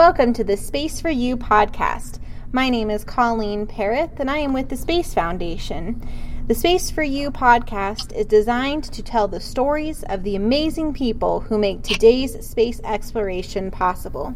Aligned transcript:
welcome 0.00 0.32
to 0.32 0.42
the 0.42 0.56
Space 0.56 0.98
for 0.98 1.10
You 1.10 1.36
podcast. 1.36 2.20
My 2.52 2.70
name 2.70 2.88
is 2.88 3.04
Colleen 3.04 3.66
Parrott, 3.66 4.12
and 4.16 4.30
I 4.30 4.38
am 4.38 4.54
with 4.54 4.70
the 4.70 4.76
Space 4.78 5.12
Foundation. 5.12 6.02
The 6.46 6.54
Space 6.54 6.90
for 6.90 7.02
You 7.02 7.30
podcast 7.30 8.10
is 8.14 8.24
designed 8.24 8.84
to 8.84 9.02
tell 9.02 9.28
the 9.28 9.40
stories 9.40 10.02
of 10.04 10.22
the 10.22 10.36
amazing 10.36 10.94
people 10.94 11.40
who 11.40 11.58
make 11.58 11.82
today's 11.82 12.48
space 12.48 12.80
exploration 12.82 13.70
possible. 13.70 14.34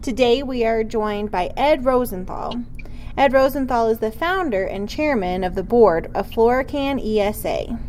Today, 0.00 0.44
we 0.44 0.64
are 0.64 0.84
joined 0.84 1.32
by 1.32 1.52
Ed 1.56 1.84
Rosenthal. 1.84 2.62
Ed 3.18 3.32
Rosenthal 3.32 3.88
is 3.88 3.98
the 3.98 4.12
founder 4.12 4.62
and 4.64 4.88
chairman 4.88 5.42
of 5.42 5.56
the 5.56 5.64
board 5.64 6.08
of 6.14 6.30
Florikan 6.30 7.00
ESA. 7.04 7.80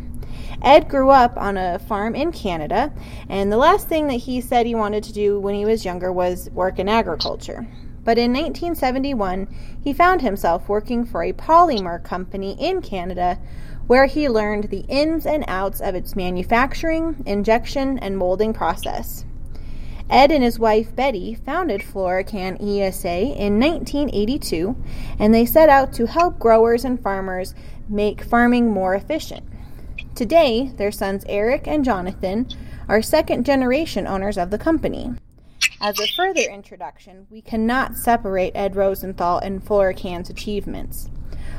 Ed 0.66 0.88
grew 0.88 1.10
up 1.10 1.36
on 1.36 1.56
a 1.56 1.78
farm 1.78 2.16
in 2.16 2.32
Canada, 2.32 2.92
and 3.28 3.52
the 3.52 3.56
last 3.56 3.86
thing 3.86 4.08
that 4.08 4.14
he 4.14 4.40
said 4.40 4.66
he 4.66 4.74
wanted 4.74 5.04
to 5.04 5.12
do 5.12 5.38
when 5.38 5.54
he 5.54 5.64
was 5.64 5.84
younger 5.84 6.12
was 6.12 6.50
work 6.50 6.80
in 6.80 6.88
agriculture. 6.88 7.68
But 8.02 8.18
in 8.18 8.32
1971, 8.32 9.46
he 9.80 9.92
found 9.92 10.22
himself 10.22 10.68
working 10.68 11.04
for 11.04 11.22
a 11.22 11.32
polymer 11.32 12.02
company 12.02 12.56
in 12.58 12.82
Canada 12.82 13.38
where 13.86 14.06
he 14.06 14.28
learned 14.28 14.64
the 14.64 14.84
ins 14.88 15.24
and 15.24 15.44
outs 15.46 15.80
of 15.80 15.94
its 15.94 16.16
manufacturing, 16.16 17.22
injection, 17.24 17.96
and 18.00 18.18
molding 18.18 18.52
process. 18.52 19.24
Ed 20.10 20.32
and 20.32 20.42
his 20.42 20.58
wife 20.58 20.96
Betty 20.96 21.32
founded 21.34 21.80
Florikan 21.80 22.56
ESA 22.60 23.08
in 23.08 23.60
1982, 23.60 24.74
and 25.20 25.32
they 25.32 25.46
set 25.46 25.68
out 25.68 25.92
to 25.92 26.08
help 26.08 26.40
growers 26.40 26.84
and 26.84 27.00
farmers 27.00 27.54
make 27.88 28.24
farming 28.24 28.68
more 28.68 28.96
efficient. 28.96 29.44
Today, 30.16 30.72
their 30.76 30.90
sons 30.90 31.26
Eric 31.28 31.68
and 31.68 31.84
Jonathan 31.84 32.48
are 32.88 33.02
second 33.02 33.44
generation 33.44 34.06
owners 34.06 34.38
of 34.38 34.50
the 34.50 34.56
company. 34.56 35.12
As 35.78 36.00
a 36.00 36.06
further 36.16 36.40
introduction, 36.40 37.26
we 37.28 37.42
cannot 37.42 37.98
separate 37.98 38.56
Ed 38.56 38.76
Rosenthal 38.76 39.36
and 39.40 39.62
Florikan's 39.62 40.30
achievements. 40.30 41.10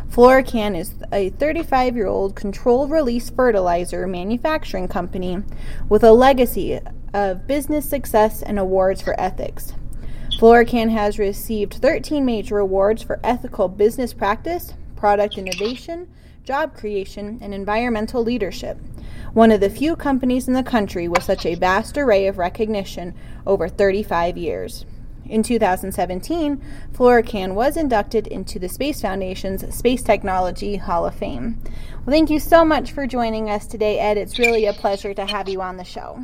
Florikan 0.09 0.75
is 0.75 0.95
a 1.11 1.29
35 1.29 1.95
year 1.95 2.07
old 2.07 2.35
control 2.35 2.87
release 2.87 3.29
fertilizer 3.29 4.07
manufacturing 4.07 4.87
company 4.87 5.43
with 5.87 6.03
a 6.03 6.11
legacy 6.11 6.79
of 7.13 7.45
business 7.45 7.87
success 7.87 8.41
and 8.41 8.57
awards 8.57 9.03
for 9.03 9.13
ethics. 9.21 9.73
Florikan 10.39 10.89
has 10.89 11.19
received 11.19 11.75
13 11.75 12.25
major 12.25 12.57
awards 12.57 13.03
for 13.03 13.19
ethical 13.23 13.67
business 13.67 14.15
practice, 14.15 14.73
product 14.95 15.37
innovation, 15.37 16.07
job 16.47 16.73
creation, 16.73 17.37
and 17.41 17.53
environmental 17.53 18.23
leadership. 18.23 18.77
One 19.33 19.51
of 19.51 19.59
the 19.59 19.69
few 19.69 19.97
companies 19.97 20.47
in 20.47 20.53
the 20.53 20.63
country 20.63 21.09
with 21.09 21.23
such 21.23 21.45
a 21.45 21.55
vast 21.55 21.97
array 21.97 22.25
of 22.25 22.37
recognition 22.37 23.13
over 23.45 23.67
35 23.67 24.37
years. 24.37 24.85
In 25.25 25.43
2017, 25.43 26.63
Florikan 26.93 27.53
was 27.53 27.75
inducted 27.75 28.27
into 28.27 28.59
the 28.59 28.69
Space 28.69 29.01
Foundation's 29.01 29.75
Space 29.75 30.01
Technology 30.01 30.77
Hall 30.77 31.05
of 31.05 31.15
Fame. 31.15 31.61
Well, 32.05 32.15
thank 32.15 32.29
you 32.29 32.39
so 32.39 32.63
much 32.63 32.93
for 32.93 33.05
joining 33.05 33.49
us 33.49 33.67
today, 33.67 33.99
Ed. 33.99 34.15
It's 34.15 34.39
really 34.39 34.67
a 34.67 34.73
pleasure 34.73 35.13
to 35.13 35.25
have 35.25 35.49
you 35.49 35.61
on 35.61 35.75
the 35.75 35.83
show. 35.83 36.17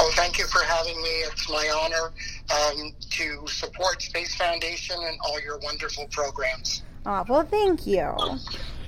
Oh, 0.00 0.12
thank 0.16 0.36
you 0.36 0.48
for 0.48 0.64
having 0.64 1.00
me. 1.00 1.10
It's 1.30 1.48
my 1.48 1.70
honor 1.80 2.12
um, 2.52 2.92
to 3.10 3.46
support 3.46 4.02
Space 4.02 4.34
Foundation 4.34 4.96
and 5.00 5.16
all 5.24 5.40
your 5.40 5.60
wonderful 5.60 6.08
programs. 6.08 6.82
Oh, 7.06 7.24
well, 7.28 7.44
thank 7.44 7.86
you. 7.86 8.14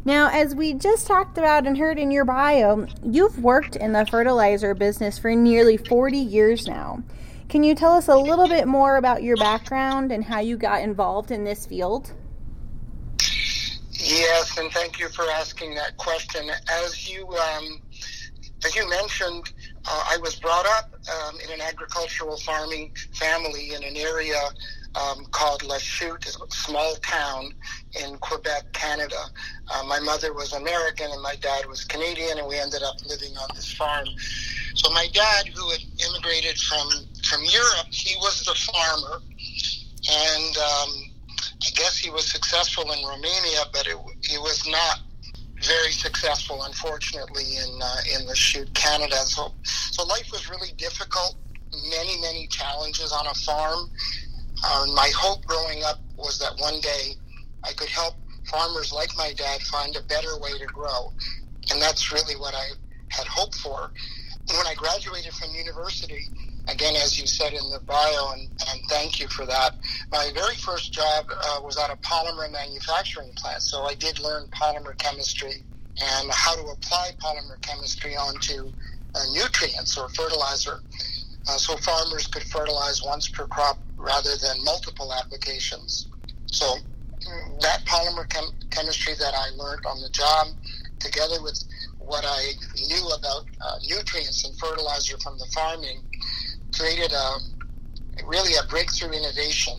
Now, 0.05 0.31
as 0.33 0.55
we 0.55 0.73
just 0.73 1.07
talked 1.07 1.37
about 1.37 1.67
and 1.67 1.77
heard 1.77 1.99
in 1.99 2.11
your 2.11 2.25
bio, 2.25 2.87
you've 3.05 3.43
worked 3.43 3.77
in 3.77 3.93
the 3.93 4.07
fertilizer 4.07 4.73
business 4.75 5.19
for 5.19 5.35
nearly 5.35 5.77
40 5.77 6.17
years 6.17 6.67
now. 6.67 7.03
Can 7.49 7.63
you 7.63 7.75
tell 7.75 7.93
us 7.93 8.09
a 8.09 8.17
little 8.17 8.49
bit 8.49 8.67
more 8.67 8.97
about 8.97 9.23
your 9.23 9.37
background 9.37 10.13
and 10.13 10.25
how 10.25 10.41
you 10.41 10.57
got 10.57 10.83
involved 10.83 11.31
in 11.31 11.45
this 11.45 11.67
field? 11.67 12.13
Yes, 13.91 14.57
and 14.59 14.71
thank 14.73 14.99
you 14.99 15.09
for 15.09 15.25
asking 15.31 15.75
that 15.75 15.97
question. 15.97 16.49
As 16.71 17.11
you 17.11 17.27
um, 17.29 17.83
as 18.65 18.75
you 18.75 18.89
mentioned, 18.89 19.53
uh, 19.87 20.05
I 20.11 20.17
was 20.19 20.37
brought 20.37 20.67
up 20.67 20.95
um, 20.95 21.37
in 21.41 21.53
an 21.53 21.61
agricultural 21.61 22.37
farming 22.39 22.95
family 23.15 23.75
in 23.75 23.85
an 23.85 23.97
area 23.97 24.41
um, 24.97 25.27
called 25.27 25.63
Lachute, 25.63 26.27
a 26.27 26.55
small 26.55 26.95
town 26.97 27.53
in 28.03 28.17
Quebec, 28.19 28.73
Canada. 28.73 29.23
Uh, 29.73 29.83
my 29.85 30.01
mother 30.01 30.33
was 30.33 30.53
American 30.53 31.11
and 31.11 31.23
my 31.23 31.35
dad 31.37 31.67
was 31.67 31.85
Canadian, 31.85 32.39
and 32.39 32.47
we 32.47 32.59
ended 32.59 32.83
up 32.83 32.97
living 33.07 33.37
on 33.37 33.49
this 33.55 33.73
farm. 33.73 34.07
So 34.75 34.91
my 34.91 35.07
dad, 35.13 35.49
who 35.49 35.71
had 35.71 35.81
immigrated 36.09 36.59
from 36.59 36.89
from 37.29 37.43
Europe, 37.45 37.89
he 37.91 38.15
was 38.17 38.43
the 38.45 38.55
farmer, 38.55 39.21
and 40.11 40.57
um, 40.57 40.91
I 41.63 41.71
guess 41.75 41.99
he 41.99 42.11
was 42.11 42.31
successful 42.31 42.91
in 42.93 43.05
Romania, 43.05 43.65
but 43.73 43.87
it, 43.87 43.97
he 44.23 44.39
was 44.39 44.67
not 44.69 45.01
very 45.63 45.91
successful, 45.91 46.63
unfortunately, 46.65 47.45
in 47.57 47.81
uh, 47.83 47.97
in 48.15 48.27
Lachute, 48.27 48.73
Canada. 48.75 49.17
So 49.27 49.53
so 49.65 50.05
life 50.05 50.31
was 50.33 50.49
really 50.49 50.73
difficult. 50.77 51.37
Many 51.91 52.21
many 52.21 52.47
challenges 52.47 53.13
on 53.13 53.27
a 53.27 53.35
farm 53.35 53.91
uh, 54.65 54.87
my 54.95 55.11
hope 55.17 55.45
growing 55.47 55.83
up 55.85 56.01
was 56.17 56.39
that 56.39 56.53
one 56.59 56.81
day 56.81 57.15
I 57.65 57.73
could 57.73 57.89
help 57.89 58.15
farmers 58.51 58.93
like 58.93 59.11
my 59.17 59.33
dad 59.37 59.61
find 59.63 59.95
a 59.97 60.03
better 60.03 60.39
way 60.41 60.59
to 60.59 60.67
grow. 60.67 61.13
And 61.71 61.83
that's 61.83 62.13
really 62.13 62.37
what 62.37 62.55
I 62.55 62.67
had 63.09 63.27
hoped 63.27 63.57
for. 63.57 63.91
When 64.49 64.67
I 64.67 64.75
graduated 64.75 65.33
from 65.33 65.51
university, 65.55 66.21
again, 66.69 66.95
as 66.95 67.19
you 67.19 67.27
said 67.27 67.53
in 67.53 67.71
the 67.71 67.81
bio, 67.87 68.33
and, 68.33 68.49
and 68.71 68.81
thank 68.89 69.19
you 69.19 69.27
for 69.29 69.45
that, 69.47 69.73
my 70.13 70.31
very 70.35 70.55
first 70.55 70.93
job 70.93 71.27
uh, 71.31 71.61
was 71.63 71.77
at 71.77 71.91
a 71.91 71.97
polymer 71.97 72.51
manufacturing 72.51 73.31
plant. 73.37 73.63
So 73.63 73.83
I 73.83 73.95
did 73.95 74.21
learn 74.21 74.47
polymer 74.49 74.97
chemistry 74.99 75.65
and 76.01 76.31
how 76.31 76.55
to 76.55 76.63
apply 76.63 77.11
polymer 77.21 77.61
chemistry 77.63 78.15
onto 78.15 78.73
uh, 79.15 79.21
nutrients 79.33 79.99
or 79.99 80.09
fertilizer. 80.11 80.81
Uh, 81.49 81.57
so 81.57 81.77
farmers 81.77 82.27
could 82.27 82.43
fertilize 82.43 83.01
once 83.05 83.29
per 83.29 83.47
crop 83.47 83.79
rather 83.99 84.37
than 84.43 84.65
multiple 84.65 85.13
applications. 85.13 86.09
So 86.47 86.77
that 87.61 87.85
polymer 87.87 88.29
chem- 88.29 88.53
chemistry 88.71 89.15
that 89.19 89.35
I 89.35 89.51
learned 89.57 89.83
on 89.87 90.01
the 90.01 90.11
job, 90.11 90.49
together 90.99 91.43
with 91.43 91.63
what 91.99 92.25
I 92.27 92.53
knew 92.89 93.09
about 93.09 93.45
uh, 93.61 93.77
nutrients 93.89 94.45
and 94.45 94.57
fertilizer 94.59 95.17
from 95.19 95.39
the 95.39 95.47
farming, 95.55 96.03
created 96.75 97.13
a 97.13 97.39
really 98.27 98.55
a 98.55 98.69
breakthrough 98.69 99.13
innovation. 99.13 99.75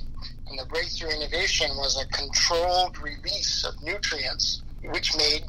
And 0.50 0.60
the 0.60 0.66
breakthrough 0.66 1.10
innovation 1.10 1.70
was 1.76 2.02
a 2.02 2.08
controlled 2.16 2.98
release 3.02 3.66
of 3.68 3.74
nutrients, 3.84 4.64
which 4.84 5.16
made 5.18 5.44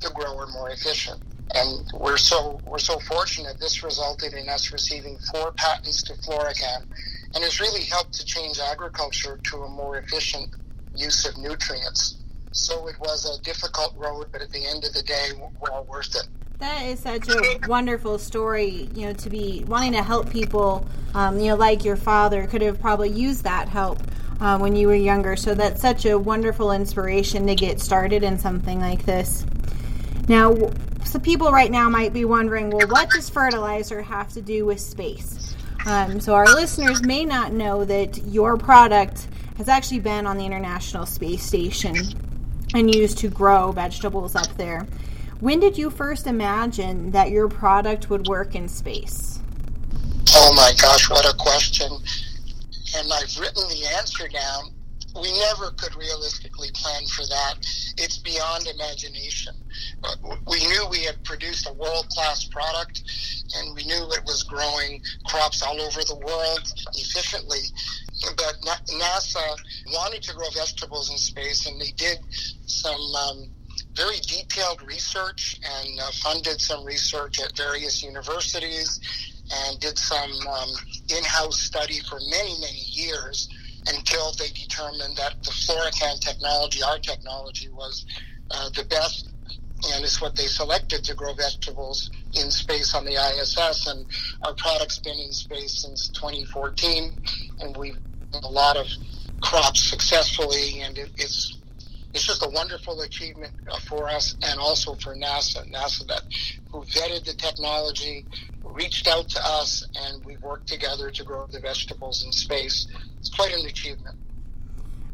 the 0.00 0.10
grower 0.10 0.46
more 0.52 0.70
efficient. 0.70 1.20
And 1.54 1.90
we're 1.94 2.16
so 2.16 2.60
we're 2.66 2.78
so 2.78 2.98
fortunate. 3.00 3.58
This 3.58 3.82
resulted 3.82 4.34
in 4.34 4.48
us 4.48 4.72
receiving 4.72 5.18
four 5.32 5.52
patents 5.52 6.02
to 6.04 6.14
Florikan 6.14 6.84
and 7.34 7.44
has 7.44 7.60
really 7.60 7.82
helped 7.82 8.14
to 8.14 8.24
change 8.24 8.58
agriculture 8.60 9.38
to 9.50 9.56
a 9.62 9.68
more 9.68 9.98
efficient 9.98 10.48
use 10.94 11.26
of 11.26 11.36
nutrients. 11.38 12.16
So 12.52 12.88
it 12.88 12.98
was 13.00 13.26
a 13.26 13.42
difficult 13.42 13.94
road, 13.96 14.26
but 14.32 14.42
at 14.42 14.50
the 14.50 14.66
end 14.66 14.84
of 14.84 14.92
the 14.92 15.02
day, 15.02 15.30
well 15.60 15.84
worth 15.88 16.14
it. 16.16 16.28
That 16.58 16.82
is 16.82 17.00
such 17.00 17.28
a 17.28 17.66
wonderful 17.68 18.18
story, 18.18 18.90
you 18.94 19.06
know, 19.06 19.12
to 19.14 19.30
be 19.30 19.64
wanting 19.66 19.92
to 19.92 20.02
help 20.02 20.30
people, 20.30 20.86
um, 21.14 21.38
you 21.40 21.46
know, 21.46 21.56
like 21.56 21.84
your 21.84 21.96
father 21.96 22.46
could 22.46 22.60
have 22.60 22.80
probably 22.80 23.08
used 23.08 23.44
that 23.44 23.68
help 23.68 23.98
uh, 24.40 24.58
when 24.58 24.76
you 24.76 24.88
were 24.88 24.94
younger. 24.94 25.36
So 25.36 25.54
that's 25.54 25.80
such 25.80 26.04
a 26.04 26.18
wonderful 26.18 26.72
inspiration 26.72 27.46
to 27.46 27.54
get 27.54 27.80
started 27.80 28.22
in 28.22 28.38
something 28.38 28.78
like 28.78 29.06
this. 29.06 29.46
Now, 30.28 30.54
some 31.04 31.20
people 31.20 31.50
right 31.52 31.70
now 31.70 31.88
might 31.88 32.12
be 32.12 32.24
wondering, 32.24 32.70
well, 32.70 32.88
what 32.88 33.10
does 33.10 33.28
fertilizer 33.28 34.02
have 34.02 34.32
to 34.34 34.42
do 34.42 34.66
with 34.66 34.80
space? 34.80 35.56
Um, 35.86 36.20
so 36.20 36.34
our 36.34 36.46
listeners 36.46 37.02
may 37.02 37.24
not 37.24 37.52
know 37.52 37.84
that 37.84 38.18
your 38.26 38.56
product 38.56 39.28
has 39.56 39.68
actually 39.68 40.00
been 40.00 40.26
on 40.26 40.36
the 40.36 40.44
International 40.44 41.06
Space 41.06 41.42
Station 41.42 41.96
and 42.74 42.94
used 42.94 43.18
to 43.18 43.28
grow 43.28 43.72
vegetables 43.72 44.36
up 44.36 44.56
there. 44.56 44.86
When 45.40 45.58
did 45.58 45.78
you 45.78 45.90
first 45.90 46.26
imagine 46.26 47.10
that 47.12 47.30
your 47.30 47.48
product 47.48 48.10
would 48.10 48.28
work 48.28 48.54
in 48.54 48.68
space? 48.68 49.40
Oh 50.34 50.52
my 50.54 50.72
gosh, 50.80 51.08
what 51.10 51.24
a 51.24 51.34
question. 51.36 51.90
And 52.96 53.12
I've 53.12 53.38
written 53.38 53.66
the 53.68 53.86
answer 53.98 54.28
down. 54.28 54.70
We 55.14 55.32
never 55.38 55.70
could 55.72 55.94
realistically 55.96 56.70
plan 56.74 57.06
for 57.06 57.26
that. 57.26 57.54
It's 57.98 58.18
beyond 58.18 58.66
imagination. 58.66 59.54
We 60.48 60.66
knew 60.66 60.86
we 60.90 61.04
had 61.04 61.22
produced 61.24 61.68
a 61.68 61.72
world 61.72 62.06
class 62.10 62.44
product 62.44 63.02
and 63.56 63.74
we 63.74 63.84
knew 63.84 64.08
it 64.12 64.24
was 64.24 64.42
growing 64.44 65.02
crops 65.26 65.62
all 65.62 65.80
over 65.80 66.00
the 66.04 66.16
world 66.16 66.72
efficiently. 66.94 67.60
But 68.36 68.54
NASA 68.88 69.56
wanted 69.92 70.22
to 70.22 70.34
grow 70.34 70.48
vegetables 70.50 71.10
in 71.10 71.16
space, 71.16 71.66
and 71.66 71.80
they 71.80 71.92
did 71.96 72.18
some 72.66 73.00
um, 73.00 73.50
very 73.94 74.20
detailed 74.20 74.82
research 74.82 75.58
and 75.64 76.00
uh, 76.00 76.10
funded 76.22 76.60
some 76.60 76.84
research 76.84 77.40
at 77.40 77.56
various 77.56 78.02
universities 78.02 79.00
and 79.52 79.80
did 79.80 79.98
some 79.98 80.30
um, 80.46 80.68
in-house 81.08 81.60
study 81.60 81.98
for 82.08 82.20
many, 82.30 82.54
many 82.60 82.84
years 82.92 83.48
until 83.86 84.32
they 84.38 84.48
determined 84.48 85.16
that 85.16 85.34
the 85.42 85.50
Florikan 85.50 86.18
technology, 86.20 86.82
our 86.82 86.98
technology, 86.98 87.68
was 87.68 88.04
uh, 88.50 88.68
the 88.70 88.84
best, 88.84 89.32
and 89.92 90.04
it's 90.04 90.20
what 90.20 90.36
they 90.36 90.46
selected 90.46 91.04
to 91.04 91.14
grow 91.14 91.32
vegetables 91.34 92.10
in 92.34 92.50
space 92.50 92.94
on 92.94 93.04
the 93.04 93.12
ISS. 93.12 93.86
And 93.86 94.06
our 94.42 94.54
product's 94.54 94.98
been 94.98 95.18
in 95.18 95.32
space 95.32 95.82
since 95.82 96.08
2014, 96.10 97.12
and 97.60 97.76
we've 97.76 97.98
done 98.32 98.44
a 98.44 98.50
lot 98.50 98.76
of 98.76 98.86
crops 99.40 99.80
successfully, 99.80 100.80
and 100.80 100.98
it, 100.98 101.10
it's 101.16 101.59
it's 102.12 102.26
just 102.26 102.44
a 102.44 102.48
wonderful 102.48 103.00
achievement 103.02 103.52
uh, 103.70 103.78
for 103.80 104.08
us 104.08 104.36
and 104.42 104.58
also 104.58 104.94
for 104.94 105.14
NASA. 105.14 105.70
NASA 105.72 106.06
that 106.08 106.22
who 106.70 106.82
vetted 106.82 107.24
the 107.24 107.34
technology, 107.34 108.24
reached 108.64 109.06
out 109.06 109.28
to 109.28 109.40
us, 109.44 109.86
and 109.94 110.24
we 110.24 110.36
worked 110.38 110.66
together 110.68 111.10
to 111.10 111.24
grow 111.24 111.46
the 111.46 111.60
vegetables 111.60 112.24
in 112.24 112.32
space. 112.32 112.86
It's 113.18 113.30
quite 113.30 113.52
an 113.52 113.66
achievement. 113.66 114.16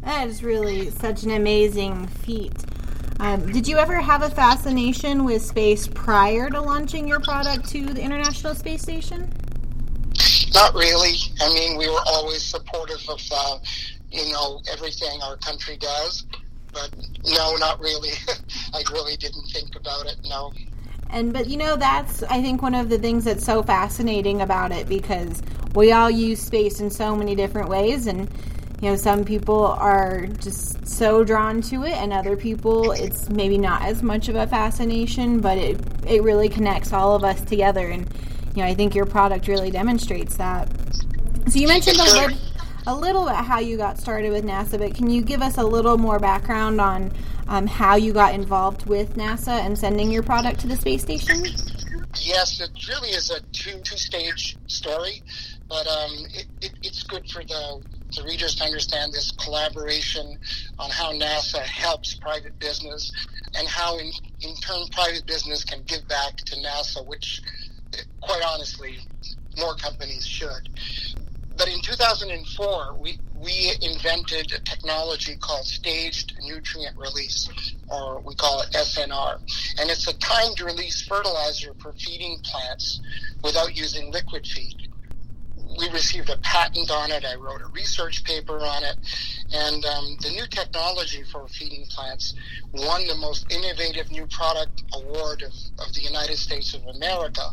That 0.02 0.28
is 0.28 0.42
really 0.42 0.90
such 0.90 1.22
an 1.22 1.30
amazing 1.30 2.06
feat. 2.06 2.52
Um, 3.18 3.50
did 3.50 3.66
you 3.66 3.78
ever 3.78 3.98
have 3.98 4.22
a 4.22 4.28
fascination 4.28 5.24
with 5.24 5.42
space 5.42 5.88
prior 5.88 6.50
to 6.50 6.60
launching 6.60 7.08
your 7.08 7.20
product 7.20 7.66
to 7.70 7.86
the 7.86 8.02
International 8.02 8.54
Space 8.54 8.82
Station? 8.82 9.32
Not 10.52 10.74
really. 10.74 11.14
I 11.40 11.52
mean, 11.52 11.78
we 11.78 11.88
were 11.88 12.02
always 12.06 12.42
supportive 12.42 13.02
of, 13.08 13.20
uh, 13.30 13.58
you 14.10 14.32
know, 14.32 14.60
everything 14.70 15.20
our 15.22 15.36
country 15.38 15.78
does. 15.78 16.25
But 16.76 16.94
no, 17.24 17.56
not 17.56 17.80
really. 17.80 18.10
I 18.74 18.82
really 18.92 19.16
didn't 19.16 19.46
think 19.46 19.74
about 19.76 20.06
it. 20.06 20.16
No. 20.24 20.52
And 21.08 21.32
but 21.32 21.46
you 21.46 21.56
know 21.56 21.76
that's 21.76 22.22
I 22.24 22.42
think 22.42 22.62
one 22.62 22.74
of 22.74 22.90
the 22.90 22.98
things 22.98 23.24
that's 23.24 23.44
so 23.44 23.62
fascinating 23.62 24.42
about 24.42 24.72
it 24.72 24.88
because 24.88 25.42
we 25.74 25.92
all 25.92 26.10
use 26.10 26.40
space 26.40 26.80
in 26.80 26.90
so 26.90 27.16
many 27.16 27.34
different 27.34 27.68
ways 27.68 28.06
and 28.06 28.28
you 28.82 28.90
know 28.90 28.96
some 28.96 29.24
people 29.24 29.66
are 29.66 30.26
just 30.26 30.86
so 30.86 31.22
drawn 31.22 31.62
to 31.62 31.84
it 31.84 31.92
and 31.92 32.12
other 32.12 32.36
people 32.36 32.90
it's 32.90 33.28
maybe 33.30 33.56
not 33.56 33.82
as 33.82 34.02
much 34.02 34.28
of 34.28 34.34
a 34.34 34.46
fascination 34.48 35.40
but 35.40 35.56
it 35.56 35.80
it 36.08 36.22
really 36.24 36.48
connects 36.48 36.92
all 36.92 37.14
of 37.14 37.22
us 37.22 37.40
together 37.42 37.88
and 37.88 38.12
you 38.56 38.62
know 38.62 38.68
I 38.68 38.74
think 38.74 38.94
your 38.94 39.06
product 39.06 39.46
really 39.46 39.70
demonstrates 39.70 40.36
that. 40.36 40.68
So 41.48 41.60
you 41.60 41.68
mentioned 41.68 41.98
a 41.98 42.02
little 42.02 42.36
a 42.86 42.94
little 42.94 43.24
about 43.28 43.44
how 43.44 43.58
you 43.58 43.76
got 43.76 43.98
started 43.98 44.30
with 44.30 44.44
NASA, 44.44 44.78
but 44.78 44.94
can 44.94 45.10
you 45.10 45.22
give 45.22 45.42
us 45.42 45.58
a 45.58 45.64
little 45.64 45.98
more 45.98 46.18
background 46.18 46.80
on 46.80 47.12
um, 47.48 47.66
how 47.66 47.96
you 47.96 48.12
got 48.12 48.34
involved 48.34 48.86
with 48.86 49.16
NASA 49.16 49.60
and 49.60 49.78
sending 49.78 50.10
your 50.10 50.22
product 50.22 50.60
to 50.60 50.68
the 50.68 50.76
space 50.76 51.02
station? 51.02 51.44
Yes, 52.20 52.60
it 52.60 52.70
really 52.88 53.10
is 53.10 53.30
a 53.30 53.40
two 53.52 53.78
two 53.82 53.96
stage 53.96 54.56
story, 54.68 55.22
but 55.68 55.86
um, 55.86 56.12
it, 56.32 56.46
it, 56.60 56.72
it's 56.82 57.02
good 57.02 57.28
for 57.30 57.42
the 57.42 57.82
the 58.16 58.22
readers 58.22 58.54
to 58.54 58.64
understand 58.64 59.12
this 59.12 59.32
collaboration 59.32 60.38
on 60.78 60.90
how 60.90 61.12
NASA 61.12 61.60
helps 61.60 62.14
private 62.14 62.58
business 62.58 63.12
and 63.54 63.66
how 63.68 63.98
in, 63.98 64.10
in 64.40 64.54
turn 64.56 64.86
private 64.92 65.26
business 65.26 65.64
can 65.64 65.82
give 65.86 66.06
back 66.08 66.36
to 66.36 66.56
NASA, 66.56 67.04
which 67.06 67.42
quite 68.20 68.42
honestly 68.46 68.98
more 69.58 69.74
companies 69.76 70.26
should. 70.26 70.68
But 71.98 72.22
in 72.22 72.44
2004, 72.44 72.96
we, 73.00 73.18
we 73.34 73.72
invented 73.80 74.52
a 74.52 74.60
technology 74.60 75.36
called 75.36 75.64
staged 75.64 76.34
nutrient 76.42 76.96
release, 76.96 77.48
or 77.88 78.20
we 78.20 78.34
call 78.34 78.60
it 78.60 78.70
SNR. 78.72 79.38
And 79.80 79.90
it's 79.90 80.06
a 80.08 80.16
timed 80.18 80.60
release 80.60 81.02
fertilizer 81.02 81.74
for 81.80 81.92
feeding 81.92 82.38
plants 82.42 83.00
without 83.42 83.76
using 83.76 84.10
liquid 84.10 84.46
feed. 84.46 84.88
We 85.78 85.88
received 85.90 86.30
a 86.30 86.38
patent 86.38 86.90
on 86.90 87.10
it. 87.10 87.24
I 87.24 87.34
wrote 87.34 87.60
a 87.60 87.68
research 87.68 88.24
paper 88.24 88.58
on 88.58 88.82
it. 88.82 88.96
And 89.52 89.84
um, 89.84 90.16
the 90.20 90.30
new 90.30 90.46
technology 90.46 91.22
for 91.30 91.46
feeding 91.48 91.84
plants 91.86 92.34
won 92.72 93.06
the 93.06 93.16
most 93.16 93.46
innovative 93.50 94.10
new 94.10 94.26
product 94.26 94.82
award 94.94 95.42
of, 95.42 95.52
of 95.78 95.94
the 95.94 96.02
United 96.02 96.36
States 96.36 96.74
of 96.74 96.82
America 96.96 97.52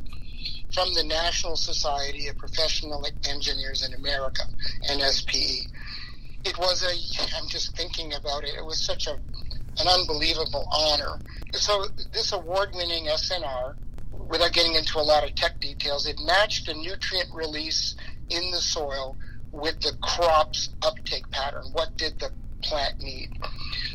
from 0.73 0.93
the 0.93 1.03
National 1.03 1.55
Society 1.55 2.27
of 2.27 2.37
Professional 2.37 3.05
Engineers 3.29 3.87
in 3.87 3.93
America, 3.93 4.43
NSPE. 4.89 5.67
It 6.45 6.57
was 6.57 6.83
a, 6.83 7.37
I'm 7.37 7.47
just 7.47 7.77
thinking 7.77 8.13
about 8.13 8.43
it, 8.43 8.55
it 8.57 8.65
was 8.65 8.83
such 8.83 9.07
a, 9.07 9.13
an 9.13 9.87
unbelievable 9.87 10.67
honor. 10.71 11.19
So 11.53 11.85
this 12.11 12.33
award-winning 12.33 13.05
SNR, 13.05 13.75
without 14.27 14.51
getting 14.51 14.75
into 14.75 14.99
a 14.99 15.01
lot 15.01 15.23
of 15.23 15.35
tech 15.35 15.59
details, 15.59 16.07
it 16.07 16.19
matched 16.19 16.65
the 16.65 16.73
nutrient 16.73 17.29
release 17.33 17.95
in 18.29 18.51
the 18.51 18.59
soil 18.59 19.15
with 19.51 19.79
the 19.81 19.93
crop's 20.01 20.69
uptake 20.81 21.29
pattern. 21.29 21.65
What 21.71 21.95
did 21.97 22.19
the 22.19 22.31
plant 22.61 22.99
need? 22.99 23.29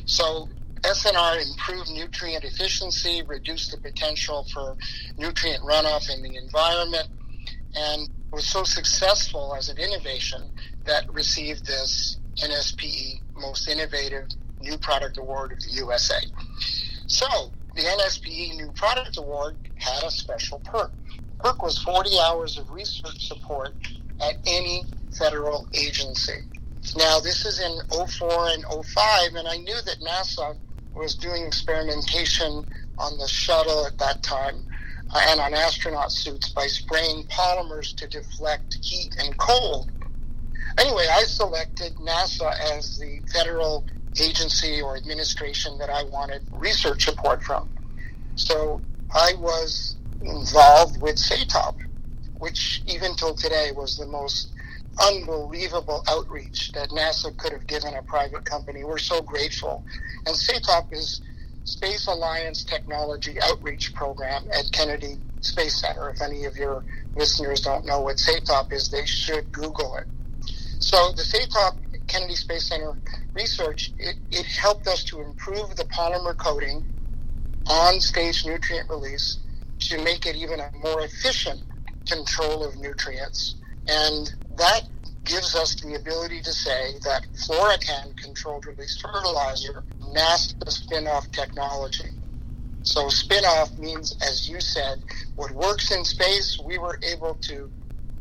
So 0.05 0.49
SNR 0.83 1.47
improved 1.47 1.91
nutrient 1.91 2.45
efficiency, 2.45 3.23
reduced 3.27 3.71
the 3.71 3.79
potential 3.79 4.47
for 4.53 4.77
nutrient 5.17 5.63
runoff 5.63 6.09
in 6.15 6.23
the 6.23 6.37
environment, 6.37 7.09
and 7.75 8.09
was 8.33 8.47
so 8.47 8.63
successful 8.65 9.55
as 9.57 9.69
an 9.69 9.79
innovation 9.79 10.43
that 10.85 11.13
received 11.13 11.67
this 11.67 12.19
NSPE 12.43 13.21
Most 13.37 13.69
Innovative 13.69 14.29
New 14.61 14.79
Product 14.79 15.19
Award 15.19 15.53
of 15.53 15.61
the 15.61 15.71
USA. 15.77 16.19
So, 17.07 17.27
the 17.75 17.83
NSPE 17.83 18.57
New 18.57 18.71
Product 18.73 19.17
Award 19.19 19.57
had 19.77 20.03
a 20.05 20.11
special 20.11 20.61
perk. 20.61 20.93
Perk 21.39 21.63
was 21.63 21.79
40 21.79 22.11
hours 22.21 22.59
of 22.59 22.71
research 22.71 23.29
support 23.29 23.75
at 24.21 24.35
any 24.47 24.85
federal 25.17 25.67
agency. 25.75 26.41
Now, 26.97 27.21
this 27.21 27.45
is 27.45 27.61
in 27.61 27.79
04 27.91 28.49
and 28.49 28.65
05, 28.85 29.35
and 29.35 29.49
I 29.49 29.57
knew 29.59 29.77
that 29.85 29.97
NASA 30.01 30.57
was 30.95 31.15
doing 31.15 31.47
experimentation 31.47 32.65
on 32.99 33.19
the 33.19 33.29
shuttle 33.29 33.87
at 33.87 33.99
that 33.99 34.23
time 34.23 34.65
uh, 35.15 35.21
and 35.29 35.41
on 35.41 35.55
astronaut 35.55 36.13
suits 36.13 36.51
by 36.51 36.67
spraying 36.67 37.25
polymers 37.25 37.95
to 37.97 38.07
deflect 38.09 38.79
heat 38.83 39.17
and 39.19 39.37
cold. 39.39 39.91
Anyway, 40.79 41.07
I 41.11 41.23
selected 41.23 41.95
NASA 41.97 42.53
as 42.77 42.99
the 42.99 43.21
federal 43.33 43.85
agency 44.21 44.81
or 44.81 44.97
administration 44.97 45.79
that 45.79 45.91
I 45.91 46.05
wanted 46.05 46.43
research 46.53 47.05
support 47.05 47.43
from. 47.43 47.69
So 48.35 48.81
I 49.15 49.35
was 49.39 49.97
involved 50.21 51.01
with 51.01 51.17
SATOP, 51.17 51.77
which 52.39 52.83
even 52.87 53.15
till 53.17 53.35
today 53.35 53.73
was 53.75 53.97
the 53.97 54.07
most 54.07 54.53
unbelievable 55.01 56.03
outreach 56.09 56.73
that 56.73 56.91
NASA 56.91 57.37
could 57.37 57.53
have 57.53 57.67
given 57.67 57.95
a 57.95 58.03
private 58.03 58.45
company. 58.45 58.85
We're 58.85 58.99
so 58.99 59.21
grateful. 59.23 59.85
And 60.27 60.35
SATOP 60.35 60.93
is 60.93 61.21
Space 61.65 62.07
Alliance 62.07 62.65
Technology 62.65 63.37
Outreach 63.43 63.95
Program 63.95 64.45
at 64.53 64.71
Kennedy 64.73 65.19
Space 65.41 65.81
Center. 65.81 66.11
If 66.11 66.23
any 66.23 66.45
of 66.45 66.57
your 66.57 66.85
listeners 67.15 67.61
don't 67.61 67.85
know 67.85 68.01
what 68.01 68.17
SATOP 68.17 68.73
is, 68.73 68.91
they 68.91 69.07
should 69.07 69.53
Google 69.53 69.97
it. 69.97 70.07
So 70.81 71.13
the 71.13 71.23
SATOP 71.23 72.07
Kennedy 72.07 72.35
Space 72.37 72.69
Center 72.69 72.95
research, 73.35 73.93
it, 73.99 74.17
it 74.31 74.47
helped 74.47 74.87
us 74.89 75.05
to 75.05 75.21
improve 75.21 75.77
the 75.77 75.85
polymer 75.85 76.37
coating 76.37 76.85
on 77.67 78.01
stage 78.01 78.47
nutrient 78.47 78.89
release 78.89 79.39
to 79.81 80.03
make 80.03 80.27
it 80.27 80.35
even 80.35 80.59
a 80.59 80.71
more 80.83 81.03
efficient 81.03 81.61
control 82.09 82.65
of 82.65 82.77
nutrients. 82.77 83.57
And 83.89 84.33
that 84.57 84.83
gives 85.25 85.55
us 85.55 85.75
the 85.77 85.95
ability 85.95 86.41
to 86.43 86.53
say 86.53 86.95
that 87.05 87.27
Florikan 87.47 88.17
controlled 88.17 88.67
release 88.67 89.01
fertilizer 89.01 89.83
masked 90.13 90.61
the 90.65 90.71
spin-off 90.71 91.31
technology. 91.33 92.11
So 92.83 93.09
spin-off 93.09 93.77
means, 93.79 94.17
as 94.23 94.49
you 94.49 94.61
said, 94.61 95.03
what 95.37 95.51
works 95.53 95.91
in 95.91 96.05
space, 96.05 96.59
we 96.65 96.79
were 96.79 96.99
able 97.03 97.35
to 97.43 97.71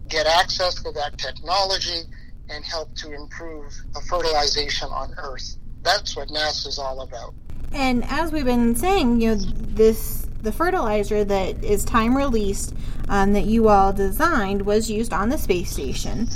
get 0.10 0.26
access 0.26 0.76
to 0.84 0.92
that 0.94 1.18
technology 1.18 2.02
and 2.50 2.64
help 2.64 2.94
to 2.96 3.14
improve 3.14 3.74
the 3.94 4.02
fertilization 4.02 4.90
on 4.90 5.14
Earth. 5.18 5.58
That's 5.84 6.16
what 6.16 6.30
NASA 6.30 6.68
is 6.68 6.80
all 6.80 7.02
about. 7.02 7.34
And 7.74 8.04
as 8.06 8.32
we've 8.32 8.46
been 8.46 8.76
saying, 8.76 9.22
you 9.22 9.36
know, 9.36 9.36
this 9.36 10.26
the 10.41 10.51
fertilizer 10.51 11.24
that 11.24 11.63
is 11.63 11.84
time 11.84 12.15
released 12.15 12.74
um, 13.10 13.34
that 13.34 13.46
you 13.46 13.70
all 13.70 13.94
designed 13.94 14.63
was 14.63 14.89
used 14.89 15.13
on 15.13 15.29
the 15.29 15.38
space 15.38 15.72
station, 15.72 16.27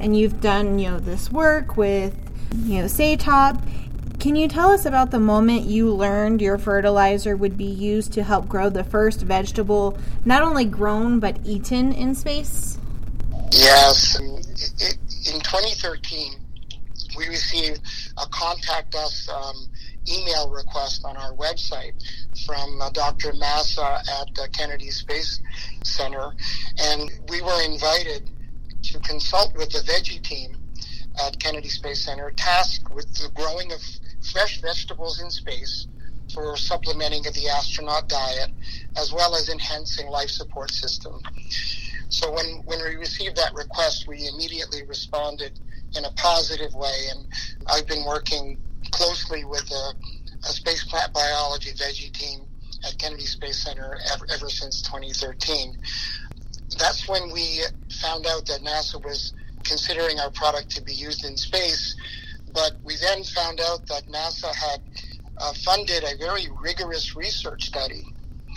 and 0.00 0.16
you've 0.16 0.40
done 0.40 0.78
you 0.78 0.90
know 0.90 0.98
this 0.98 1.30
work 1.30 1.76
with 1.76 2.14
you 2.64 2.80
know 2.80 2.84
SATOP. 2.84 3.60
Can 4.20 4.34
you 4.34 4.48
tell 4.48 4.72
us 4.72 4.84
about 4.84 5.12
the 5.12 5.20
moment 5.20 5.66
you 5.66 5.94
learned 5.94 6.42
your 6.42 6.58
fertilizer 6.58 7.36
would 7.36 7.56
be 7.56 7.64
used 7.64 8.12
to 8.14 8.24
help 8.24 8.48
grow 8.48 8.68
the 8.68 8.82
first 8.82 9.20
vegetable, 9.20 9.96
not 10.24 10.42
only 10.42 10.64
grown 10.64 11.20
but 11.20 11.38
eaten 11.44 11.92
in 11.92 12.14
space? 12.16 12.78
Yes. 13.52 14.18
In 14.18 15.40
2013, 15.40 16.32
we 17.16 17.28
received 17.28 17.80
a 18.16 18.26
contact 18.30 18.94
us 18.94 19.28
um, 19.28 19.68
email 20.10 20.50
request 20.50 21.04
on 21.04 21.16
our 21.16 21.32
website 21.34 21.92
from 22.46 22.80
uh, 22.80 22.90
Dr. 22.90 23.32
Massa 23.34 24.00
at 24.20 24.38
uh, 24.38 24.46
Kennedy 24.52 24.90
Space 24.90 25.40
Center, 25.82 26.32
and 26.78 27.10
we 27.28 27.40
were 27.42 27.62
invited 27.64 28.30
to 28.82 28.98
consult 29.00 29.56
with 29.56 29.70
the 29.70 29.80
veggie 29.80 30.22
team 30.22 30.56
at 31.24 31.38
Kennedy 31.38 31.68
Space 31.68 32.04
Center, 32.04 32.32
tasked 32.36 32.94
with 32.94 33.12
the 33.14 33.28
growing 33.34 33.72
of 33.72 33.80
fresh 34.32 34.60
vegetables 34.60 35.20
in 35.20 35.30
space 35.30 35.86
for 36.32 36.56
supplementing 36.56 37.26
of 37.26 37.34
the 37.34 37.48
astronaut 37.48 38.08
diet, 38.08 38.50
as 38.96 39.12
well 39.12 39.34
as 39.34 39.48
enhancing 39.48 40.08
life 40.08 40.28
support 40.30 40.70
system. 40.70 41.20
So 42.08 42.32
when, 42.32 42.62
when 42.64 42.78
we 42.82 42.96
received 42.96 43.36
that 43.36 43.54
request, 43.54 44.06
we 44.06 44.28
immediately 44.28 44.82
responded 44.84 45.58
in 45.96 46.04
a 46.04 46.10
positive 46.12 46.74
way, 46.74 47.08
and 47.10 47.26
I've 47.66 47.86
been 47.86 48.04
working 48.06 48.58
closely 48.90 49.44
with 49.44 49.70
a, 49.70 49.92
a 50.44 50.52
space 50.52 50.84
plant 50.84 51.12
biology 51.12 51.70
veggie 51.72 52.12
team 52.12 52.40
at 52.86 52.96
Kennedy 52.98 53.26
Space 53.26 53.64
Center 53.64 53.98
ever, 54.12 54.26
ever 54.32 54.48
since 54.48 54.82
2013. 54.82 55.76
That's 56.78 57.08
when 57.08 57.32
we 57.32 57.62
found 58.00 58.26
out 58.26 58.46
that 58.46 58.60
NASA 58.62 59.02
was 59.02 59.32
considering 59.64 60.20
our 60.20 60.30
product 60.30 60.70
to 60.70 60.82
be 60.82 60.92
used 60.92 61.24
in 61.24 61.36
space, 61.36 61.96
but 62.52 62.72
we 62.84 62.96
then 62.96 63.24
found 63.24 63.60
out 63.60 63.86
that 63.86 64.06
NASA 64.06 64.54
had 64.54 64.80
uh, 65.38 65.52
funded 65.64 66.04
a 66.04 66.16
very 66.18 66.48
rigorous 66.62 67.16
research 67.16 67.66
study 67.66 68.02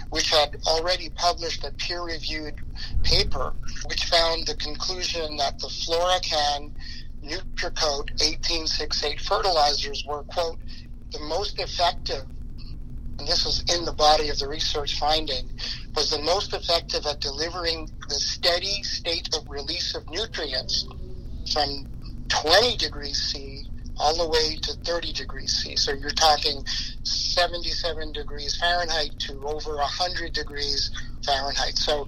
which 0.10 0.30
had 0.30 0.58
already 0.68 1.10
published 1.10 1.64
a 1.64 1.72
peer-reviewed 1.72 2.56
paper 3.04 3.54
which 3.88 4.06
found 4.06 4.46
the 4.46 4.56
conclusion 4.56 5.38
that 5.38 5.58
the 5.60 5.68
Florikan 5.68 6.72
Nutricote 7.24 8.10
1868 8.20 9.22
fertilizers 9.22 10.04
were, 10.08 10.24
quote, 10.24 10.58
the 11.12 11.20
most 11.20 11.60
effective, 11.60 12.24
and 13.20 13.27
this 13.27 13.46
was 13.46 13.63
in 13.75 13.86
the 13.86 13.94
body 13.94 14.30
of 14.30 14.39
the 14.39 14.48
research 14.48 14.98
finding, 14.98 15.44
was 15.96 16.10
the 16.10 16.22
most 16.22 16.53
effective 16.53 17.06
at 17.06 17.22
delivering 17.22 17.88
the 18.10 18.15
steady 18.15 18.84
state 18.84 19.30
of 19.36 19.44
release 19.50 19.96
of 19.96 20.03
nutrients 20.10 20.88
from 21.51 21.86
20 22.30 22.77
degrees 22.77 23.20
C 23.20 23.63
all 23.98 24.18
the 24.18 24.30
way 24.30 24.58
to 24.62 24.74
30 24.86 25.13
degrees 25.13 25.51
C. 25.51 25.75
So 25.75 25.94
you're 25.94 26.10
talking 26.12 26.63
77 27.03 28.13
degrees 28.13 28.56
Fahrenheit 28.56 29.12
to 29.20 29.34
over 29.46 29.75
100 29.75 30.34
degrees 30.34 30.91
Fahrenheit. 31.24 31.77
So 31.77 32.08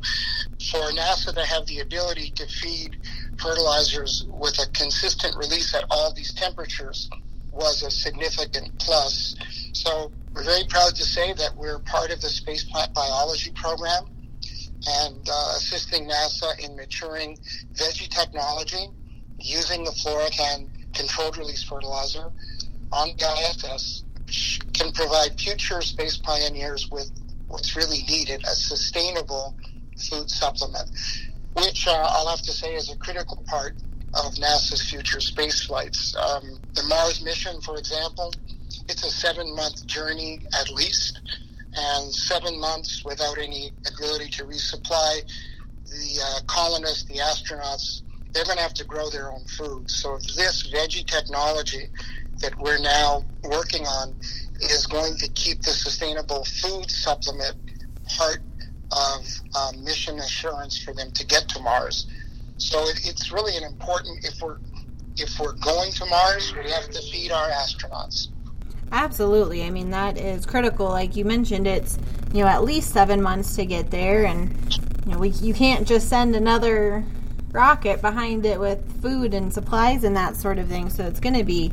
for 0.72 0.91
NASA 0.91 1.33
to 1.33 1.45
have 1.45 1.67
the 1.67 1.79
ability 1.79 2.31
to 2.36 2.48
feed 2.48 2.98
fertilizers 3.38 4.25
with 4.27 4.57
a 4.60 4.72
consistent 4.72 5.36
release 5.38 5.75
at 5.75 5.86
all 5.91 6.13
these 6.15 6.33
temperatures 6.33 7.10
was 7.53 7.83
a 7.83 7.91
significant 7.91 8.77
plus. 8.79 9.36
So 9.74 10.12
we're 10.33 10.43
very 10.43 10.65
proud 10.67 10.95
to 10.95 11.03
say 11.03 11.33
that 11.33 11.55
we're 11.55 11.79
part 11.79 12.12
of 12.12 12.22
the 12.22 12.29
Space 12.29 12.63
Plant 12.63 12.93
Biology 12.93 13.51
Program 13.51 14.05
and 14.86 15.29
uh, 15.29 15.53
assisting 15.55 16.10
NASA 16.10 16.60
in 16.60 16.75
maturing 16.75 17.38
veggie 17.74 18.10
technology 18.10 18.88
using 19.39 19.83
the 19.83 19.91
Florikan 19.91 20.69
controlled 20.93 21.38
release 21.38 21.63
fertilizer 21.63 22.31
on 22.91 23.10
the 23.17 23.25
ISS 23.25 24.03
can 24.74 24.91
provide 24.91 25.39
future 25.39 25.81
space 25.81 26.17
pioneers 26.17 26.89
with 26.91 27.10
what's 27.48 27.75
really 27.75 28.03
needed, 28.10 28.43
a 28.43 28.55
sustainable 28.55 29.55
food 30.10 30.29
supplement, 30.29 30.89
which 31.53 31.88
uh, 31.88 31.91
I'll 31.91 32.27
have 32.27 32.41
to 32.41 32.51
say 32.51 32.74
is 32.75 32.91
a 32.91 32.98
critical 32.98 33.43
part 33.48 33.75
of 34.15 34.34
NASA's 34.36 34.82
future 34.89 35.20
space 35.20 35.63
flights. 35.63 36.15
Um, 36.15 36.60
the 36.74 36.84
Mars 36.84 37.24
mission, 37.24 37.60
for 37.62 37.77
example, 37.77 38.34
it's 38.88 39.03
a 39.03 39.10
seven 39.10 39.55
month 39.55 39.86
journey 39.88 40.41
at 40.60 40.70
least, 40.70 41.20
and 41.75 42.13
seven 42.13 42.60
months 42.60 43.03
without 43.03 43.38
any 43.38 43.72
ability 43.91 44.29
to 44.32 44.46
resupply. 44.46 45.22
The 45.86 46.22
uh, 46.24 46.39
colonists, 46.48 47.03
the 47.05 47.15
astronauts, 47.15 48.01
they're 48.34 48.46
going 48.46 48.58
to 48.58 48.63
have 48.63 48.74
to 48.75 48.86
grow 48.86 49.10
their 49.10 49.32
own 49.32 49.46
food. 49.46 49.89
So 49.89 50.17
this 50.17 50.72
veggie 50.72 51.05
technology 51.05 51.88
that 52.39 52.58
we're 52.60 52.79
now 52.79 53.24
working 53.43 53.86
on 53.86 54.15
is 54.60 54.88
going 54.88 55.15
to 55.17 55.27
keep 55.29 55.62
the 55.62 55.72
sustainable 55.72 56.46
food 56.46 56.89
supplement 56.89 57.55
part 58.17 58.39
of 58.91 59.25
um, 59.55 59.84
mission 59.84 60.20
assurance 60.20 60.82
for 60.82 60.93
them 60.93 61.12
to 61.12 61.25
get 61.25 61.48
to 61.50 61.60
Mars. 61.60 62.08
So 62.57 62.88
it, 62.88 63.05
it's 63.05 63.31
really 63.31 63.57
an 63.57 63.63
important 63.63 64.25
if 64.25 64.41
we're 64.41 64.57
if 65.15 65.39
we're 65.39 65.53
going 65.53 65.91
to 65.91 66.05
Mars, 66.07 66.53
we 66.55 66.69
have 66.72 66.89
to 66.89 67.01
feed 67.12 67.31
our 67.31 67.50
astronauts. 67.50 68.29
Absolutely. 68.91 69.63
I 69.63 69.69
mean 69.69 69.91
that 69.91 70.17
is 70.17 70.45
critical. 70.45 70.88
Like 70.88 71.15
you 71.15 71.25
mentioned, 71.25 71.67
it's 71.67 71.98
you 72.33 72.43
know 72.43 72.50
at 72.50 72.63
least 72.63 72.91
seven 72.91 73.22
months 73.22 73.55
to 73.55 73.65
get 73.65 73.91
there, 73.91 74.25
and 74.25 74.51
you 75.05 75.12
know 75.12 75.19
we 75.19 75.29
you 75.29 75.53
can't 75.53 75.88
just 75.88 76.10
send 76.10 76.36
another 76.36 77.03
rocket 77.53 78.01
behind 78.01 78.45
it 78.45 78.60
with 78.60 79.01
food 79.01 79.33
and 79.33 79.53
supplies 79.53 80.03
and 80.03 80.17
that 80.17 80.36
sort 80.36 80.57
of 80.57 80.67
thing. 80.67 80.89
So 80.89 81.05
it's 81.05 81.19
going 81.19 81.36
to 81.36 81.43
be, 81.43 81.72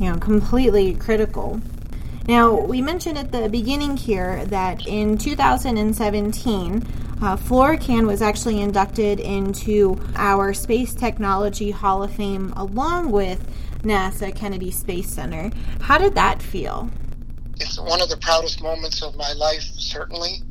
you 0.00 0.10
know, 0.10 0.18
completely 0.18 0.94
critical. 0.94 1.60
Now, 2.26 2.58
we 2.58 2.82
mentioned 2.82 3.16
at 3.16 3.30
the 3.30 3.48
beginning 3.48 3.96
here 3.96 4.44
that 4.46 4.86
in 4.86 5.16
2017, 5.16 6.86
uh, 7.22 7.36
Florikan 7.36 8.06
was 8.06 8.22
actually 8.22 8.60
inducted 8.60 9.20
into 9.20 9.98
our 10.16 10.54
Space 10.54 10.94
Technology 10.94 11.70
Hall 11.70 12.02
of 12.02 12.12
Fame 12.12 12.52
along 12.56 13.10
with 13.10 13.50
NASA 13.82 14.34
Kennedy 14.34 14.70
Space 14.70 15.08
Center. 15.08 15.50
How 15.80 15.98
did 15.98 16.14
that 16.14 16.42
feel? 16.42 16.90
It's 17.60 17.78
one 17.78 18.00
of 18.00 18.08
the 18.08 18.16
proudest 18.18 18.62
moments 18.62 19.02
of 19.02 19.16
my 19.16 19.32
life, 19.32 19.62
certainly 19.62 20.42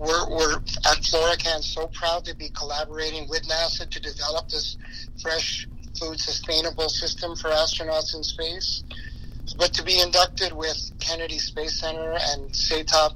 we're, 0.00 0.30
we're 0.30 0.54
at 0.54 1.02
Florikan 1.02 1.62
so 1.62 1.86
proud 1.88 2.24
to 2.24 2.34
be 2.34 2.48
collaborating 2.48 3.28
with 3.28 3.42
NASA 3.46 3.88
to 3.88 4.00
develop 4.00 4.48
this 4.48 4.78
fresh 5.22 5.68
food 5.98 6.18
sustainable 6.18 6.88
system 6.88 7.36
for 7.36 7.50
astronauts 7.50 8.14
in 8.16 8.24
space. 8.24 8.82
But 9.58 9.74
to 9.74 9.82
be 9.82 10.00
inducted 10.00 10.54
with 10.54 10.90
Kennedy 11.00 11.38
Space 11.38 11.80
Center 11.80 12.12
and 12.12 12.50
SATOP 12.50 13.14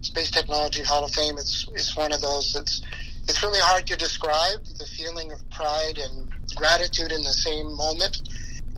Space 0.00 0.30
Technology 0.30 0.82
Hall 0.82 1.04
of 1.04 1.12
Fame, 1.12 1.36
it's, 1.38 1.66
it's 1.74 1.96
one 1.96 2.12
of 2.12 2.20
those 2.20 2.52
that's 2.52 2.82
it's 3.28 3.42
really 3.42 3.60
hard 3.60 3.86
to 3.86 3.96
describe 3.96 4.64
the 4.78 4.86
feeling 4.86 5.30
of 5.30 5.38
pride 5.50 5.98
and 5.98 6.28
gratitude 6.56 7.12
in 7.12 7.22
the 7.22 7.32
same 7.32 7.76
moment. 7.76 8.22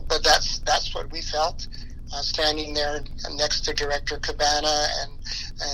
But 0.07 0.23
that's 0.23 0.59
that's 0.59 0.93
what 0.93 1.11
we 1.11 1.21
felt 1.21 1.67
uh, 2.13 2.21
standing 2.21 2.73
there 2.73 3.03
next 3.33 3.61
to 3.61 3.73
Director 3.73 4.17
Cabana 4.17 4.87
and 5.01 5.11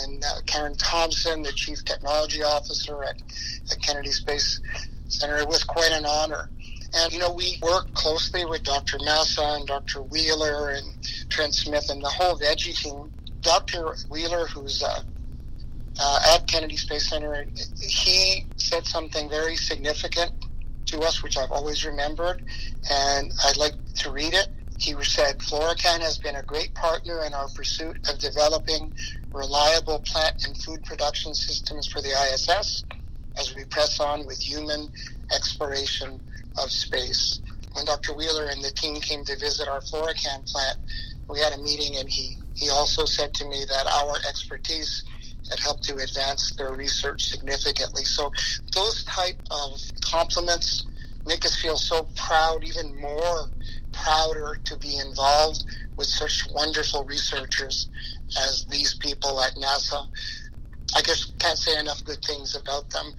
and 0.04 0.24
uh, 0.24 0.42
Karen 0.46 0.76
Thompson, 0.78 1.42
the 1.42 1.52
Chief 1.52 1.84
Technology 1.84 2.44
Officer 2.44 3.04
at, 3.04 3.22
at 3.72 3.82
Kennedy 3.82 4.12
Space 4.12 4.62
Center. 5.08 5.38
It 5.38 5.48
was 5.48 5.64
quite 5.64 5.92
an 5.92 6.06
honor. 6.06 6.50
And, 6.94 7.14
you 7.14 7.20
know, 7.20 7.32
we 7.34 7.60
work 7.62 7.94
closely 7.94 8.46
with 8.46 8.64
Dr. 8.64 8.98
Massa 9.04 9.44
and 9.44 9.68
Dr. 9.68 10.02
Wheeler 10.02 10.70
and 10.70 10.86
Trent 11.30 11.54
Smith 11.54 11.90
and 11.90 12.02
the 12.02 12.10
whole 12.10 12.38
Veggie 12.38 12.76
team. 12.76 13.12
Dr. 13.42 13.96
Wheeler, 14.10 14.48
who's 14.48 14.82
uh, 14.82 15.02
uh, 16.00 16.20
at 16.36 16.48
Kennedy 16.48 16.78
Space 16.78 17.10
Center, 17.10 17.46
he 17.80 18.46
said 18.56 18.86
something 18.86 19.30
very 19.30 19.56
significant 19.56 20.32
to 20.88 21.00
us, 21.02 21.22
which 21.22 21.38
I've 21.38 21.52
always 21.52 21.86
remembered, 21.86 22.42
and 22.90 23.32
I'd 23.46 23.58
like 23.58 23.74
to 23.98 24.12
read 24.12 24.34
it. 24.34 24.48
He 24.78 24.96
said, 25.04 25.40
Florikan 25.40 26.00
has 26.00 26.18
been 26.20 26.38
a 26.38 26.44
great 26.44 26.74
partner 26.74 27.24
in 27.26 27.34
our 27.34 27.48
pursuit 27.50 27.98
of 28.10 28.18
developing 28.20 28.94
reliable 29.34 30.00
plant 30.00 30.36
and 30.48 30.58
food 30.58 30.84
production 30.84 31.34
systems 31.34 31.86
for 31.88 32.02
the 32.02 32.10
ISS 32.10 32.86
as 33.38 33.54
we 33.56 33.66
press 33.66 34.00
on 34.00 34.26
with 34.26 34.40
human 34.40 34.90
exploration 35.36 36.20
of 36.58 36.72
space. 36.72 37.42
When 37.74 37.86
Dr. 37.86 38.16
Wheeler 38.16 38.46
and 38.46 38.64
the 38.64 38.72
team 38.72 38.96
came 39.02 39.26
to 39.26 39.38
visit 39.38 39.68
our 39.68 39.82
Florikan 39.82 40.50
plant, 40.50 40.78
we 41.30 41.40
had 41.40 41.54
a 41.54 41.62
meeting 41.62 41.98
and 41.98 42.10
he, 42.10 42.38
he 42.56 42.70
also 42.70 43.06
said 43.06 43.34
to 43.36 43.46
me 43.48 43.64
that 43.68 43.86
our 43.86 44.16
expertise 44.28 45.04
had 45.50 45.60
helped 45.60 45.84
to 45.84 45.96
advance 45.96 46.54
their 46.58 46.74
research 46.74 47.26
significantly. 47.26 48.04
So 48.04 48.32
those 48.76 49.04
type 49.04 49.40
of 49.52 49.80
compliments 50.02 50.86
make 51.26 51.46
us 51.46 51.56
feel 51.56 51.78
so 51.78 52.10
proud, 52.16 52.64
even 52.64 53.00
more 53.00 53.50
prouder 53.92 54.58
to 54.66 54.78
be 54.78 54.98
involved 54.98 55.64
with 55.98 56.08
such 56.08 56.48
wonderful 56.54 57.04
researchers 57.06 57.90
as 58.38 58.66
these 58.70 58.96
people 58.96 59.42
at 59.42 59.54
NASA. 59.56 60.08
I 60.96 61.02
just 61.02 61.38
can't 61.40 61.58
say 61.58 61.80
enough 61.80 62.04
good 62.04 62.24
things 62.26 62.56
about 62.56 62.90
them. 62.90 63.14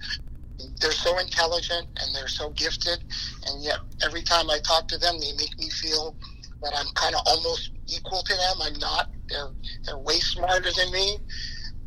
They're 0.81 0.91
so 0.91 1.17
intelligent 1.19 1.87
and 2.01 2.15
they're 2.15 2.27
so 2.27 2.51
gifted, 2.51 2.99
and 3.47 3.63
yet 3.63 3.79
every 4.05 4.21
time 4.21 4.49
I 4.49 4.59
talk 4.59 4.87
to 4.89 4.97
them, 4.97 5.15
they 5.19 5.31
make 5.37 5.57
me 5.57 5.69
feel 5.69 6.15
that 6.61 6.73
I'm 6.77 6.87
kind 6.93 7.15
of 7.15 7.21
almost 7.25 7.71
equal 7.87 8.21
to 8.21 8.33
them. 8.33 8.55
I'm 8.61 8.79
not. 8.79 9.09
They're 9.29 9.49
they're 9.85 9.97
way 9.97 10.19
smarter 10.19 10.69
than 10.71 10.91
me, 10.91 11.17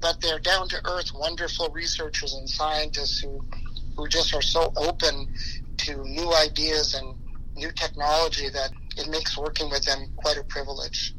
but 0.04 0.20
they're 0.20 0.38
down 0.38 0.68
to 0.68 0.76
earth, 0.84 1.10
wonderful 1.14 1.70
researchers 1.72 2.34
and 2.34 2.46
scientists 2.46 3.20
who 3.20 3.40
who 3.96 4.06
just 4.06 4.34
are 4.34 4.42
so 4.42 4.70
open 4.76 5.26
to 5.78 5.96
new 6.04 6.30
ideas 6.34 6.92
and 6.92 7.14
new 7.56 7.70
technology 7.72 8.50
that 8.50 8.70
it 8.98 9.08
makes 9.08 9.38
working 9.38 9.70
with 9.70 9.82
them 9.86 10.00
quite 10.16 10.36
a 10.36 10.44
privilege. 10.44 11.14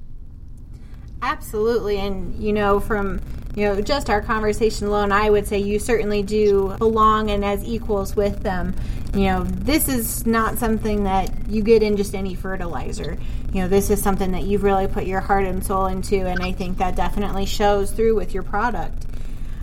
Absolutely. 1.22 1.98
And, 1.98 2.36
you 2.42 2.54
know, 2.54 2.80
from 2.80 3.20
you 3.56 3.64
know, 3.64 3.82
just 3.82 4.10
our 4.10 4.22
conversation 4.22 4.88
alone, 4.88 5.14
I 5.14 5.30
would 5.30 5.48
say 5.48 5.60
you 5.60 5.80
certainly 5.80 6.22
do 6.24 6.76
belong 6.78 7.32
and 7.32 7.44
as 7.44 7.64
equals 7.64 8.16
with 8.16 8.44
them. 8.44 8.76
You 9.14 9.28
know, 9.28 9.44
this 9.46 9.88
is 9.88 10.26
not 10.26 10.58
something 10.58 11.06
that 11.06 11.48
you 11.48 11.64
get 11.64 11.82
in 11.82 11.96
just 11.96 12.14
any 12.14 12.36
fertilizer. 12.36 13.18
You 13.54 13.62
know, 13.62 13.68
this 13.70 13.90
is 13.90 14.02
something 14.02 14.34
that 14.34 14.44
you've 14.44 14.64
really 14.64 14.88
put 14.88 15.06
your 15.06 15.22
heart 15.22 15.46
and 15.46 15.66
soul 15.66 15.86
into, 15.86 16.18
and 16.18 16.44
I 16.44 16.52
think 16.52 16.80
that 16.80 16.98
definitely 16.98 17.46
shows 17.46 17.92
through 17.92 18.16
with 18.16 18.34
your 18.34 18.44
product. 18.44 19.06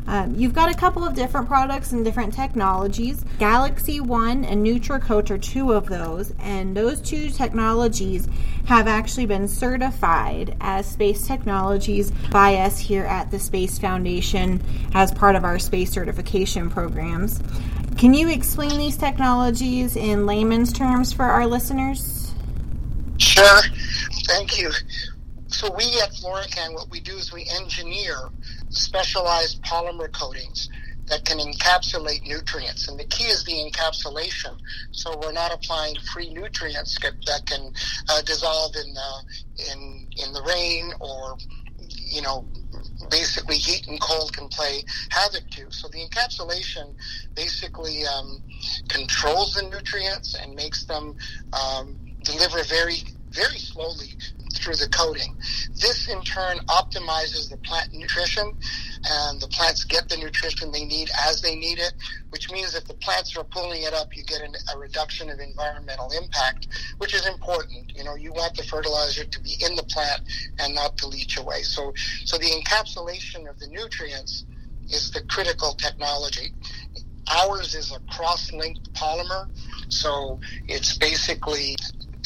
Um, 0.06 0.34
you've 0.34 0.52
got 0.52 0.70
a 0.70 0.74
couple 0.76 1.04
of 1.04 1.14
different 1.14 1.46
products 1.46 1.92
and 1.92 2.04
different 2.04 2.34
technologies. 2.34 3.24
Galaxy 3.38 4.00
One 4.00 4.44
and 4.44 4.64
Nutricote 4.66 5.30
are 5.30 5.38
two 5.38 5.72
of 5.72 5.86
those, 5.88 6.34
and 6.40 6.76
those 6.76 7.00
two 7.00 7.30
technologies 7.30 8.28
have 8.66 8.88
actually 8.88 9.26
been 9.26 9.48
certified 9.48 10.56
as 10.60 10.86
space 10.86 11.26
technologies 11.26 12.10
by 12.30 12.56
us 12.56 12.78
here 12.78 13.04
at 13.04 13.30
the 13.30 13.38
Space 13.38 13.78
Foundation 13.78 14.62
as 14.94 15.12
part 15.12 15.36
of 15.36 15.44
our 15.44 15.58
space 15.58 15.90
certification 15.90 16.68
programs. 16.68 17.40
Can 17.96 18.14
you 18.14 18.28
explain 18.28 18.76
these 18.78 18.96
technologies 18.96 19.96
in 19.96 20.26
layman's 20.26 20.72
terms 20.72 21.12
for 21.12 21.24
our 21.24 21.46
listeners? 21.46 22.32
Sure. 23.18 23.60
Thank 24.26 24.58
you. 24.58 24.70
So 25.46 25.70
we 25.76 25.84
at 26.00 26.12
Florikan, 26.14 26.74
what 26.74 26.90
we 26.90 27.00
do 27.00 27.16
is 27.16 27.32
we 27.32 27.46
engineer 27.60 28.16
specialized 28.72 29.62
polymer 29.62 30.10
coatings 30.12 30.68
that 31.06 31.24
can 31.24 31.38
encapsulate 31.38 32.26
nutrients. 32.26 32.88
And 32.88 32.98
the 32.98 33.04
key 33.04 33.24
is 33.24 33.44
the 33.44 33.52
encapsulation. 33.52 34.56
So 34.92 35.18
we're 35.22 35.32
not 35.32 35.52
applying 35.52 35.96
free 36.12 36.32
nutrients 36.32 36.98
that 36.98 37.46
can 37.46 37.72
uh, 38.08 38.22
dissolve 38.22 38.74
in, 38.76 38.94
uh, 38.96 39.72
in, 39.72 40.06
in 40.24 40.32
the 40.32 40.42
rain 40.42 40.92
or, 41.00 41.36
you 41.78 42.22
know, 42.22 42.46
basically 43.10 43.56
heat 43.56 43.86
and 43.88 44.00
cold 44.00 44.32
can 44.32 44.48
play 44.48 44.84
havoc 45.10 45.48
to. 45.50 45.70
So 45.70 45.88
the 45.88 46.06
encapsulation 46.06 46.94
basically 47.34 48.06
um, 48.06 48.42
controls 48.88 49.54
the 49.54 49.68
nutrients 49.68 50.34
and 50.34 50.54
makes 50.54 50.84
them 50.84 51.16
um, 51.52 51.96
deliver 52.22 52.62
very, 52.64 53.02
very 53.30 53.58
slowly 53.58 54.14
through 54.56 54.76
the 54.76 54.88
coating. 54.88 55.36
This 55.74 56.08
in 56.08 56.22
turn 56.22 56.58
optimizes 56.68 57.50
the 57.50 57.56
plant 57.58 57.92
nutrition 57.92 58.52
and 59.04 59.40
the 59.40 59.48
plants 59.48 59.84
get 59.84 60.08
the 60.08 60.16
nutrition 60.16 60.70
they 60.70 60.84
need 60.84 61.10
as 61.26 61.40
they 61.42 61.56
need 61.56 61.78
it, 61.78 61.92
which 62.30 62.50
means 62.50 62.74
if 62.74 62.84
the 62.86 62.94
plants 62.94 63.36
are 63.36 63.44
pulling 63.44 63.82
it 63.82 63.92
up, 63.94 64.16
you 64.16 64.22
get 64.24 64.40
an, 64.40 64.54
a 64.74 64.78
reduction 64.78 65.30
of 65.30 65.40
environmental 65.40 66.10
impact, 66.12 66.68
which 66.98 67.14
is 67.14 67.26
important. 67.26 67.92
You 67.96 68.04
know, 68.04 68.14
you 68.14 68.32
want 68.32 68.56
the 68.56 68.62
fertilizer 68.62 69.24
to 69.24 69.40
be 69.40 69.56
in 69.60 69.74
the 69.76 69.84
plant 69.84 70.22
and 70.58 70.74
not 70.74 70.96
to 70.98 71.08
leach 71.08 71.38
away. 71.38 71.62
So, 71.62 71.92
so 72.24 72.38
the 72.38 72.46
encapsulation 72.46 73.48
of 73.48 73.58
the 73.58 73.68
nutrients 73.68 74.44
is 74.90 75.10
the 75.10 75.22
critical 75.22 75.74
technology. 75.74 76.52
Ours 77.30 77.74
is 77.74 77.92
a 77.92 78.00
cross-linked 78.12 78.92
polymer, 78.94 79.48
so 79.88 80.40
it's 80.66 80.98
basically 80.98 81.76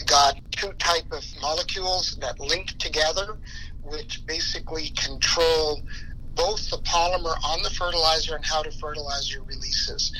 got 0.05 0.38
two 0.50 0.73
type 0.75 1.11
of 1.12 1.25
molecules 1.41 2.17
that 2.21 2.38
link 2.38 2.76
together, 2.79 3.38
which 3.83 4.25
basically 4.26 4.91
control 4.91 5.83
both 6.35 6.69
the 6.71 6.79
polymer 6.79 7.35
on 7.45 7.62
the 7.62 7.71
fertilizer 7.71 8.37
and 8.37 8.45
how 8.45 8.62
the 8.62 8.71
fertilizer 8.71 9.43
releases. 9.43 10.12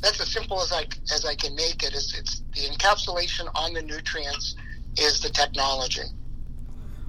That's 0.00 0.20
as 0.20 0.28
simple 0.28 0.60
as 0.60 0.72
I 0.72 0.86
as 1.12 1.24
I 1.24 1.34
can 1.34 1.54
make 1.54 1.82
it. 1.82 1.94
It's, 1.94 2.18
it's 2.18 2.42
the 2.54 2.68
encapsulation 2.74 3.50
on 3.54 3.72
the 3.72 3.82
nutrients 3.82 4.56
is 4.98 5.20
the 5.20 5.30
technology. 5.30 6.02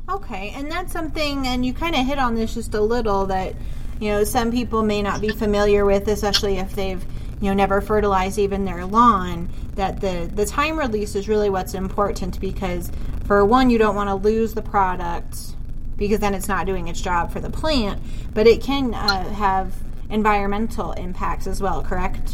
Okay, 0.10 0.54
and 0.56 0.72
that's 0.72 0.94
something, 0.94 1.48
and 1.48 1.66
you 1.66 1.74
kind 1.74 1.96
of 1.96 2.06
hit 2.06 2.20
on 2.20 2.36
this 2.36 2.54
just 2.54 2.74
a 2.74 2.82
little 2.82 3.26
that 3.28 3.56
you 4.00 4.10
know 4.10 4.24
some 4.24 4.52
people 4.52 4.84
may 4.84 5.02
not 5.02 5.20
be 5.20 5.30
familiar 5.30 5.86
with, 5.86 6.08
especially 6.08 6.58
if 6.58 6.76
they've 6.76 7.04
you 7.42 7.50
know 7.50 7.54
never 7.54 7.82
fertilize 7.82 8.40
even 8.40 8.66
their 8.66 8.86
lawn 8.86 9.50
that 9.76 10.02
the 10.02 10.30
the 10.34 10.46
time 10.46 10.78
release 10.78 11.16
is 11.16 11.28
really 11.28 11.50
what's 11.50 11.74
important 11.74 12.40
because 12.40 12.92
for 13.26 13.44
one 13.44 13.70
you 13.70 13.78
don't 13.78 13.96
want 13.96 14.10
to 14.10 14.16
lose 14.16 14.54
the 14.54 14.62
product 14.62 15.56
because 15.98 16.20
then 16.20 16.34
it's 16.34 16.48
not 16.48 16.66
doing 16.66 16.88
its 16.88 17.02
job 17.02 17.32
for 17.32 17.40
the 17.40 17.50
plant 17.50 18.02
but 18.34 18.48
it 18.48 18.62
can 18.62 18.94
uh, 18.94 19.30
have 19.34 19.74
environmental 20.10 20.92
impacts 20.94 21.48
as 21.48 21.62
well 21.62 21.82
correct? 21.82 22.34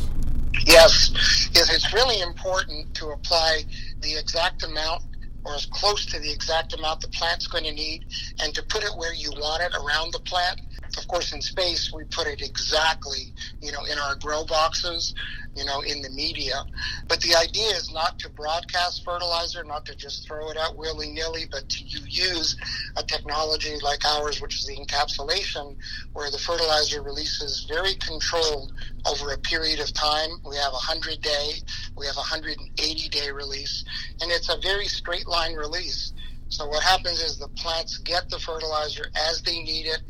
Yes. 0.66 1.50
Yes 1.54 1.74
it's 1.74 1.94
really 1.94 2.22
important 2.22 2.94
to 2.96 3.08
apply 3.10 3.64
the 4.02 4.18
exact 4.18 4.64
amount 4.64 5.04
or 5.44 5.56
as 5.56 5.66
close 5.66 6.06
to 6.06 6.20
the 6.20 6.32
exact 6.32 6.74
amount 6.78 7.02
the 7.02 7.08
plant's 7.08 7.48
going 7.48 7.64
to 7.64 7.72
need 7.72 8.06
and 8.40 8.54
to 8.54 8.62
put 8.64 8.84
it 8.84 8.92
where 8.96 9.14
you 9.14 9.32
want 9.32 9.64
it 9.64 9.74
around 9.74 10.14
the 10.14 10.20
plant 10.20 10.62
of 10.98 11.08
course, 11.08 11.34
in 11.34 11.42
space, 11.42 11.92
we 11.94 12.04
put 12.06 12.28
it 12.28 12.42
exactly, 12.42 13.34
you 13.62 13.72
know, 13.72 13.84
in 13.86 13.98
our 13.98 14.16
grow 14.16 14.44
boxes, 14.46 15.14
you 15.56 15.66
know, 15.66 15.82
in 15.82 16.02
the 16.02 16.10
media. 16.10 16.64
But 17.08 17.22
the 17.22 17.36
idea 17.36 17.70
is 17.70 17.92
not 17.94 18.20
to 18.20 18.30
broadcast 18.30 19.04
fertilizer, 19.04 19.64
not 19.64 19.86
to 19.86 19.96
just 19.96 20.28
throw 20.28 20.50
it 20.50 20.58
out 20.58 20.78
willy 20.78 21.10
nilly, 21.10 21.46
but 21.50 21.68
to 21.70 21.84
use 21.84 22.58
a 22.98 23.04
technology 23.04 23.76
like 23.82 24.06
ours, 24.06 24.42
which 24.42 24.56
is 24.56 24.66
the 24.66 24.78
encapsulation, 24.78 25.76
where 26.14 26.32
the 26.32 26.38
fertilizer 26.38 27.02
releases 27.02 27.66
very 27.70 27.96
controlled 27.96 28.74
over 29.06 29.32
a 29.32 29.38
period 29.38 29.80
of 29.80 29.94
time. 29.94 30.30
We 30.48 30.56
have 30.58 30.70
a 30.70 30.84
100 30.88 31.22
day, 31.22 31.54
we 31.98 32.06
have 32.06 32.16
a 32.16 32.26
180 32.26 33.10
day 33.10 33.32
release, 33.32 33.84
and 34.22 34.32
it's 34.32 34.50
a 34.50 34.58
very 34.62 34.86
straight 34.86 35.28
line 35.28 35.54
release. 35.54 36.14
So 36.52 36.68
what 36.68 36.84
happens 36.84 37.22
is 37.22 37.38
the 37.38 37.48
plants 37.48 37.98
get 38.00 38.30
the 38.30 38.38
fertilizer 38.38 39.06
as 39.30 39.42
they 39.42 39.64
need 39.64 39.86
it. 39.86 40.02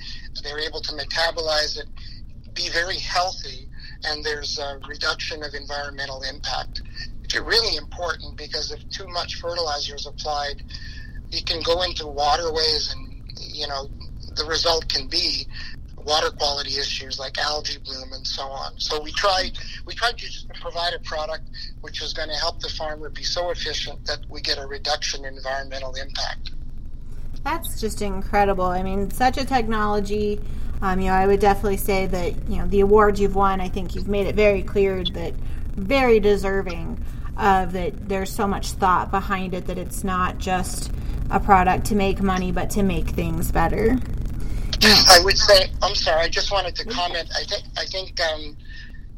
They're 0.42 0.60
able 0.60 0.82
to 0.82 0.94
metabolize 0.94 1.78
it, 1.78 1.88
be 2.54 2.70
very 2.70 2.98
healthy, 2.98 3.70
and 4.06 4.24
there's 4.24 4.60
a 4.60 4.80
reduction 4.88 5.44
of 5.44 5.54
environmental 5.54 6.22
impact. 6.24 6.82
It's 7.24 7.36
really 7.36 7.78
important 7.78 8.38
because 8.38 8.72
if 8.72 8.88
too 8.90 9.08
much 9.08 9.36
fertilizer 9.36 9.96
is 9.96 10.06
applied, 10.06 10.64
it 11.32 11.46
can 11.46 11.62
go 11.62 11.82
into 11.84 12.08
waterways 12.08 12.94
and, 12.94 13.24
you 13.40 13.68
know, 13.68 13.90
the 14.36 14.46
result 14.46 14.88
can 14.90 15.08
be 15.08 15.48
water 16.06 16.30
quality 16.32 16.78
issues 16.80 17.20
like 17.20 17.38
algae 17.38 17.78
bloom 17.84 18.12
and 18.14 18.26
so 18.26 18.44
on. 18.44 18.78
So 18.80 19.02
we 19.02 19.12
tried 19.12 19.58
we 19.86 19.94
tried 19.94 20.18
to 20.18 20.26
just 20.26 20.50
provide 20.50 20.94
a 20.94 21.00
product 21.00 21.50
which 21.82 22.02
was 22.02 22.14
going 22.14 22.30
to 22.30 22.36
help 22.36 22.60
the 22.60 22.70
farmer 22.70 23.10
be 23.10 23.24
so 23.24 23.52
efficient 23.52 24.06
that 24.08 24.20
we 24.30 24.42
get 24.42 24.58
a 24.58 24.66
reduction 24.66 25.26
in 25.26 25.36
environmental 25.36 25.94
impact. 25.96 26.52
That's 27.44 27.80
just 27.82 28.02
incredible. 28.02 28.66
I 28.66 28.84
mean, 28.84 29.10
such 29.12 29.38
a 29.38 29.46
technology. 29.46 30.40
Um, 30.82 31.00
you 31.00 31.08
know, 31.08 31.14
I 31.14 31.28
would 31.28 31.40
definitely 31.40 31.78
say 31.78 32.06
that 32.08 32.50
you 32.50 32.58
know 32.58 32.68
the 32.68 32.82
awards 32.82 33.20
you've 33.20 33.36
won. 33.36 33.62
I 33.62 33.70
think 33.70 33.96
you've 33.96 34.08
made 34.08 34.28
it 34.28 34.36
very 34.36 34.64
clear 34.64 35.04
that 35.04 35.34
very 35.76 36.20
deserving 36.20 37.04
of 37.38 37.74
that. 37.74 38.08
There's 38.08 38.30
so 38.30 38.48
much 38.48 38.72
thought 38.72 39.12
behind 39.12 39.54
it 39.54 39.66
that 39.68 39.78
it's 39.78 40.04
not 40.04 40.38
just 40.38 40.92
a 41.30 41.40
product 41.40 41.86
to 41.88 41.96
make 41.96 42.22
money, 42.22 42.52
but 42.52 42.70
to 42.72 42.84
make 42.84 43.10
things 43.10 43.52
better. 43.52 43.98
I 44.84 45.20
would 45.24 45.38
say, 45.38 45.70
I'm 45.82 45.96
sorry. 45.96 46.22
I 46.22 46.30
just 46.30 46.52
wanted 46.52 46.76
to 46.76 46.86
comment. 46.86 47.30
I 47.38 47.44
think, 47.44 47.64
I 47.78 47.86
think, 47.86 48.20
um, 48.20 48.58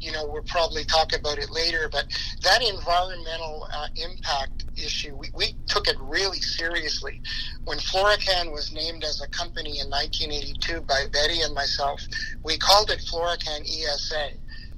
you 0.04 0.12
know, 0.12 0.28
we'll 0.28 0.44
probably 0.44 0.84
talk 0.84 1.14
about 1.18 1.38
it 1.38 1.50
later, 1.50 1.88
but 1.90 2.06
that 2.42 2.62
environmental 2.62 3.68
uh, 3.74 3.88
impact 3.96 4.66
issue, 4.76 5.16
we, 5.16 5.30
we 5.34 5.56
took 5.68 5.88
it 5.88 5.96
really 6.02 6.42
seriously. 6.42 7.22
When 7.64 7.78
Florikan 7.78 8.52
was 8.52 8.74
named 8.74 9.04
as 9.06 9.22
a 9.22 9.28
company 9.30 9.80
in 9.80 9.90
1982 9.90 10.82
by 10.82 11.06
Betty 11.12 11.42
and 11.42 11.54
myself, 11.54 12.02
we 12.44 12.58
called 12.58 12.92
it 12.92 13.00
Florikan 13.00 13.62
ESA. 13.62 14.32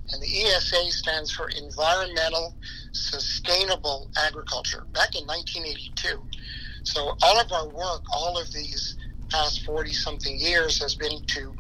And 0.10 0.22
the 0.22 0.44
ESA 0.44 0.92
stands 0.92 1.32
for 1.32 1.50
Environmental 1.50 2.56
Sustainable 2.92 4.12
Agriculture 4.16 4.86
back 4.94 5.16
in 5.16 5.26
1982. 5.26 6.22
So 6.84 7.18
all 7.24 7.40
of 7.40 7.52
our 7.52 7.68
work, 7.70 8.04
all 8.14 8.38
of 8.40 8.52
these 8.54 8.96
past 9.30 9.66
40 9.66 9.92
something 9.92 10.40
years 10.40 10.80
has 10.82 10.94
been 10.94 11.26
to 11.26 11.56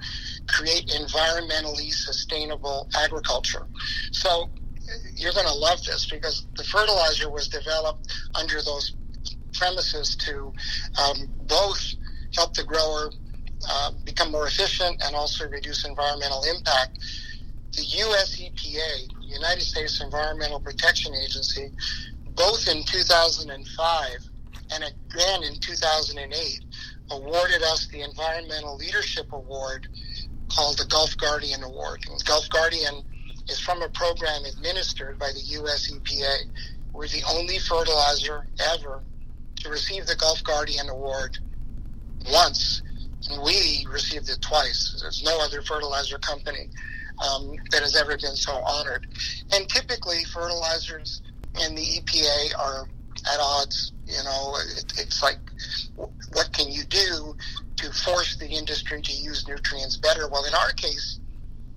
create 0.47 0.87
environmentally 0.87 1.91
sustainable 1.91 2.87
agriculture. 2.95 3.67
So 4.11 4.49
you're 5.15 5.33
going 5.33 5.47
to 5.47 5.53
love 5.53 5.83
this 5.83 6.07
because 6.09 6.45
the 6.55 6.63
fertilizer 6.63 7.29
was 7.29 7.47
developed 7.47 8.13
under 8.35 8.61
those 8.61 8.93
premises 9.53 10.15
to 10.17 10.53
um, 11.01 11.27
both 11.47 11.81
help 12.35 12.53
the 12.53 12.63
grower 12.63 13.11
uh, 13.67 13.91
become 14.03 14.31
more 14.31 14.47
efficient 14.47 15.01
and 15.03 15.15
also 15.15 15.47
reduce 15.49 15.85
environmental 15.85 16.43
impact. 16.43 16.99
The 17.71 17.83
U.S. 17.83 18.39
EPA, 18.39 19.09
United 19.21 19.61
States 19.61 20.01
Environmental 20.01 20.59
Protection 20.59 21.13
Agency, 21.15 21.71
both 22.35 22.67
in 22.67 22.83
2005 22.83 24.09
and 24.71 24.83
again 24.83 25.43
in 25.43 25.59
2008, 25.59 26.61
awarded 27.11 27.61
us 27.63 27.87
the 27.87 28.01
Environmental 28.01 28.77
Leadership 28.77 29.31
Award 29.31 29.87
called 30.55 30.77
the 30.77 30.85
Gulf 30.85 31.17
Guardian 31.17 31.63
Award. 31.63 32.05
And 32.09 32.23
Gulf 32.23 32.49
Guardian 32.49 33.03
is 33.49 33.59
from 33.59 33.81
a 33.81 33.89
program 33.89 34.45
administered 34.45 35.19
by 35.19 35.31
the 35.33 35.41
U.S. 35.59 35.91
EPA. 35.91 36.35
We're 36.93 37.07
the 37.07 37.23
only 37.29 37.59
fertilizer 37.59 38.47
ever 38.73 39.03
to 39.61 39.69
receive 39.69 40.05
the 40.05 40.15
Gulf 40.15 40.43
Guardian 40.43 40.89
Award 40.89 41.37
once 42.31 42.81
we 43.43 43.85
received 43.89 44.29
it 44.29 44.41
twice. 44.41 44.97
There's 45.01 45.23
no 45.23 45.37
other 45.41 45.61
fertilizer 45.61 46.17
company 46.19 46.69
um, 47.23 47.55
that 47.71 47.81
has 47.81 47.95
ever 47.95 48.11
been 48.11 48.35
so 48.35 48.53
honored. 48.53 49.07
And 49.51 49.67
typically, 49.67 50.23
fertilizers 50.25 51.21
and 51.55 51.77
the 51.77 51.81
EPA 51.81 52.57
are 52.57 52.87
at 53.31 53.39
odds. 53.39 53.91
You 54.05 54.23
know, 54.23 54.55
it, 54.77 54.93
it's 54.99 55.21
like, 55.21 55.39
what 55.95 56.49
can 56.53 56.71
you 56.71 56.83
do 56.83 57.35
to 57.77 57.91
force 57.91 58.35
the 58.37 58.47
industry 58.47 59.01
to 59.01 59.11
use 59.11 59.47
nutrients 59.47 59.97
better? 59.97 60.27
Well, 60.29 60.45
in 60.45 60.53
our 60.53 60.71
case, 60.71 61.19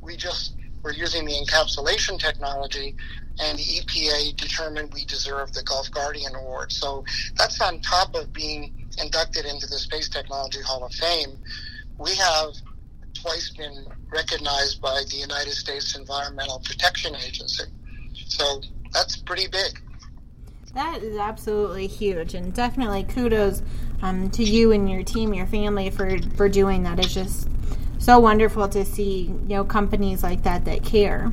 we 0.00 0.16
just 0.16 0.54
were 0.82 0.92
using 0.92 1.24
the 1.26 1.32
encapsulation 1.32 2.18
technology, 2.18 2.96
and 3.40 3.58
the 3.58 3.62
EPA 3.62 4.36
determined 4.36 4.92
we 4.92 5.04
deserve 5.04 5.52
the 5.52 5.62
Gulf 5.62 5.90
Guardian 5.90 6.34
Award. 6.34 6.72
So 6.72 7.04
that's 7.36 7.60
on 7.60 7.80
top 7.80 8.14
of 8.14 8.32
being 8.32 8.88
inducted 9.00 9.44
into 9.44 9.66
the 9.66 9.78
Space 9.78 10.08
Technology 10.08 10.60
Hall 10.62 10.84
of 10.84 10.92
Fame. 10.92 11.38
We 11.98 12.14
have 12.14 12.54
twice 13.14 13.50
been 13.50 13.86
recognized 14.10 14.80
by 14.80 15.02
the 15.10 15.16
United 15.16 15.52
States 15.52 15.96
Environmental 15.96 16.60
Protection 16.64 17.14
Agency. 17.16 17.64
So 18.26 18.60
that's 18.92 19.16
pretty 19.16 19.48
big. 19.48 19.80
That 20.74 21.02
is 21.02 21.16
absolutely 21.16 21.86
huge, 21.86 22.34
and 22.34 22.52
definitely 22.52 23.04
kudos 23.04 23.62
um, 24.02 24.30
to 24.30 24.44
you 24.44 24.72
and 24.72 24.88
your 24.90 25.02
team, 25.02 25.32
your 25.34 25.46
family 25.46 25.90
for 25.90 26.18
for 26.36 26.48
doing 26.48 26.82
that. 26.84 26.98
It's 26.98 27.14
just 27.14 27.48
so 27.98 28.18
wonderful 28.18 28.68
to 28.68 28.84
see 28.84 29.22
you 29.22 29.56
know 29.56 29.64
companies 29.64 30.22
like 30.22 30.42
that 30.42 30.64
that 30.66 30.84
care. 30.84 31.32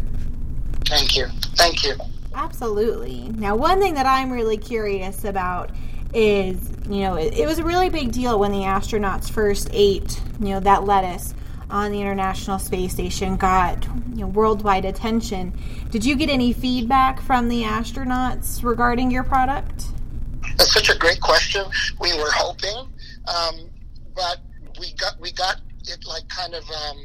Thank 0.86 1.18
you, 1.18 1.28
thank 1.56 1.84
you. 1.84 1.96
Absolutely. 2.34 3.30
Now, 3.36 3.56
one 3.56 3.80
thing 3.80 3.94
that 3.96 4.06
I'm 4.06 4.32
really 4.32 4.58
curious 4.58 5.24
about 5.24 5.72
is 6.14 6.72
you 6.90 7.02
know 7.02 7.16
it, 7.16 7.34
it 7.38 7.46
was 7.46 7.60
a 7.60 7.64
really 7.64 7.90
big 7.90 8.12
deal 8.12 8.40
when 8.40 8.52
the 8.52 8.60
astronauts 8.60 9.30
first 9.30 9.68
ate 9.74 10.22
you 10.40 10.50
know 10.50 10.60
that 10.62 10.86
lettuce 10.86 11.34
on 11.70 11.92
the 11.92 12.02
International 12.02 12.60
Space 12.60 12.94
Station 12.94 13.38
got 13.38 13.86
you 14.14 14.22
know, 14.22 14.28
worldwide 14.28 14.86
attention. 14.86 15.54
Did 15.92 16.06
you 16.06 16.16
get 16.16 16.30
any 16.30 16.54
feedback 16.54 17.22
from 17.22 17.50
the 17.50 17.64
astronauts 17.64 18.64
regarding 18.64 19.12
your 19.12 19.24
product? 19.24 19.86
That's 20.58 20.74
such 20.74 20.90
a 20.90 20.98
great 20.98 21.22
question. 21.22 21.66
We 22.00 22.14
were 22.18 22.32
hoping, 22.32 22.88
um, 23.28 23.70
but 24.16 24.40
we 24.80 24.94
got 24.94 25.20
we 25.20 25.32
got 25.32 25.62
it 25.88 26.06
like 26.06 26.28
kind 26.30 26.54
of 26.54 26.64
um, 26.64 26.98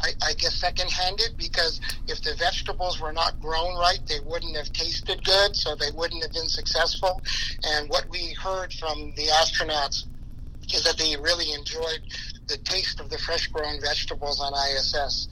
I, 0.00 0.10
I, 0.22 0.32
guess 0.34 0.54
second-handed 0.54 1.36
because 1.36 1.80
if 2.06 2.22
the 2.22 2.34
vegetables 2.36 3.00
were 3.00 3.12
not 3.12 3.40
grown 3.40 3.76
right, 3.76 3.98
they 4.06 4.20
wouldn't 4.20 4.56
have 4.56 4.72
tasted 4.72 5.24
good, 5.24 5.56
so 5.56 5.74
they 5.74 5.90
wouldn't 5.92 6.22
have 6.22 6.32
been 6.32 6.48
successful. 6.48 7.20
And 7.64 7.88
what 7.88 8.06
we 8.10 8.34
heard 8.34 8.72
from 8.72 9.12
the 9.16 9.26
astronauts 9.26 10.04
is 10.74 10.84
that 10.84 10.98
they 10.98 11.16
really 11.16 11.52
enjoyed 11.52 12.00
the 12.46 12.56
taste 12.58 13.00
of 13.00 13.10
the 13.10 13.18
fresh 13.18 13.46
grown 13.48 13.80
vegetables 13.80 14.40
on 14.40 14.52
ISS. 14.52 15.28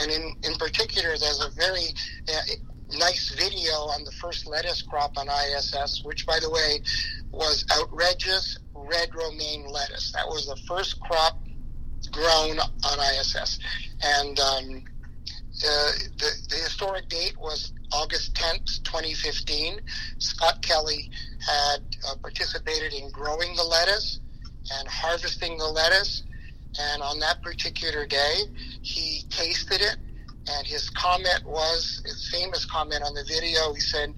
And 0.00 0.10
in, 0.10 0.34
in 0.42 0.54
particular, 0.56 1.16
there's 1.18 1.40
a 1.40 1.50
very 1.50 1.88
uh, 2.28 2.96
nice 2.98 3.34
video 3.34 3.72
on 3.72 4.04
the 4.04 4.12
first 4.12 4.46
lettuce 4.46 4.82
crop 4.82 5.16
on 5.18 5.28
ISS, 5.28 6.02
which, 6.04 6.26
by 6.26 6.38
the 6.40 6.50
way, 6.50 6.80
was 7.30 7.64
outrageous 7.78 8.58
red 8.74 9.14
romaine 9.14 9.66
lettuce. 9.66 10.12
That 10.12 10.26
was 10.26 10.46
the 10.46 10.56
first 10.68 11.00
crop 11.00 11.38
grown 12.10 12.58
on 12.58 12.98
ISS. 13.18 13.58
And 14.02 14.38
um, 14.40 14.84
uh, 15.64 15.92
the, 16.18 16.30
the 16.48 16.56
historic 16.56 17.08
date 17.08 17.36
was 17.38 17.72
August 17.92 18.34
10th, 18.34 18.82
2015. 18.84 19.80
Scott 20.18 20.62
Kelly 20.62 21.10
had 21.38 21.80
uh, 22.08 22.16
participated 22.22 22.92
in 22.92 23.10
growing 23.10 23.54
the 23.56 23.62
lettuce 23.62 24.20
and 24.78 24.88
harvesting 24.88 25.58
the 25.58 25.66
lettuce 25.66 26.22
and 26.78 27.02
on 27.02 27.18
that 27.18 27.42
particular 27.42 28.06
day, 28.06 28.34
he 28.80 29.24
tasted 29.28 29.80
it, 29.80 29.96
and 30.48 30.66
his 30.66 30.88
comment 30.90 31.44
was 31.44 32.02
his 32.04 32.30
famous 32.30 32.64
comment 32.64 33.02
on 33.04 33.14
the 33.14 33.24
video. 33.24 33.74
He 33.74 33.80
said, 33.80 34.14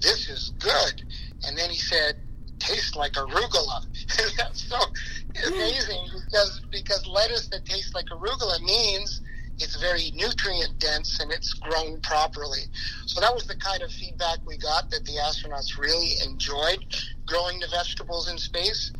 "This 0.00 0.28
is 0.28 0.50
good," 0.58 1.02
and 1.42 1.58
then 1.58 1.70
he 1.70 1.78
said, 1.78 2.16
"Tastes 2.58 2.94
like 2.94 3.12
arugula." 3.14 3.86
That's 4.36 4.68
so 4.68 4.78
hmm. 4.78 5.52
amazing 5.52 6.08
because 6.26 6.60
because 6.70 7.06
lettuce 7.06 7.48
that 7.48 7.64
tastes 7.64 7.92
like 7.92 8.06
arugula 8.06 8.60
means 8.60 9.20
it's 9.58 9.76
very 9.76 10.12
nutrient 10.14 10.78
dense 10.78 11.18
and 11.18 11.32
it's 11.32 11.54
grown 11.54 12.00
properly. 12.02 12.64
So 13.06 13.20
that 13.20 13.34
was 13.34 13.46
the 13.46 13.56
kind 13.56 13.82
of 13.82 13.90
feedback 13.90 14.38
we 14.46 14.58
got 14.58 14.90
that 14.90 15.04
the 15.06 15.14
astronauts 15.14 15.78
really 15.78 16.12
enjoyed 16.24 16.84
growing 17.24 17.58
the 17.58 17.68
vegetables 17.68 18.28
in 18.28 18.38
space 18.38 18.92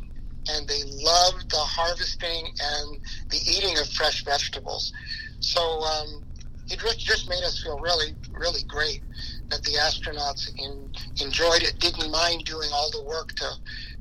and 0.48 0.68
they 0.68 0.82
loved 0.84 1.50
the 1.50 1.56
harvesting 1.56 2.46
and 2.60 2.98
the 3.30 3.38
eating 3.48 3.78
of 3.78 3.88
fresh 3.88 4.24
vegetables. 4.24 4.92
So 5.40 5.60
um, 5.60 6.22
it 6.68 6.80
just 6.98 7.28
made 7.28 7.42
us 7.44 7.62
feel 7.62 7.78
really, 7.78 8.14
really 8.32 8.62
great 8.66 9.02
that 9.48 9.62
the 9.62 9.72
astronauts 9.72 10.48
in, 10.58 10.90
enjoyed 11.24 11.62
it, 11.62 11.78
didn't 11.78 12.10
mind 12.10 12.44
doing 12.44 12.68
all 12.72 12.90
the 12.90 13.04
work 13.04 13.32
to, 13.34 13.50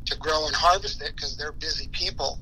to 0.06 0.18
grow 0.18 0.46
and 0.48 0.56
harvest 0.56 1.02
it 1.02 1.14
because 1.16 1.38
they're 1.38 1.52
busy 1.52 1.88
people, 1.92 2.40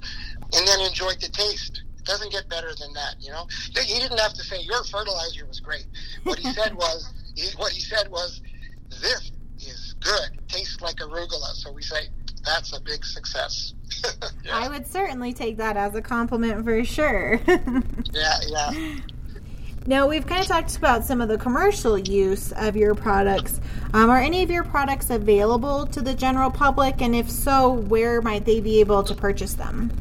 and 0.53 0.67
then 0.67 0.79
enjoyed 0.81 1.19
the 1.19 1.29
taste. 1.29 1.83
It 1.97 2.05
doesn't 2.05 2.31
get 2.31 2.49
better 2.49 2.71
than 2.79 2.93
that, 2.93 3.15
you 3.19 3.31
know. 3.31 3.47
He 3.75 3.99
didn't 3.99 4.19
have 4.19 4.33
to 4.33 4.43
say 4.43 4.61
your 4.61 4.83
fertilizer 4.85 5.45
was 5.45 5.59
great. 5.59 5.85
What 6.23 6.39
he 6.39 6.51
said 6.53 6.73
was, 6.75 7.11
he, 7.35 7.49
what 7.57 7.71
he 7.71 7.81
said 7.81 8.09
was, 8.09 8.41
this 8.89 9.31
is 9.59 9.95
good, 9.99 10.39
tastes 10.47 10.81
like 10.81 10.97
arugula. 10.97 11.53
So 11.53 11.71
we 11.71 11.81
say 11.81 12.07
that's 12.45 12.75
a 12.75 12.81
big 12.81 13.05
success. 13.05 13.73
yeah. 14.43 14.57
I 14.57 14.69
would 14.69 14.87
certainly 14.87 15.33
take 15.33 15.57
that 15.57 15.77
as 15.77 15.95
a 15.95 16.01
compliment 16.01 16.63
for 16.63 16.83
sure. 16.83 17.39
yeah, 17.47 18.37
yeah. 18.47 18.95
Now, 19.85 20.07
we've 20.07 20.25
kind 20.25 20.41
of 20.41 20.47
talked 20.47 20.77
about 20.77 21.03
some 21.03 21.19
of 21.19 21.27
the 21.27 21.37
commercial 21.37 21.97
use 21.97 22.53
of 22.53 22.77
your 22.77 22.95
products. 22.95 23.59
Um, 23.93 24.09
are 24.09 24.19
any 24.19 24.41
of 24.41 24.49
your 24.49 24.63
products 24.63 25.09
available 25.09 25.85
to 25.87 26.01
the 26.01 26.13
general 26.13 26.49
public? 26.49 27.01
And 27.01 27.13
if 27.13 27.29
so, 27.29 27.69
where 27.69 28.21
might 28.21 28.45
they 28.45 28.61
be 28.61 28.79
able 28.79 29.03
to 29.03 29.13
purchase 29.13 29.55
them? 29.55 29.91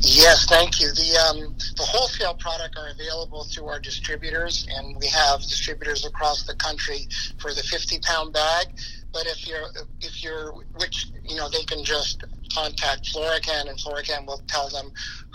Yes, 0.00 0.46
thank 0.46 0.80
you. 0.80 0.88
The 0.88 1.16
um, 1.30 1.54
the 1.76 1.82
wholesale 1.82 2.34
product 2.34 2.76
are 2.76 2.88
available 2.88 3.44
through 3.44 3.66
our 3.68 3.80
distributors, 3.80 4.66
and 4.70 4.96
we 4.98 5.06
have 5.06 5.40
distributors 5.40 6.04
across 6.04 6.44
the 6.44 6.54
country 6.56 7.08
for 7.38 7.54
the 7.54 7.62
50 7.62 8.00
pound 8.00 8.34
bag. 8.34 8.66
But 9.14 9.26
if 9.28 9.46
you're 9.46 9.68
if 10.02 10.24
you're 10.24 10.52
which 10.74 11.12
you 11.24 11.36
know 11.36 11.48
they 11.48 11.64
can 11.64 11.84
just 11.84 12.24
contact 12.52 13.08
Florikan 13.14 13.68
and 13.68 13.78
Florikan 13.78 14.26
will 14.26 14.42
tell 14.48 14.68
them 14.70 14.90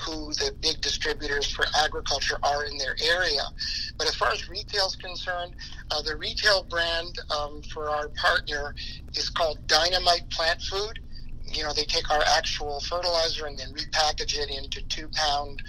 who 0.06 0.34
the 0.36 0.52
big 0.62 0.82
distributors 0.82 1.48
for 1.48 1.66
agriculture 1.84 2.38
are 2.44 2.66
in 2.66 2.78
their 2.78 2.96
area. 3.04 3.42
But 3.98 4.08
as 4.08 4.16
far 4.16 4.32
as 4.32 4.50
retail 4.50 4.88
is 4.88 4.98
concerned, 4.98 5.54
uh, 5.92 6.02
the 6.04 6.18
retail 6.18 6.68
brand 6.70 7.16
um, 7.36 7.62
for 7.74 7.90
our 7.90 8.10
partner 8.10 8.76
is 9.16 9.30
called 9.30 9.60
Dynamite 9.68 10.30
Plant 10.30 10.62
Food. 10.62 11.00
You 11.52 11.64
know, 11.64 11.74
they 11.74 11.86
take 11.86 12.12
our 12.12 12.24
actual 12.38 12.82
fertilizer 12.82 13.48
and 13.48 13.58
then 13.58 13.70
repackage 13.74 14.38
it 14.38 14.52
into 14.52 14.82
two 14.90 15.10
pound 15.10 15.62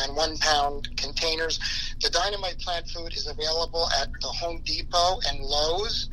and 0.00 0.16
one 0.16 0.36
pound 0.38 0.88
containers. 0.96 1.58
The 2.02 2.10
Dynamite 2.10 2.58
Plant 2.58 2.88
Food 2.88 3.12
is 3.16 3.28
available 3.28 3.88
at 4.00 4.08
the 4.20 4.28
Home 4.28 4.62
Depot 4.66 5.20
and 5.30 5.40
Lowe's 5.40 6.10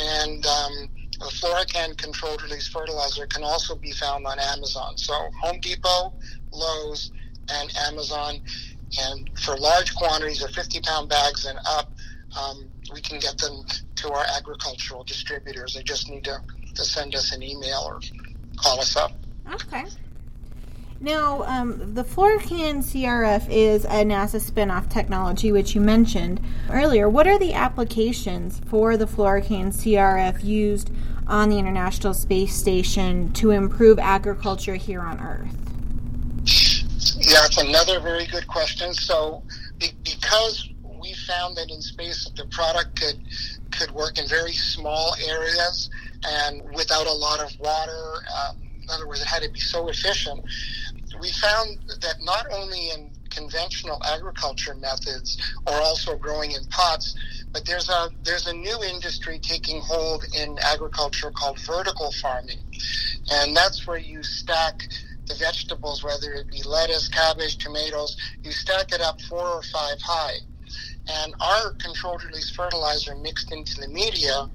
and 0.00 0.46
um, 0.46 0.88
the 1.18 1.30
Florikan 1.40 1.96
controlled 1.96 2.42
release 2.42 2.68
fertilizer 2.68 3.26
can 3.26 3.42
also 3.42 3.76
be 3.76 3.92
found 3.92 4.26
on 4.26 4.38
Amazon. 4.38 4.96
So 4.96 5.12
Home 5.42 5.60
Depot, 5.60 6.12
Lowe's, 6.52 7.10
and 7.50 7.72
Amazon. 7.88 8.40
And 9.00 9.30
for 9.38 9.56
large 9.56 9.94
quantities 9.94 10.42
of 10.42 10.50
50 10.50 10.80
pound 10.80 11.08
bags 11.08 11.46
and 11.46 11.58
up, 11.66 11.92
um, 12.38 12.68
we 12.92 13.00
can 13.00 13.18
get 13.18 13.38
them 13.38 13.64
to 13.96 14.12
our 14.12 14.24
agricultural 14.36 15.04
distributors. 15.04 15.74
They 15.74 15.82
just 15.82 16.10
need 16.10 16.24
to, 16.24 16.38
to 16.74 16.84
send 16.84 17.14
us 17.14 17.32
an 17.32 17.42
email 17.42 17.84
or 17.86 18.00
call 18.56 18.80
us 18.80 18.96
up. 18.96 19.12
Okay. 19.52 19.84
Now, 21.02 21.42
um, 21.42 21.94
the 21.94 22.04
Florikan 22.04 22.78
CRF 22.78 23.48
is 23.50 23.84
a 23.86 24.04
NASA 24.04 24.40
spinoff 24.40 24.88
technology, 24.88 25.50
which 25.50 25.74
you 25.74 25.80
mentioned 25.80 26.40
earlier. 26.70 27.08
What 27.08 27.26
are 27.26 27.40
the 27.40 27.54
applications 27.54 28.60
for 28.66 28.96
the 28.96 29.06
Florikan 29.06 29.72
CRF 29.72 30.44
used 30.44 30.92
on 31.26 31.48
the 31.48 31.58
International 31.58 32.14
Space 32.14 32.54
Station 32.54 33.32
to 33.32 33.50
improve 33.50 33.98
agriculture 33.98 34.76
here 34.76 35.00
on 35.00 35.18
Earth? 35.18 35.56
Yeah, 37.16 37.46
it's 37.46 37.58
another 37.58 37.98
very 37.98 38.26
good 38.26 38.46
question. 38.46 38.94
So, 38.94 39.42
because 40.04 40.68
we 41.00 41.14
found 41.26 41.56
that 41.56 41.68
in 41.68 41.82
space 41.82 42.30
the 42.36 42.44
product 42.46 43.00
could 43.00 43.20
could 43.72 43.90
work 43.90 44.18
in 44.18 44.28
very 44.28 44.52
small 44.52 45.16
areas 45.26 45.90
and 46.24 46.62
without 46.76 47.08
a 47.08 47.12
lot 47.12 47.40
of 47.40 47.50
water. 47.58 48.14
Um, 48.38 48.58
in 48.82 48.90
other 48.90 49.06
words, 49.06 49.20
it 49.20 49.26
had 49.26 49.42
to 49.42 49.50
be 49.50 49.60
so 49.60 49.88
efficient 49.88 50.44
we 51.20 51.30
found 51.32 51.78
that 52.00 52.14
not 52.22 52.46
only 52.52 52.90
in 52.90 53.10
conventional 53.30 54.00
agriculture 54.14 54.74
methods 54.74 55.38
or 55.66 55.74
also 55.74 56.16
growing 56.16 56.52
in 56.52 56.64
pots, 56.70 57.14
but 57.52 57.64
there's 57.66 57.88
a 57.88 58.08
there's 58.24 58.46
a 58.46 58.52
new 58.52 58.82
industry 58.82 59.38
taking 59.40 59.80
hold 59.80 60.24
in 60.38 60.56
agriculture 60.64 61.30
called 61.30 61.58
vertical 61.60 62.10
farming, 62.20 62.58
and 63.32 63.56
that's 63.56 63.86
where 63.86 63.98
you 63.98 64.22
stack 64.22 64.82
the 65.28 65.34
vegetables, 65.34 66.02
whether 66.02 66.32
it 66.32 66.50
be 66.50 66.62
lettuce, 66.66 67.08
cabbage, 67.08 67.58
tomatoes, 67.58 68.16
you 68.42 68.50
stack 68.50 68.92
it 68.92 69.00
up 69.00 69.20
four 69.20 69.46
or 69.46 69.62
five 69.62 70.00
high. 70.02 70.36
And 71.08 71.34
our 71.40 71.72
controlled 71.74 72.24
release 72.24 72.50
fertilizer 72.50 73.14
mixed 73.16 73.52
into 73.52 73.80
the 73.80 73.88
media 73.88 74.48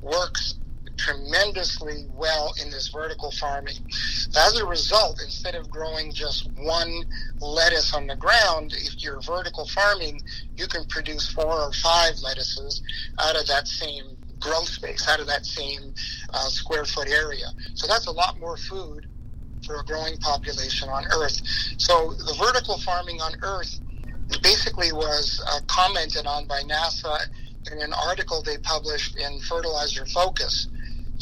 works 0.00 0.54
tremendously 1.00 2.06
well 2.14 2.52
in 2.62 2.70
this 2.70 2.88
vertical 2.88 3.30
farming. 3.32 3.76
As 4.36 4.58
a 4.60 4.66
result, 4.66 5.20
instead 5.22 5.54
of 5.54 5.70
growing 5.70 6.12
just 6.12 6.50
one 6.58 7.04
lettuce 7.40 7.94
on 7.94 8.06
the 8.06 8.16
ground, 8.16 8.74
if 8.76 9.02
you're 9.02 9.20
vertical 9.22 9.66
farming, 9.66 10.20
you 10.56 10.66
can 10.66 10.84
produce 10.86 11.30
four 11.32 11.52
or 11.52 11.72
five 11.72 12.14
lettuces 12.22 12.82
out 13.18 13.36
of 13.36 13.46
that 13.46 13.66
same 13.66 14.16
growth 14.40 14.68
space, 14.68 15.08
out 15.08 15.20
of 15.20 15.26
that 15.26 15.46
same 15.46 15.94
uh, 16.32 16.48
square 16.48 16.84
foot 16.84 17.08
area. 17.08 17.46
So 17.74 17.86
that's 17.86 18.06
a 18.06 18.12
lot 18.12 18.38
more 18.38 18.56
food 18.56 19.06
for 19.66 19.80
a 19.80 19.84
growing 19.84 20.16
population 20.18 20.88
on 20.88 21.04
Earth. 21.12 21.40
So 21.78 22.12
the 22.12 22.34
vertical 22.38 22.78
farming 22.78 23.20
on 23.20 23.32
Earth 23.42 23.80
basically 24.42 24.92
was 24.92 25.42
uh, 25.46 25.60
commented 25.66 26.26
on 26.26 26.46
by 26.46 26.62
NASA 26.62 27.18
in 27.70 27.80
an 27.80 27.92
article 28.06 28.42
they 28.42 28.58
published 28.58 29.18
in 29.18 29.40
Fertilizer 29.40 30.06
Focus. 30.06 30.68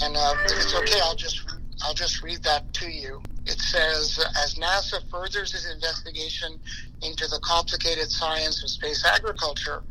And 0.00 0.16
uh, 0.16 0.34
if 0.44 0.52
it's 0.52 0.74
okay, 0.74 1.00
I'll 1.02 1.16
just 1.16 1.42
I'll 1.82 1.94
just 1.94 2.22
read 2.22 2.42
that 2.42 2.72
to 2.74 2.90
you. 2.90 3.22
It 3.46 3.60
says, 3.60 4.18
as 4.42 4.56
NASA 4.56 5.00
furthers 5.10 5.54
its 5.54 5.72
investigation 5.72 6.58
into 7.02 7.26
the 7.28 7.40
complicated 7.42 8.10
science 8.10 8.62
of 8.62 8.68
space 8.68 9.04
agriculture, 9.06 9.82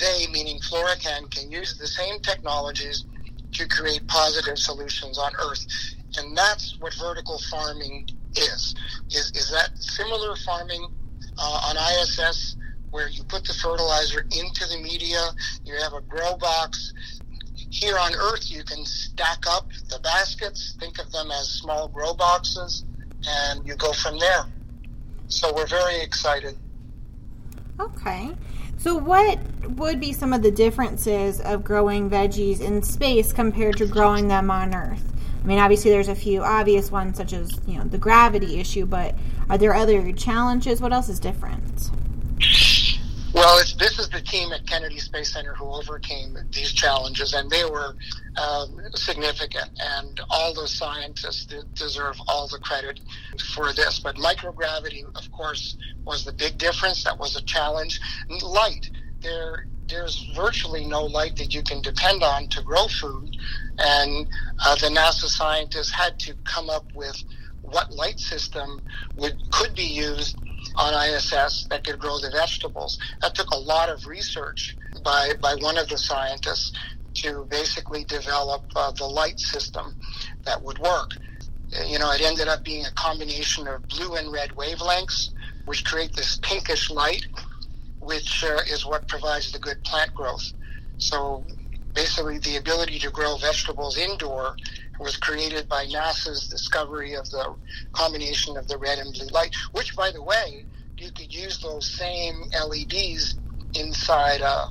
they, 0.00 0.26
meaning 0.32 0.58
Florikan, 0.60 1.30
can 1.30 1.50
use 1.50 1.78
the 1.78 1.86
same 1.86 2.20
technologies 2.20 3.04
to 3.52 3.68
create 3.68 4.06
positive 4.08 4.58
solutions 4.58 5.18
on 5.18 5.32
Earth. 5.40 5.66
And 6.18 6.36
that's 6.36 6.76
what 6.80 6.94
vertical 6.94 7.38
farming 7.50 8.08
is. 8.36 8.74
Is, 9.10 9.30
is 9.34 9.50
that 9.50 9.70
similar 9.76 10.34
farming 10.36 10.86
uh, 11.38 11.60
on 11.68 11.76
ISS 11.76 12.56
where 12.90 13.08
you 13.08 13.22
put 13.24 13.44
the 13.44 13.54
fertilizer 13.54 14.20
into 14.22 14.66
the 14.66 14.78
media, 14.82 15.20
you 15.64 15.74
have 15.74 15.92
a 15.92 16.00
grow 16.00 16.36
box. 16.36 16.92
Here 17.70 17.98
on 17.98 18.14
Earth, 18.14 18.50
you 18.50 18.64
can 18.64 18.84
stack 18.84 19.44
up 19.46 19.68
the 19.90 19.98
baskets, 19.98 20.74
think 20.80 20.98
of 20.98 21.12
them 21.12 21.30
as 21.30 21.48
small 21.48 21.88
grow 21.88 22.14
boxes, 22.14 22.84
and 23.26 23.66
you 23.66 23.76
go 23.76 23.92
from 23.92 24.18
there. 24.18 24.46
So 25.28 25.52
we're 25.54 25.66
very 25.66 26.00
excited. 26.00 26.56
Okay. 27.78 28.30
So, 28.78 28.96
what 28.96 29.38
would 29.76 30.00
be 30.00 30.12
some 30.12 30.32
of 30.32 30.42
the 30.42 30.50
differences 30.50 31.40
of 31.40 31.64
growing 31.64 32.08
veggies 32.08 32.60
in 32.60 32.82
space 32.82 33.32
compared 33.32 33.76
to 33.78 33.86
growing 33.86 34.28
them 34.28 34.50
on 34.50 34.74
Earth? 34.74 35.12
I 35.42 35.46
mean, 35.46 35.58
obviously, 35.58 35.90
there's 35.90 36.08
a 36.08 36.14
few 36.14 36.42
obvious 36.42 36.90
ones, 36.90 37.16
such 37.16 37.32
as 37.32 37.60
you 37.66 37.78
know 37.78 37.84
the 37.84 37.98
gravity 37.98 38.58
issue, 38.60 38.86
but 38.86 39.14
are 39.50 39.58
there 39.58 39.74
other 39.74 40.12
challenges? 40.12 40.80
What 40.80 40.92
else 40.92 41.08
is 41.08 41.20
different? 41.20 41.90
Well, 43.34 43.58
this 43.78 43.98
is 43.98 44.08
the 44.08 44.22
team 44.22 44.52
at 44.52 44.66
Kennedy 44.66 44.98
Space 44.98 45.32
Center 45.32 45.54
who 45.54 45.66
overcame 45.66 46.36
these 46.50 46.72
challenges, 46.72 47.34
and 47.34 47.50
they 47.50 47.64
were 47.64 47.94
um, 48.36 48.80
significant. 48.94 49.68
And 49.78 50.20
all 50.30 50.54
those 50.54 50.74
scientists 50.74 51.46
deserve 51.74 52.16
all 52.26 52.48
the 52.48 52.58
credit 52.58 53.00
for 53.54 53.72
this. 53.74 54.00
But 54.00 54.16
microgravity, 54.16 55.04
of 55.14 55.30
course, 55.30 55.76
was 56.04 56.24
the 56.24 56.32
big 56.32 56.56
difference. 56.56 57.04
That 57.04 57.18
was 57.18 57.36
a 57.36 57.42
challenge. 57.42 58.00
Light, 58.42 58.90
there, 59.20 59.66
there's 59.88 60.30
virtually 60.34 60.86
no 60.86 61.04
light 61.04 61.36
that 61.36 61.54
you 61.54 61.62
can 61.62 61.82
depend 61.82 62.22
on 62.22 62.48
to 62.48 62.62
grow 62.62 62.88
food, 62.88 63.36
and 63.78 64.26
uh, 64.64 64.74
the 64.76 64.88
NASA 64.88 65.26
scientists 65.26 65.90
had 65.90 66.18
to 66.20 66.34
come 66.44 66.70
up 66.70 66.86
with 66.94 67.22
what 67.60 67.92
light 67.92 68.18
system 68.18 68.80
would 69.16 69.36
could 69.50 69.74
be 69.74 69.82
used 69.82 70.38
on 70.78 70.94
ISS 70.94 71.66
that 71.70 71.84
could 71.84 71.98
grow 71.98 72.18
the 72.18 72.30
vegetables. 72.30 72.98
That 73.20 73.34
took 73.34 73.50
a 73.50 73.58
lot 73.58 73.88
of 73.88 74.06
research 74.06 74.76
by, 75.04 75.32
by 75.42 75.56
one 75.56 75.76
of 75.76 75.88
the 75.88 75.98
scientists 75.98 76.72
to 77.14 77.46
basically 77.50 78.04
develop 78.04 78.62
uh, 78.76 78.92
the 78.92 79.04
light 79.04 79.40
system 79.40 79.96
that 80.44 80.62
would 80.62 80.78
work. 80.78 81.10
You 81.84 81.98
know, 81.98 82.10
it 82.12 82.22
ended 82.22 82.48
up 82.48 82.64
being 82.64 82.86
a 82.86 82.92
combination 82.92 83.66
of 83.66 83.86
blue 83.88 84.14
and 84.14 84.32
red 84.32 84.50
wavelengths, 84.50 85.30
which 85.66 85.84
create 85.84 86.14
this 86.14 86.38
pinkish 86.42 86.90
light, 86.90 87.26
which 88.00 88.44
uh, 88.44 88.60
is 88.70 88.86
what 88.86 89.06
provides 89.08 89.52
the 89.52 89.58
good 89.58 89.82
plant 89.84 90.14
growth. 90.14 90.52
So 90.98 91.44
basically, 91.92 92.38
the 92.38 92.56
ability 92.56 93.00
to 93.00 93.10
grow 93.10 93.36
vegetables 93.36 93.98
indoor 93.98 94.56
was 94.98 95.16
created 95.16 95.68
by 95.68 95.86
NASA's 95.86 96.48
discovery 96.48 97.14
of 97.14 97.28
the 97.30 97.54
combination 97.92 98.56
of 98.56 98.66
the 98.68 98.78
red 98.78 98.98
and 98.98 99.12
blue 99.14 99.28
light, 99.28 99.54
which, 99.72 99.94
by 99.96 100.10
the 100.10 100.22
way, 100.22 100.64
you 100.98 101.10
could 101.12 101.32
use 101.32 101.58
those 101.58 101.88
same 101.88 102.42
LEDs 102.66 103.36
inside 103.74 104.40
a, 104.40 104.64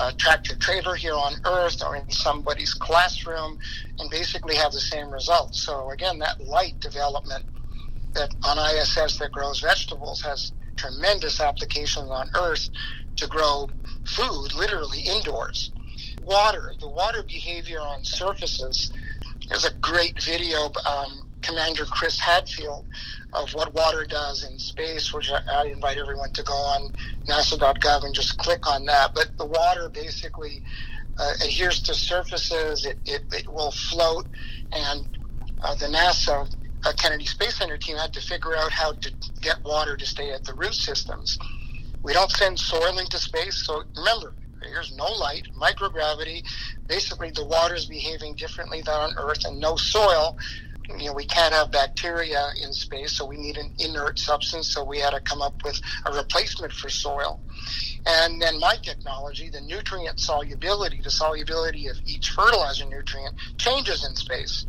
a 0.00 0.12
tractor 0.18 0.56
trailer 0.56 0.94
here 0.94 1.14
on 1.14 1.34
Earth 1.44 1.82
or 1.82 1.96
in 1.96 2.10
somebody's 2.10 2.74
classroom 2.74 3.58
and 3.98 4.10
basically 4.10 4.56
have 4.56 4.72
the 4.72 4.80
same 4.80 5.10
results. 5.10 5.62
So, 5.62 5.90
again, 5.90 6.18
that 6.18 6.40
light 6.46 6.78
development 6.80 7.44
that 8.12 8.34
on 8.44 8.58
ISS 8.58 9.18
that 9.18 9.32
grows 9.32 9.60
vegetables 9.60 10.20
has 10.22 10.52
tremendous 10.76 11.40
applications 11.40 12.10
on 12.10 12.28
Earth 12.34 12.68
to 13.16 13.26
grow 13.26 13.68
food 14.04 14.54
literally 14.54 15.00
indoors. 15.00 15.70
Water, 16.24 16.72
the 16.80 16.88
water 16.88 17.22
behavior 17.22 17.80
on 17.80 18.04
surfaces 18.04 18.92
there's 19.50 19.64
a 19.64 19.74
great 19.80 20.22
video, 20.22 20.70
um, 20.86 21.28
Commander 21.42 21.84
Chris 21.84 22.18
Hadfield, 22.20 22.86
of 23.32 23.50
what 23.50 23.74
water 23.74 24.06
does 24.08 24.44
in 24.44 24.58
space, 24.58 25.12
which 25.12 25.30
I, 25.30 25.66
invite 25.66 25.98
everyone 25.98 26.32
to 26.32 26.42
go 26.44 26.52
on 26.52 26.92
NASA.gov 27.28 28.04
and 28.04 28.14
just 28.14 28.38
click 28.38 28.66
on 28.68 28.86
that. 28.86 29.10
But 29.14 29.32
the 29.38 29.46
water 29.46 29.88
basically 29.88 30.62
uh, 31.18 31.32
adheres 31.44 31.82
to 31.82 31.94
surfaces, 31.94 32.86
it, 32.86 32.98
it, 33.04 33.22
it 33.32 33.52
will 33.52 33.72
float, 33.72 34.26
and 34.72 35.18
uh, 35.62 35.74
the 35.74 35.86
NASA 35.86 36.48
uh, 36.84 36.92
Kennedy 36.96 37.26
Space 37.26 37.56
Center 37.56 37.76
team 37.76 37.96
had 37.96 38.12
to 38.12 38.20
figure 38.20 38.56
out 38.56 38.70
how 38.70 38.92
to 38.92 39.12
get 39.40 39.62
water 39.64 39.96
to 39.96 40.06
stay 40.06 40.30
at 40.30 40.44
the 40.44 40.54
root 40.54 40.74
systems. 40.74 41.38
We 42.02 42.12
don't 42.12 42.30
send 42.30 42.58
soil 42.58 42.98
into 42.98 43.18
space, 43.18 43.66
so 43.66 43.82
remember, 43.96 44.32
there's 44.60 44.94
no 44.96 45.06
light, 45.06 45.48
microgravity. 45.58 46.42
Basically, 46.86 47.30
the 47.30 47.44
water 47.44 47.74
is 47.74 47.86
behaving 47.86 48.34
differently 48.34 48.82
than 48.82 48.94
on 48.94 49.14
Earth, 49.16 49.44
and 49.44 49.58
no 49.58 49.76
soil. 49.76 50.38
You 50.98 51.06
know, 51.06 51.12
we 51.12 51.24
can't 51.24 51.54
have 51.54 51.70
bacteria 51.70 52.50
in 52.62 52.72
space, 52.72 53.12
so 53.12 53.24
we 53.24 53.36
need 53.36 53.56
an 53.56 53.72
inert 53.78 54.18
substance. 54.18 54.68
So 54.72 54.84
we 54.84 54.98
had 54.98 55.10
to 55.10 55.20
come 55.20 55.40
up 55.40 55.62
with 55.64 55.80
a 56.04 56.12
replacement 56.12 56.72
for 56.72 56.88
soil. 56.88 57.40
And 58.06 58.42
then 58.42 58.58
my 58.58 58.76
technology, 58.82 59.50
the 59.50 59.60
nutrient 59.60 60.18
solubility, 60.18 61.00
the 61.02 61.10
solubility 61.10 61.86
of 61.86 61.96
each 62.06 62.30
fertilizer 62.30 62.86
nutrient 62.86 63.36
changes 63.56 64.04
in 64.04 64.16
space. 64.16 64.66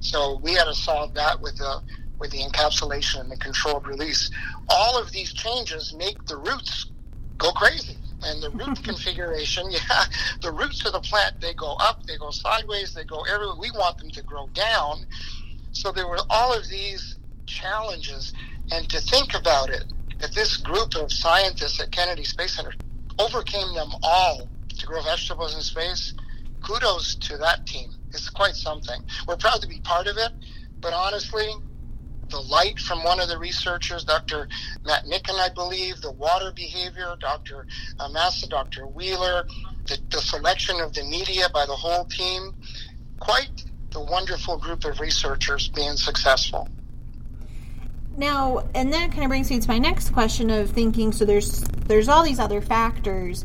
So 0.00 0.38
we 0.42 0.52
had 0.52 0.64
to 0.64 0.74
solve 0.74 1.14
that 1.14 1.40
with 1.40 1.56
the 1.56 1.80
with 2.18 2.30
the 2.30 2.38
encapsulation 2.38 3.20
and 3.20 3.30
the 3.30 3.36
controlled 3.36 3.86
release. 3.86 4.30
All 4.70 4.98
of 4.98 5.12
these 5.12 5.32
changes 5.34 5.94
make 5.94 6.24
the 6.24 6.36
roots 6.36 6.86
go 7.36 7.52
crazy 7.52 7.98
and 8.22 8.42
the 8.42 8.50
root 8.50 8.82
configuration, 8.82 9.66
yeah, 9.70 10.04
the 10.40 10.52
roots 10.52 10.84
of 10.86 10.92
the 10.92 11.00
plant, 11.00 11.40
they 11.40 11.54
go 11.54 11.76
up, 11.80 12.06
they 12.06 12.16
go 12.16 12.30
sideways, 12.30 12.94
they 12.94 13.04
go 13.04 13.22
everywhere. 13.22 13.56
We 13.58 13.70
want 13.72 13.98
them 13.98 14.10
to 14.10 14.22
grow 14.22 14.48
down. 14.48 15.06
So 15.72 15.92
there 15.92 16.08
were 16.08 16.20
all 16.30 16.56
of 16.56 16.68
these 16.68 17.16
challenges. 17.46 18.32
And 18.72 18.88
to 18.90 19.00
think 19.00 19.34
about 19.34 19.70
it, 19.70 19.84
that 20.18 20.32
this 20.32 20.56
group 20.56 20.94
of 20.96 21.12
scientists 21.12 21.80
at 21.80 21.92
Kennedy 21.92 22.24
Space 22.24 22.56
Center 22.56 22.72
overcame 23.18 23.74
them 23.74 23.90
all 24.02 24.48
to 24.68 24.86
grow 24.86 25.02
vegetables 25.02 25.54
in 25.54 25.60
space, 25.60 26.14
kudos 26.62 27.16
to 27.16 27.36
that 27.38 27.66
team. 27.66 27.90
It's 28.10 28.30
quite 28.30 28.54
something. 28.54 29.02
We're 29.28 29.36
proud 29.36 29.60
to 29.62 29.68
be 29.68 29.80
part 29.80 30.06
of 30.06 30.16
it, 30.16 30.32
but 30.80 30.92
honestly, 30.92 31.48
the 32.30 32.40
light 32.40 32.78
from 32.78 33.04
one 33.04 33.20
of 33.20 33.28
the 33.28 33.38
researchers, 33.38 34.04
Dr. 34.04 34.48
Matt 34.84 35.04
Mickens, 35.04 35.38
I 35.38 35.48
believe, 35.48 36.00
the 36.00 36.12
water 36.12 36.52
behavior, 36.54 37.14
Dr. 37.20 37.66
Uh, 37.98 38.08
Massa, 38.08 38.48
Dr. 38.48 38.86
Wheeler, 38.86 39.46
the, 39.86 39.98
the 40.10 40.20
selection 40.20 40.80
of 40.80 40.92
the 40.92 41.04
media 41.04 41.48
by 41.52 41.66
the 41.66 41.76
whole 41.76 42.04
team. 42.04 42.54
Quite 43.20 43.64
the 43.90 44.00
wonderful 44.00 44.58
group 44.58 44.84
of 44.84 45.00
researchers 45.00 45.68
being 45.68 45.96
successful. 45.96 46.68
Now, 48.16 48.66
and 48.74 48.92
that 48.92 49.10
kind 49.10 49.24
of 49.24 49.28
brings 49.28 49.50
me 49.50 49.60
to 49.60 49.68
my 49.68 49.78
next 49.78 50.10
question 50.10 50.50
of 50.50 50.70
thinking. 50.70 51.12
So 51.12 51.24
there's 51.24 51.60
there's 51.86 52.08
all 52.08 52.24
these 52.24 52.38
other 52.38 52.60
factors, 52.60 53.44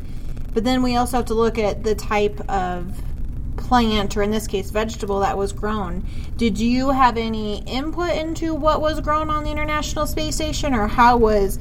but 0.53 0.63
then 0.63 0.81
we 0.81 0.95
also 0.95 1.17
have 1.17 1.25
to 1.27 1.33
look 1.33 1.57
at 1.57 1.83
the 1.83 1.93
type 1.93 2.39
of 2.49 3.01
plant 3.57 4.15
or 4.17 4.21
in 4.21 4.31
this 4.31 4.47
case 4.47 4.71
vegetable 4.71 5.19
that 5.19 5.37
was 5.37 5.51
grown 5.51 6.05
did 6.37 6.57
you 6.57 6.89
have 6.89 7.17
any 7.17 7.59
input 7.63 8.11
into 8.11 8.53
what 8.53 8.81
was 8.81 8.99
grown 8.99 9.29
on 9.29 9.43
the 9.43 9.51
international 9.51 10.07
space 10.07 10.35
station 10.35 10.73
or 10.73 10.87
how 10.87 11.17
was 11.17 11.59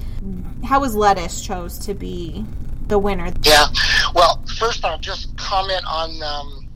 how 0.64 0.80
was 0.80 0.94
lettuce 0.94 1.40
chose 1.44 1.78
to 1.78 1.94
be 1.94 2.44
the 2.86 2.98
winner 2.98 3.32
yeah 3.42 3.66
well 4.14 4.42
first 4.58 4.84
i'll 4.84 4.98
just 4.98 5.36
comment 5.36 5.82
on 5.86 6.10
um, 6.22 6.68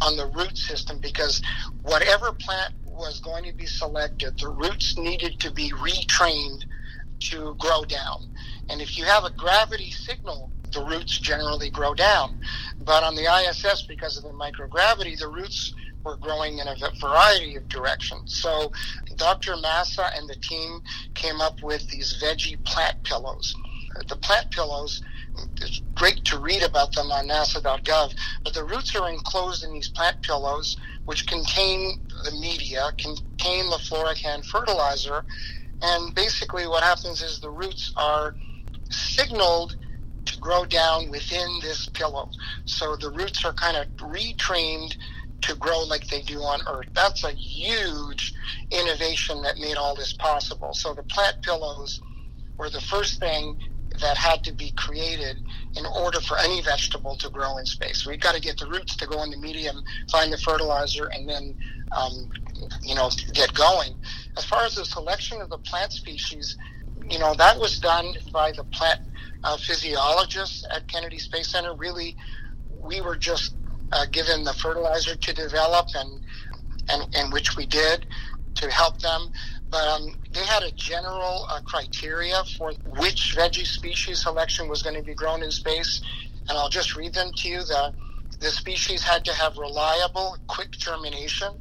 on 0.00 0.16
the 0.16 0.26
root 0.26 0.56
system 0.56 0.98
because 0.98 1.42
whatever 1.82 2.32
plant 2.32 2.74
was 3.00 3.20
going 3.20 3.44
to 3.44 3.52
be 3.52 3.66
selected, 3.66 4.38
the 4.38 4.48
roots 4.48 4.96
needed 4.96 5.40
to 5.40 5.50
be 5.50 5.70
retrained 5.70 6.64
to 7.18 7.54
grow 7.58 7.84
down. 7.84 8.28
And 8.68 8.80
if 8.80 8.98
you 8.98 9.04
have 9.04 9.24
a 9.24 9.30
gravity 9.30 9.90
signal, 9.90 10.50
the 10.72 10.84
roots 10.84 11.18
generally 11.18 11.70
grow 11.70 11.94
down. 11.94 12.40
But 12.84 13.02
on 13.02 13.14
the 13.14 13.24
ISS, 13.24 13.82
because 13.82 14.16
of 14.16 14.24
the 14.24 14.30
microgravity, 14.30 15.18
the 15.18 15.28
roots 15.28 15.74
were 16.04 16.16
growing 16.16 16.58
in 16.58 16.66
a 16.68 16.76
variety 17.00 17.56
of 17.56 17.68
directions. 17.68 18.40
So 18.40 18.72
Dr. 19.16 19.56
Massa 19.56 20.10
and 20.16 20.28
the 20.28 20.36
team 20.36 20.80
came 21.14 21.40
up 21.40 21.62
with 21.62 21.88
these 21.88 22.20
veggie 22.22 22.62
plant 22.64 23.02
pillows. 23.04 23.54
The 24.08 24.16
plant 24.16 24.50
pillows, 24.50 25.02
it's 25.60 25.82
great 25.94 26.24
to 26.26 26.38
read 26.38 26.62
about 26.62 26.94
them 26.94 27.10
on 27.10 27.28
nasa.gov, 27.28 28.14
but 28.44 28.54
the 28.54 28.64
roots 28.64 28.94
are 28.94 29.10
enclosed 29.10 29.64
in 29.64 29.72
these 29.72 29.88
plant 29.88 30.22
pillows, 30.22 30.76
which 31.04 31.26
contain 31.26 32.00
the 32.24 32.32
media, 32.40 32.90
contain 32.96 33.68
the 33.68 33.78
Florikan 33.78 34.44
fertilizer, 34.44 35.24
and 35.82 36.14
basically 36.14 36.66
what 36.66 36.82
happens 36.82 37.22
is 37.22 37.40
the 37.40 37.50
roots 37.50 37.92
are 37.96 38.34
signaled 38.90 39.76
grow 40.40 40.64
down 40.64 41.10
within 41.10 41.58
this 41.60 41.88
pillow. 41.88 42.30
So 42.64 42.96
the 42.96 43.10
roots 43.10 43.44
are 43.44 43.52
kind 43.52 43.76
of 43.76 43.86
retrained 43.96 44.96
to 45.42 45.54
grow 45.56 45.80
like 45.84 46.06
they 46.08 46.22
do 46.22 46.38
on 46.40 46.60
Earth. 46.68 46.88
That's 46.92 47.24
a 47.24 47.32
huge 47.32 48.34
innovation 48.70 49.42
that 49.42 49.58
made 49.58 49.76
all 49.76 49.94
this 49.94 50.12
possible. 50.12 50.74
So 50.74 50.94
the 50.94 51.02
plant 51.04 51.42
pillows 51.42 52.00
were 52.58 52.70
the 52.70 52.80
first 52.80 53.20
thing 53.20 53.58
that 54.00 54.16
had 54.16 54.44
to 54.44 54.52
be 54.52 54.70
created 54.72 55.36
in 55.76 55.84
order 55.86 56.20
for 56.20 56.38
any 56.38 56.62
vegetable 56.62 57.16
to 57.16 57.28
grow 57.30 57.58
in 57.58 57.66
space. 57.66 58.06
We've 58.06 58.20
got 58.20 58.34
to 58.34 58.40
get 58.40 58.58
the 58.58 58.66
roots 58.66 58.96
to 58.96 59.06
go 59.06 59.22
in 59.22 59.30
the 59.30 59.36
medium, 59.36 59.82
find 60.10 60.32
the 60.32 60.38
fertilizer, 60.38 61.10
and 61.12 61.28
then, 61.28 61.56
um, 61.92 62.30
you 62.82 62.94
know, 62.94 63.10
get 63.32 63.52
going. 63.54 63.94
As 64.36 64.44
far 64.44 64.64
as 64.64 64.76
the 64.76 64.84
selection 64.84 65.40
of 65.40 65.50
the 65.50 65.58
plant 65.58 65.92
species, 65.92 66.56
you 67.10 67.18
know, 67.18 67.34
that 67.34 67.58
was 67.58 67.80
done 67.80 68.14
by 68.32 68.52
the 68.52 68.64
plant 68.64 69.00
uh, 69.44 69.56
physiologists 69.56 70.66
at 70.74 70.86
Kennedy 70.88 71.18
Space 71.18 71.48
Center. 71.48 71.74
Really, 71.74 72.16
we 72.82 73.00
were 73.00 73.16
just 73.16 73.54
uh, 73.92 74.06
given 74.10 74.44
the 74.44 74.52
fertilizer 74.52 75.16
to 75.16 75.32
develop, 75.34 75.86
and, 75.94 76.20
and 76.88 77.14
and 77.14 77.32
which 77.32 77.56
we 77.56 77.66
did 77.66 78.06
to 78.56 78.70
help 78.70 79.00
them. 79.00 79.30
But 79.70 79.86
um, 79.86 80.08
they 80.32 80.44
had 80.44 80.62
a 80.62 80.72
general 80.72 81.46
uh, 81.48 81.60
criteria 81.60 82.42
for 82.58 82.72
which 82.98 83.34
veggie 83.36 83.66
species 83.66 84.22
selection 84.22 84.68
was 84.68 84.82
going 84.82 84.96
to 84.96 85.02
be 85.02 85.14
grown 85.14 85.42
in 85.42 85.50
space, 85.50 86.02
and 86.48 86.58
I'll 86.58 86.68
just 86.68 86.96
read 86.96 87.14
them 87.14 87.30
to 87.36 87.48
you. 87.48 87.58
The 87.60 87.92
the 88.40 88.50
species 88.50 89.02
had 89.02 89.24
to 89.26 89.34
have 89.34 89.58
reliable, 89.58 90.36
quick 90.46 90.70
germination. 90.72 91.52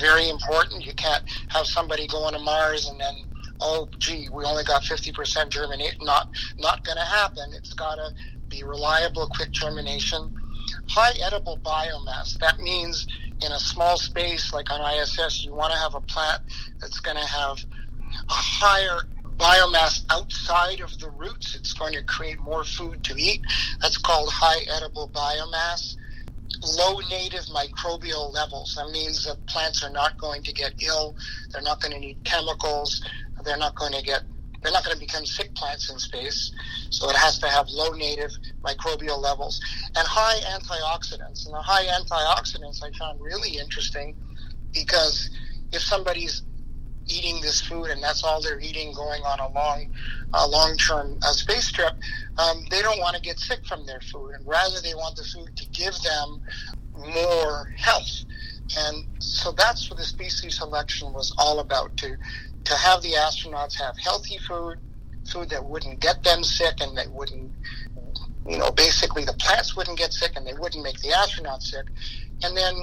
Very 0.00 0.28
important. 0.28 0.86
You 0.86 0.94
can't 0.94 1.24
have 1.48 1.66
somebody 1.66 2.06
going 2.06 2.34
to 2.34 2.38
Mars 2.40 2.88
and 2.88 3.00
then 3.00 3.14
oh 3.60 3.88
gee, 3.98 4.28
we 4.32 4.44
only 4.44 4.64
got 4.64 4.82
50% 4.82 5.50
germinate. 5.50 5.96
Not 6.00 6.28
not 6.58 6.84
going 6.84 6.98
to 6.98 7.04
happen. 7.04 7.50
It's 7.54 7.74
got 7.74 7.96
to 7.96 8.10
be 8.48 8.62
reliable, 8.64 9.28
quick 9.28 9.52
germination 9.52 10.34
high 10.88 11.12
edible 11.24 11.58
biomass. 11.64 12.38
That 12.38 12.60
means 12.60 13.06
in 13.44 13.52
a 13.52 13.58
small 13.58 13.96
space 13.96 14.52
like 14.52 14.70
on 14.70 14.80
ISS, 14.80 15.44
you 15.44 15.54
want 15.54 15.72
to 15.72 15.78
have 15.78 15.94
a 15.94 16.00
plant 16.00 16.42
that's 16.80 17.00
going 17.00 17.16
to 17.16 17.26
have 17.26 17.58
a 18.28 18.32
higher 18.32 19.00
biomass 19.36 20.04
outside 20.10 20.80
of 20.80 20.98
the 20.98 21.10
roots. 21.10 21.54
It's 21.54 21.72
going 21.72 21.94
to 21.94 22.02
create 22.02 22.40
more 22.40 22.64
food 22.64 23.02
to 23.04 23.14
eat. 23.16 23.40
That's 23.80 23.96
called 23.96 24.30
high 24.30 24.62
edible 24.76 25.10
biomass. 25.14 25.96
Low 26.76 26.98
native 27.08 27.44
microbial 27.46 28.34
levels. 28.34 28.74
That 28.74 28.90
means 28.90 29.24
that 29.24 29.44
plants 29.46 29.82
are 29.84 29.90
not 29.90 30.18
going 30.18 30.42
to 30.42 30.52
get 30.52 30.74
ill. 30.82 31.14
They're 31.52 31.62
not 31.62 31.80
going 31.80 31.92
to 31.92 32.00
need 32.00 32.22
chemicals. 32.24 33.02
They're 33.44 33.56
not 33.56 33.74
going 33.74 33.92
to 33.92 34.02
get 34.02 34.22
they're 34.62 34.72
not 34.72 34.84
going 34.84 34.94
to 34.94 35.00
become 35.00 35.24
sick 35.24 35.54
plants 35.54 35.90
in 35.90 35.98
space. 35.98 36.52
So 36.90 37.08
it 37.08 37.16
has 37.16 37.38
to 37.38 37.48
have 37.48 37.68
low 37.70 37.92
native 37.92 38.30
microbial 38.62 39.18
levels 39.18 39.60
and 39.96 40.06
high 40.06 40.38
antioxidants. 40.58 41.46
And 41.46 41.54
the 41.54 41.62
high 41.62 41.84
antioxidants 41.84 42.82
I 42.82 42.90
found 42.98 43.20
really 43.20 43.56
interesting 43.56 44.16
because 44.72 45.30
if 45.72 45.80
somebody's 45.80 46.42
eating 47.06 47.40
this 47.40 47.60
food 47.60 47.86
and 47.86 48.02
that's 48.02 48.22
all 48.22 48.40
they're 48.42 48.60
eating 48.60 48.92
going 48.92 49.22
on 49.22 49.40
a 49.40 49.48
long, 49.52 49.92
uh, 50.32 50.46
long-term 50.48 51.18
uh, 51.22 51.32
space 51.32 51.70
trip, 51.72 51.92
um, 52.38 52.64
they 52.70 52.82
don't 52.82 53.00
want 53.00 53.16
to 53.16 53.22
get 53.22 53.38
sick 53.38 53.66
from 53.66 53.84
their 53.86 54.00
food, 54.00 54.32
and 54.34 54.46
rather 54.46 54.80
they 54.80 54.94
want 54.94 55.16
the 55.16 55.24
food 55.24 55.56
to 55.56 55.66
give 55.70 55.94
them 56.02 56.40
more 57.14 57.72
health. 57.76 58.24
And 58.78 59.04
so 59.18 59.52
that's 59.52 59.90
what 59.90 59.98
the 59.98 60.04
species 60.04 60.58
selection 60.58 61.12
was 61.12 61.34
all 61.38 61.58
about 61.58 61.96
to 61.98 62.16
to 62.64 62.74
have 62.74 63.02
the 63.02 63.12
astronauts 63.12 63.74
have 63.74 63.96
healthy 63.98 64.38
food, 64.38 64.78
food 65.30 65.50
that 65.50 65.64
wouldn't 65.64 66.00
get 66.00 66.22
them 66.22 66.42
sick 66.42 66.80
and 66.80 66.96
they 66.96 67.06
wouldn't, 67.08 67.50
you 68.48 68.58
know, 68.58 68.70
basically 68.70 69.24
the 69.24 69.34
plants 69.34 69.76
wouldn't 69.76 69.98
get 69.98 70.12
sick 70.12 70.32
and 70.36 70.46
they 70.46 70.54
wouldn't 70.54 70.82
make 70.82 70.98
the 71.00 71.08
astronauts 71.08 71.62
sick, 71.62 71.86
and 72.42 72.56
then 72.56 72.74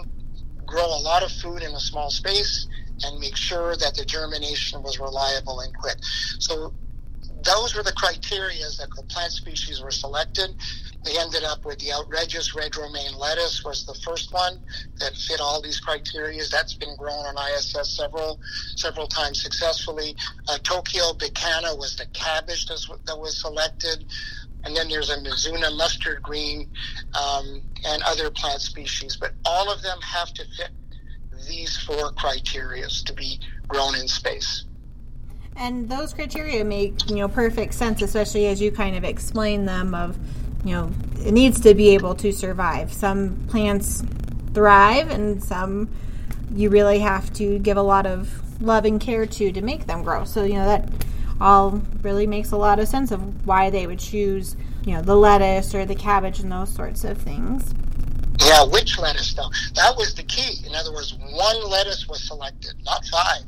grow 0.66 0.86
a 0.86 1.02
lot 1.02 1.24
of 1.24 1.32
food 1.32 1.64
in 1.64 1.72
a 1.72 1.80
small 1.80 2.10
space 2.10 2.68
and 3.04 3.20
make 3.20 3.36
sure 3.36 3.76
that 3.76 3.96
the 3.96 4.04
germination 4.04 4.82
was 4.84 5.00
reliable 5.00 5.60
and 5.60 5.76
quick. 5.78 5.98
So 6.40 6.74
those 7.44 7.76
were 7.76 7.84
the 7.84 7.94
criteria 7.94 8.66
that 8.80 8.90
the 8.96 9.04
plant 9.04 9.32
species 9.32 9.82
were 9.82 9.92
selected. 9.92 10.56
They 11.06 11.18
ended 11.20 11.44
up 11.44 11.66
with 11.66 11.80
the 11.80 11.94
Outredgeous 11.94 12.56
red 12.56 12.76
romaine 12.76 13.18
lettuce 13.18 13.64
was 13.64 13.86
the 13.86 13.96
first 14.06 14.34
one 14.34 14.60
that 15.00 15.16
fit 15.16 15.40
all 15.40 15.62
these 15.62 15.80
criteria. 15.80 16.42
That's 16.52 16.76
been 16.76 16.96
grown 16.98 17.26
on 17.26 17.36
ISS 17.56 17.96
several 17.96 18.40
several 18.76 19.08
times 19.08 19.42
successfully. 19.42 20.16
Uh, 20.48 20.58
Tokyo 20.64 21.14
Bekana 21.14 21.78
was 21.78 21.96
the 21.96 22.08
cabbage 22.14 22.66
that 22.68 23.20
was 23.20 23.42
selected. 23.42 24.06
And 24.66 24.76
then 24.76 24.90
there's 24.90 25.10
a 25.12 25.18
Mizuna 25.18 25.76
mustard 25.78 26.22
green 26.24 26.68
um, 27.18 27.62
and 27.86 28.04
other 28.04 28.32
plant 28.32 28.62
species. 28.62 29.18
But 29.20 29.32
all 29.46 29.72
of 29.72 29.82
them 29.82 29.98
have 30.02 30.34
to 30.34 30.44
fit 30.58 30.72
these 31.48 31.78
four 31.78 32.12
criteria 32.14 32.88
to 33.06 33.14
be 33.14 33.40
grown 33.70 33.96
in 33.96 34.08
space. 34.10 34.67
And 35.58 35.90
those 35.90 36.14
criteria 36.14 36.64
make 36.64 37.10
you 37.10 37.18
know 37.18 37.28
perfect 37.28 37.74
sense, 37.74 38.02
especially 38.02 38.46
as 38.48 38.62
you 38.62 38.72
kind 38.72 38.96
of 38.96 39.04
explain 39.04 39.66
them. 39.66 39.96
Of 39.96 40.18
you 40.64 40.74
know, 40.74 40.92
it 41.26 41.32
needs 41.32 41.60
to 41.62 41.74
be 41.74 41.90
able 41.90 42.14
to 42.16 42.32
survive. 42.32 42.94
Some 42.94 43.44
plants 43.48 44.04
thrive, 44.54 45.10
and 45.10 45.44
some 45.44 45.90
you 46.54 46.70
really 46.70 47.00
have 47.00 47.34
to 47.34 47.60
give 47.60 47.78
a 47.78 47.82
lot 47.82 48.06
of 48.06 48.62
love 48.62 48.86
and 48.86 49.02
care 49.02 49.26
to 49.26 49.52
to 49.52 49.62
make 49.62 49.88
them 49.88 50.04
grow. 50.04 50.26
So 50.26 50.44
you 50.44 50.54
know 50.54 50.66
that 50.66 50.90
all 51.42 51.82
really 52.02 52.28
makes 52.28 52.52
a 52.52 52.58
lot 52.58 52.80
of 52.80 52.88
sense 52.88 53.12
of 53.12 53.46
why 53.46 53.70
they 53.70 53.88
would 53.88 54.00
choose 54.00 54.56
you 54.86 54.94
know 54.94 55.02
the 55.02 55.16
lettuce 55.16 55.74
or 55.74 55.86
the 55.86 55.96
cabbage 55.96 56.40
and 56.40 56.52
those 56.52 56.74
sorts 56.74 57.04
of 57.04 57.18
things. 57.18 57.74
Yeah, 58.40 58.64
which 58.64 58.98
lettuce 59.00 59.34
though? 59.34 59.50
That 59.74 59.98
was 59.98 60.14
the 60.14 60.24
key. 60.24 60.66
In 60.66 60.76
other 60.76 60.94
words, 60.94 61.16
one 61.32 61.70
lettuce 61.70 62.08
was 62.08 62.24
selected, 62.24 62.74
not 62.86 63.04
five. 63.06 63.42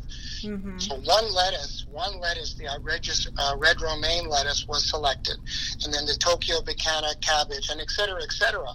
Mm-hmm. 0.44 0.80
So 0.80 0.96
one 0.96 1.34
lettuce, 1.34 1.86
one 1.92 2.20
lettuce, 2.20 2.54
the 2.54 2.66
Outredgeous 2.66 3.28
uh, 3.38 3.56
red 3.58 3.82
romaine 3.82 4.28
lettuce 4.28 4.68
was 4.68 4.90
selected, 4.90 5.38
and 5.84 5.94
then 5.94 6.06
the 6.06 6.16
Tokyo 6.20 6.62
Bekana 6.62 7.20
cabbage, 7.22 7.70
and 7.70 7.82
et 7.82 7.90
cetera, 7.90 8.22
et 8.22 8.32
cetera. 8.32 8.68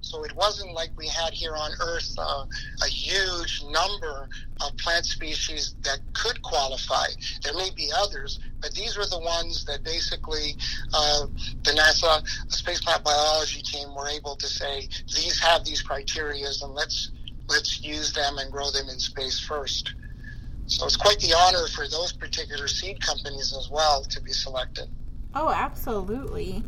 So 0.00 0.24
it 0.24 0.34
wasn't 0.34 0.72
like 0.74 0.90
we 0.96 1.06
had 1.06 1.32
here 1.32 1.54
on 1.54 1.70
Earth 1.80 2.14
uh, 2.18 2.44
a 2.82 2.88
huge 2.88 3.62
number 3.70 4.28
of 4.60 4.76
plant 4.76 5.06
species 5.06 5.74
that 5.82 6.00
could 6.12 6.42
qualify. 6.42 7.06
There 7.42 7.54
may 7.54 7.70
be 7.76 7.90
others, 7.96 8.40
but 8.60 8.72
these 8.72 8.96
were 8.96 9.06
the 9.06 9.20
ones 9.20 9.64
that 9.66 9.84
basically 9.84 10.56
uh, 10.92 11.26
the 11.62 11.70
NASA 11.70 12.22
spaceflight 12.48 13.04
biology 13.04 13.62
team 13.62 13.94
were 13.94 14.08
able 14.08 14.36
to 14.36 14.46
say 14.46 14.88
these 15.06 15.40
have 15.40 15.64
these 15.64 15.82
criteria, 15.82 16.46
and 16.62 16.74
let's 16.74 17.10
let's 17.48 17.82
use 17.82 18.12
them 18.12 18.38
and 18.38 18.50
grow 18.50 18.70
them 18.70 18.88
in 18.88 18.98
space 18.98 19.38
first. 19.38 19.94
So 20.72 20.86
it's 20.86 20.96
quite 20.96 21.20
the 21.20 21.34
honor 21.34 21.66
for 21.68 21.86
those 21.86 22.12
particular 22.12 22.66
seed 22.66 23.00
companies 23.00 23.54
as 23.56 23.68
well 23.70 24.02
to 24.04 24.22
be 24.22 24.32
selected. 24.32 24.88
Oh, 25.34 25.50
absolutely. 25.50 26.64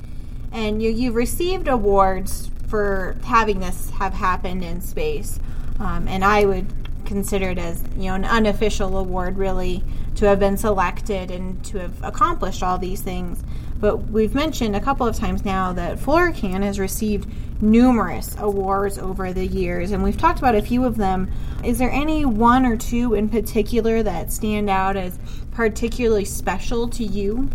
And 0.53 0.83
you, 0.83 0.91
you've 0.91 1.15
received 1.15 1.69
awards 1.69 2.51
for 2.69 3.17
having 3.25 3.61
this 3.61 3.91
have 3.91 4.13
happened 4.13 4.63
in 4.63 4.83
space. 4.83 5.39
Um, 5.81 6.07
and 6.07 6.23
I 6.23 6.45
would 6.45 6.67
consider 7.07 7.51
it 7.51 7.59
as 7.59 7.83
you 7.97 8.05
know 8.05 8.15
an 8.15 8.25
unofficial 8.25 8.97
award 8.97 9.37
really 9.37 9.83
to 10.17 10.27
have 10.27 10.39
been 10.39 10.57
selected 10.57 11.31
and 11.31 11.63
to 11.65 11.79
have 11.79 12.03
accomplished 12.03 12.63
all 12.63 12.79
these 12.79 13.01
things 13.01 13.43
but 13.81 14.11
we've 14.11 14.35
mentioned 14.35 14.77
a 14.77 14.81
couple 14.81 15.07
of 15.07 15.17
times 15.17 15.45
now 15.45 15.73
that 15.73 15.99
Florikan 15.99 16.63
has 16.63 16.79
received 16.79 17.29
numerous 17.63 18.37
awards 18.39 18.99
over 18.99 19.33
the 19.33 19.47
years, 19.47 19.91
and 19.91 20.03
we've 20.03 20.17
talked 20.17 20.39
about 20.39 20.55
a 20.55 20.63
few 20.63 20.85
of 20.85 20.97
them. 20.97 21.31
Is 21.63 21.79
there 21.79 21.91
any 21.91 22.25
one 22.25 22.67
or 22.67 22.77
two 22.77 23.15
in 23.15 23.29
particular 23.29 24.03
that 24.03 24.33
stand 24.33 24.71
out 24.71 24.97
as 24.97 25.19
particularly 25.53 26.25
special 26.25 26.89
to 26.89 27.05
you? 27.05 27.49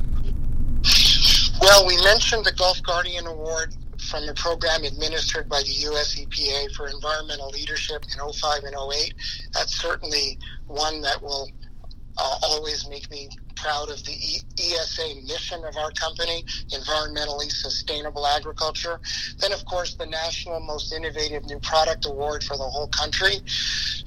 Well, 1.62 1.86
we 1.86 2.02
mentioned 2.04 2.46
the 2.46 2.54
Gulf 2.54 2.82
Guardian 2.84 3.28
Award 3.28 3.76
from 4.10 4.24
a 4.24 4.34
program 4.34 4.84
administered 4.84 5.50
by 5.50 5.62
the 5.62 5.74
US 5.90 6.16
EPA 6.16 6.74
for 6.76 6.88
environmental 6.88 7.50
leadership 7.50 8.04
in 8.06 8.34
05 8.34 8.64
and 8.64 8.76
08. 8.76 9.14
That's 9.54 9.76
certainly 9.76 10.40
one 10.68 11.02
that 11.02 11.22
will 11.22 11.50
uh, 12.18 12.38
always 12.44 12.88
make 12.90 13.10
me 13.12 13.30
proud 13.62 13.90
of 13.90 14.04
the 14.04 14.42
ESA 14.58 15.16
mission 15.28 15.64
of 15.66 15.76
our 15.78 15.92
company, 15.92 16.44
environmentally 16.70 17.52
sustainable 17.52 18.26
agriculture. 18.26 19.00
Then, 19.40 19.52
of 19.52 19.66
course, 19.66 19.96
the 19.96 20.06
National 20.06 20.60
Most 20.62 20.94
Innovative 20.94 21.46
New 21.46 21.60
Product 21.60 22.06
Award 22.06 22.44
for 22.44 22.58
the 22.58 22.64
whole 22.64 22.88
country 22.88 23.42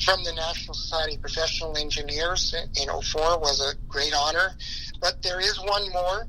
from 0.04 0.24
the 0.24 0.32
National 0.32 0.74
Society 0.74 1.16
of 1.16 1.20
Professional 1.20 1.76
Engineers 1.76 2.54
in 2.80 2.88
04 2.88 3.38
was 3.38 3.60
a 3.60 3.74
great 3.88 4.14
honor. 4.16 4.52
But 5.00 5.22
there 5.22 5.40
is 5.40 5.58
one 5.60 5.90
more. 5.92 6.26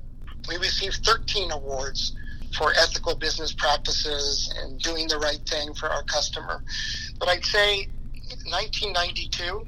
We 0.50 0.58
received 0.58 1.06
13 1.06 1.52
awards 1.52 2.16
for 2.58 2.72
ethical 2.78 3.16
business 3.16 3.54
practices 3.54 4.54
and 4.58 4.80
doing 4.80 5.08
the 5.08 5.18
right 5.18 5.42
thing 5.48 5.74
for 5.74 5.90
our 5.90 6.04
customer. 6.04 6.64
But 7.20 7.30
I'd 7.30 7.46
say 7.46 7.88
1992, 8.52 9.66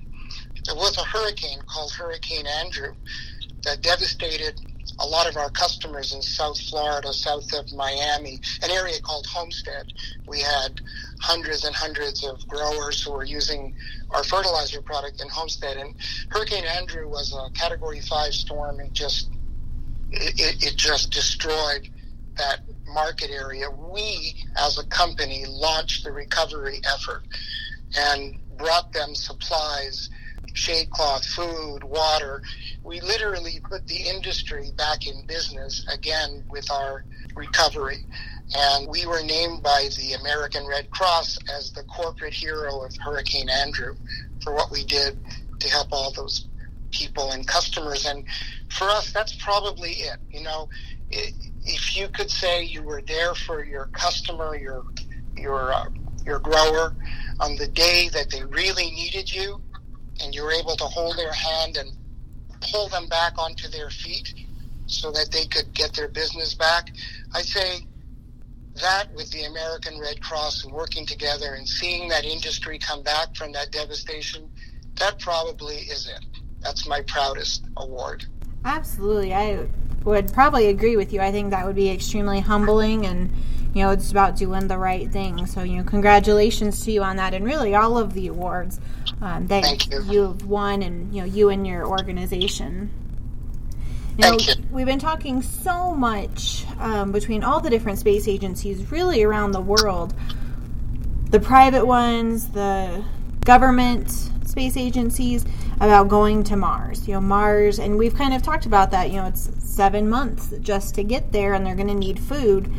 there 0.66 0.76
was 0.76 0.98
a 0.98 1.04
hurricane 1.04 1.60
called 1.68 1.92
Hurricane 1.94 2.46
Andrew 2.48 2.94
that 3.66 3.82
devastated 3.82 4.62
a 5.00 5.06
lot 5.06 5.28
of 5.28 5.36
our 5.36 5.50
customers 5.50 6.14
in 6.14 6.22
South 6.22 6.60
Florida, 6.70 7.12
south 7.12 7.52
of 7.54 7.72
Miami, 7.74 8.40
an 8.62 8.72
area 8.72 9.00
called 9.02 9.26
Homestead. 9.26 9.92
We 10.28 10.40
had 10.40 10.80
hundreds 11.20 11.66
and 11.66 11.76
hundreds 11.76 12.24
of 12.24 12.48
growers 12.48 13.04
who 13.04 13.12
were 13.12 13.26
using 13.26 13.76
our 14.12 14.24
fertilizer 14.24 14.82
product 14.82 15.22
in 15.22 15.28
Homestead. 15.28 15.78
And 15.78 15.96
Hurricane 16.30 16.64
Andrew 16.64 17.10
was 17.10 17.34
a 17.34 17.52
Category 17.60 18.00
Five 18.02 18.34
storm. 18.34 18.80
It 18.80 18.94
just 18.94 19.30
it, 20.12 20.64
it 20.64 20.76
just 20.78 21.12
destroyed 21.12 21.90
that 22.38 22.62
market 22.88 23.32
area. 23.32 23.70
We, 23.70 24.36
as 24.58 24.78
a 24.78 24.86
company, 24.86 25.46
launched 25.48 26.04
the 26.04 26.12
recovery 26.12 26.80
effort 26.86 27.24
and 27.98 28.38
brought 28.58 28.94
them 28.94 29.16
supplies 29.16 30.10
shade 30.56 30.90
cloth, 30.90 31.26
food, 31.26 31.84
water. 31.84 32.42
We 32.84 33.02
literally 33.02 33.60
put 33.70 33.86
the 33.88 34.10
industry 34.10 34.72
back 34.76 35.06
in 35.06 35.26
business 35.28 35.86
again 35.94 36.44
with 36.50 36.72
our 36.72 37.06
recovery. 37.36 38.06
And 38.56 38.88
we 38.88 39.06
were 39.06 39.22
named 39.22 39.64
by 39.64 39.90
the 39.98 40.14
American 40.14 40.66
Red 40.66 40.90
Cross 40.92 41.40
as 41.54 41.72
the 41.72 41.84
corporate 41.84 42.34
hero 42.34 42.84
of 42.84 42.96
Hurricane 42.98 43.50
Andrew 43.50 43.96
for 44.44 44.54
what 44.54 44.72
we 44.72 44.84
did 44.86 45.18
to 45.60 45.70
help 45.70 45.90
all 45.92 46.12
those 46.12 46.48
people 46.92 47.32
and 47.32 47.46
customers. 47.46 48.06
And 48.06 48.26
for 48.70 48.86
us, 48.86 49.12
that's 49.12 49.36
probably 49.36 49.92
it. 49.92 50.18
You 50.32 50.44
know, 50.44 50.70
if 51.12 51.98
you 51.98 52.08
could 52.08 52.30
say 52.30 52.64
you 52.64 52.84
were 52.84 53.02
there 53.02 53.36
for 53.36 53.64
your 53.64 53.88
customer, 53.88 54.56
your 54.56 54.86
your 55.36 55.74
uh, 55.74 55.90
your 56.26 56.40
grower 56.40 56.96
on 57.40 57.56
the 57.58 57.68
day 57.68 58.10
that 58.10 58.30
they 58.30 58.44
really 58.46 58.92
needed 58.92 59.34
you, 59.34 59.62
and 60.22 60.34
you're 60.34 60.52
able 60.52 60.76
to 60.76 60.84
hold 60.86 61.18
their 61.18 61.34
hand 61.34 61.78
and 61.78 61.92
pull 62.72 62.88
them 62.90 63.08
back 63.08 63.38
onto 63.38 63.68
their 63.70 63.90
feet 63.90 64.34
so 64.88 65.12
that 65.12 65.32
they 65.32 65.46
could 65.46 65.74
get 65.74 65.94
their 65.94 66.08
business 66.08 66.54
back. 66.54 66.92
I 67.34 67.42
say 67.42 67.86
that 68.82 69.14
with 69.14 69.32
the 69.32 69.44
American 69.44 70.00
Red 70.00 70.22
Cross 70.22 70.64
and 70.64 70.74
working 70.74 71.06
together 71.06 71.56
and 71.56 71.68
seeing 71.68 72.10
that 72.10 72.26
industry 72.26 72.78
come 72.78 73.04
back 73.04 73.36
from 73.36 73.52
that 73.54 73.72
devastation, 73.72 74.50
that 75.00 75.20
probably 75.20 75.76
is 75.76 76.08
it. 76.08 76.26
That's 76.62 76.88
my 76.88 77.02
proudest 77.02 77.66
award. 77.78 78.26
Absolutely. 78.64 79.34
I 79.34 79.68
would 80.04 80.34
probably 80.34 80.68
agree 80.68 80.98
with 80.98 81.14
you. 81.14 81.22
I 81.22 81.32
think 81.32 81.52
that 81.52 81.66
would 81.66 81.76
be 81.76 81.90
extremely 81.90 82.40
humbling 82.40 83.06
and 83.06 83.32
you 83.76 83.84
know, 83.84 83.90
it's 83.90 84.10
about 84.10 84.38
doing 84.38 84.70
the 84.70 84.78
right 84.78 85.12
thing. 85.12 85.46
So, 85.48 85.62
you 85.62 85.78
know, 85.78 85.84
congratulations 85.84 86.86
to 86.86 86.92
you 86.94 87.04
on 87.04 87.18
that 87.18 87.34
and 87.34 87.44
really 87.44 87.76
all 87.76 87.98
of 87.98 88.14
the 88.14 88.28
awards 88.28 88.80
um, 89.22 89.48
that 89.48 89.86
you. 89.92 90.02
you've 90.04 90.48
won 90.48 90.82
and, 90.82 91.14
you 91.14 91.22
know, 91.22 91.28
you 91.28 91.50
and 91.50 91.68
your 91.68 91.86
organization. 91.86 92.90
You 94.18 94.32
know, 94.32 94.38
we've 94.72 94.86
been 94.86 94.98
talking 94.98 95.42
so 95.42 95.94
much 95.94 96.64
um, 96.80 97.12
between 97.12 97.44
all 97.44 97.60
the 97.60 97.70
different 97.70 98.00
space 98.00 98.30
agencies, 98.30 98.90
really 98.92 99.24
around 99.24 99.52
the 99.52 99.60
world. 99.60 100.14
The 101.32 101.42
private 101.42 101.86
ones, 101.86 102.48
the 102.52 103.04
government 103.44 104.10
space 104.46 104.78
agencies, 104.78 105.44
about 105.82 106.08
going 106.08 106.46
to 106.46 106.56
Mars. 106.56 107.10
You 107.10 107.16
know, 107.16 107.22
Mars, 107.22 107.78
and 107.78 107.98
we've 107.98 108.16
kind 108.16 108.34
of 108.34 108.42
talked 108.42 108.66
about 108.66 108.92
that. 108.92 109.10
You 109.10 109.18
know, 109.18 109.28
it's 109.28 109.52
seven 109.62 110.10
months 110.10 110.54
just 110.62 110.96
to 110.96 111.04
get 111.04 111.34
there, 111.34 111.54
and 111.54 111.66
they're 111.66 111.76
going 111.76 111.90
to 111.90 111.94
need 111.94 112.18
food. 112.18 112.74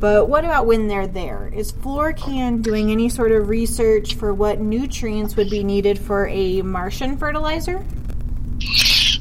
But 0.00 0.30
what 0.30 0.46
about 0.46 0.64
when 0.64 0.88
they're 0.88 1.06
there? 1.06 1.50
Is 1.54 1.72
Florikan 1.72 2.62
doing 2.62 2.90
any 2.90 3.10
sort 3.10 3.32
of 3.32 3.50
research 3.50 4.14
for 4.14 4.32
what 4.32 4.58
nutrients 4.58 5.36
would 5.36 5.50
be 5.50 5.62
needed 5.62 5.98
for 5.98 6.26
a 6.28 6.62
Martian 6.62 7.18
fertilizer? 7.18 7.84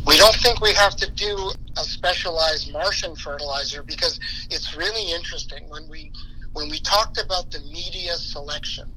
We 0.08 0.18
don't 0.18 0.36
think 0.36 0.62
we 0.62 0.72
have 0.72 0.96
to 0.96 1.12
do 1.12 1.52
a 1.78 1.84
specialized 1.84 2.72
Martian 2.72 3.14
fertilizer 3.18 3.84
because 3.84 4.22
it's 4.50 4.78
really 4.78 5.12
interesting 5.12 5.68
when 5.70 5.88
we 5.90 6.14
when 6.54 6.70
we 6.70 6.80
talked 6.80 7.22
about 7.22 7.52
the 7.52 7.60
media 7.60 8.16
selection. 8.16 8.90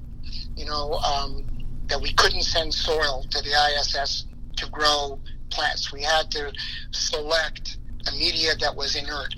You 0.56 0.66
know 0.66 0.92
um, 0.92 1.44
that 1.88 2.00
we 2.00 2.12
couldn't 2.12 2.42
send 2.42 2.72
soil 2.72 3.24
to 3.28 3.42
the 3.42 3.50
ISS 3.50 4.26
to 4.58 4.70
grow 4.70 5.18
plants. 5.50 5.92
We 5.92 6.02
had 6.02 6.30
to 6.30 6.52
select 6.92 7.78
a 8.06 8.12
media 8.12 8.54
that 8.60 8.76
was 8.76 8.94
inert 8.94 9.34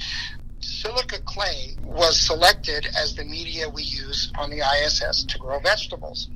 silica 0.84 1.18
clay 1.24 1.76
was 1.82 2.20
selected 2.20 2.86
as 3.00 3.14
the 3.14 3.24
media 3.24 3.68
we 3.68 3.82
use 3.82 4.30
on 4.38 4.50
the 4.50 4.60
ISS 4.60 5.24
to 5.24 5.38
grow 5.38 5.58
vegetables. 5.60 6.28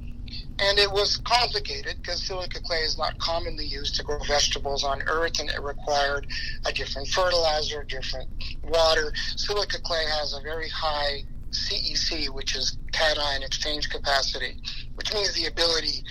And 0.58 0.78
it 0.78 0.90
was 0.90 1.18
complicated 1.18 1.96
because 2.00 2.22
silica 2.22 2.60
clay 2.60 2.78
is 2.78 2.96
not 2.96 3.18
commonly 3.18 3.66
used 3.66 3.96
to 3.96 4.02
grow 4.02 4.18
vegetables 4.26 4.84
on 4.84 5.02
Earth 5.06 5.38
and 5.38 5.50
it 5.50 5.62
required 5.62 6.26
a 6.64 6.72
different 6.72 7.08
fertilizer, 7.08 7.84
different 7.84 8.28
water. 8.64 9.12
Silica 9.36 9.80
clay 9.82 10.04
has 10.18 10.32
a 10.32 10.40
very 10.42 10.68
high 10.70 11.24
CEC, 11.50 12.28
which 12.34 12.56
is 12.56 12.78
cation 12.92 13.42
exchange 13.42 13.90
capacity, 13.90 14.56
which 14.94 15.12
means 15.12 15.32
the 15.34 15.46
ability, 15.46 16.04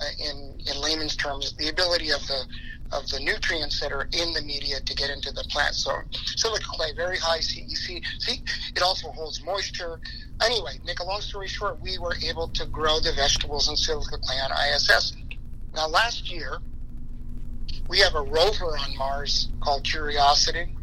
uh, 0.00 0.30
in, 0.30 0.58
in 0.66 0.80
layman's 0.80 1.16
terms, 1.16 1.54
the 1.54 1.68
ability 1.68 2.10
of 2.10 2.24
the 2.26 2.46
of 2.92 3.08
the 3.08 3.20
nutrients 3.20 3.80
that 3.80 3.92
are 3.92 4.08
in 4.12 4.32
the 4.32 4.42
media 4.42 4.80
to 4.80 4.94
get 4.94 5.10
into 5.10 5.30
the 5.32 5.44
plant. 5.50 5.74
So 5.74 5.92
silica 6.36 6.64
clay, 6.66 6.92
very 6.94 7.18
high 7.18 7.38
CEC. 7.38 8.02
See, 8.18 8.42
it 8.74 8.82
also 8.82 9.10
holds 9.10 9.42
moisture. 9.44 10.00
Anyway, 10.44 10.78
make 10.84 11.00
a 11.00 11.04
long 11.04 11.20
story 11.20 11.48
short, 11.48 11.80
we 11.80 11.98
were 11.98 12.16
able 12.24 12.48
to 12.48 12.66
grow 12.66 12.98
the 13.00 13.12
vegetables 13.12 13.68
in 13.68 13.76
silica 13.76 14.18
clay 14.18 14.36
on 14.36 14.50
ISS. 14.74 15.14
Now, 15.74 15.88
last 15.88 16.30
year, 16.30 16.58
we 17.88 17.98
have 18.00 18.14
a 18.14 18.22
rover 18.22 18.76
on 18.78 18.96
Mars 18.96 19.48
called 19.60 19.84
Curiosity, 19.84 20.74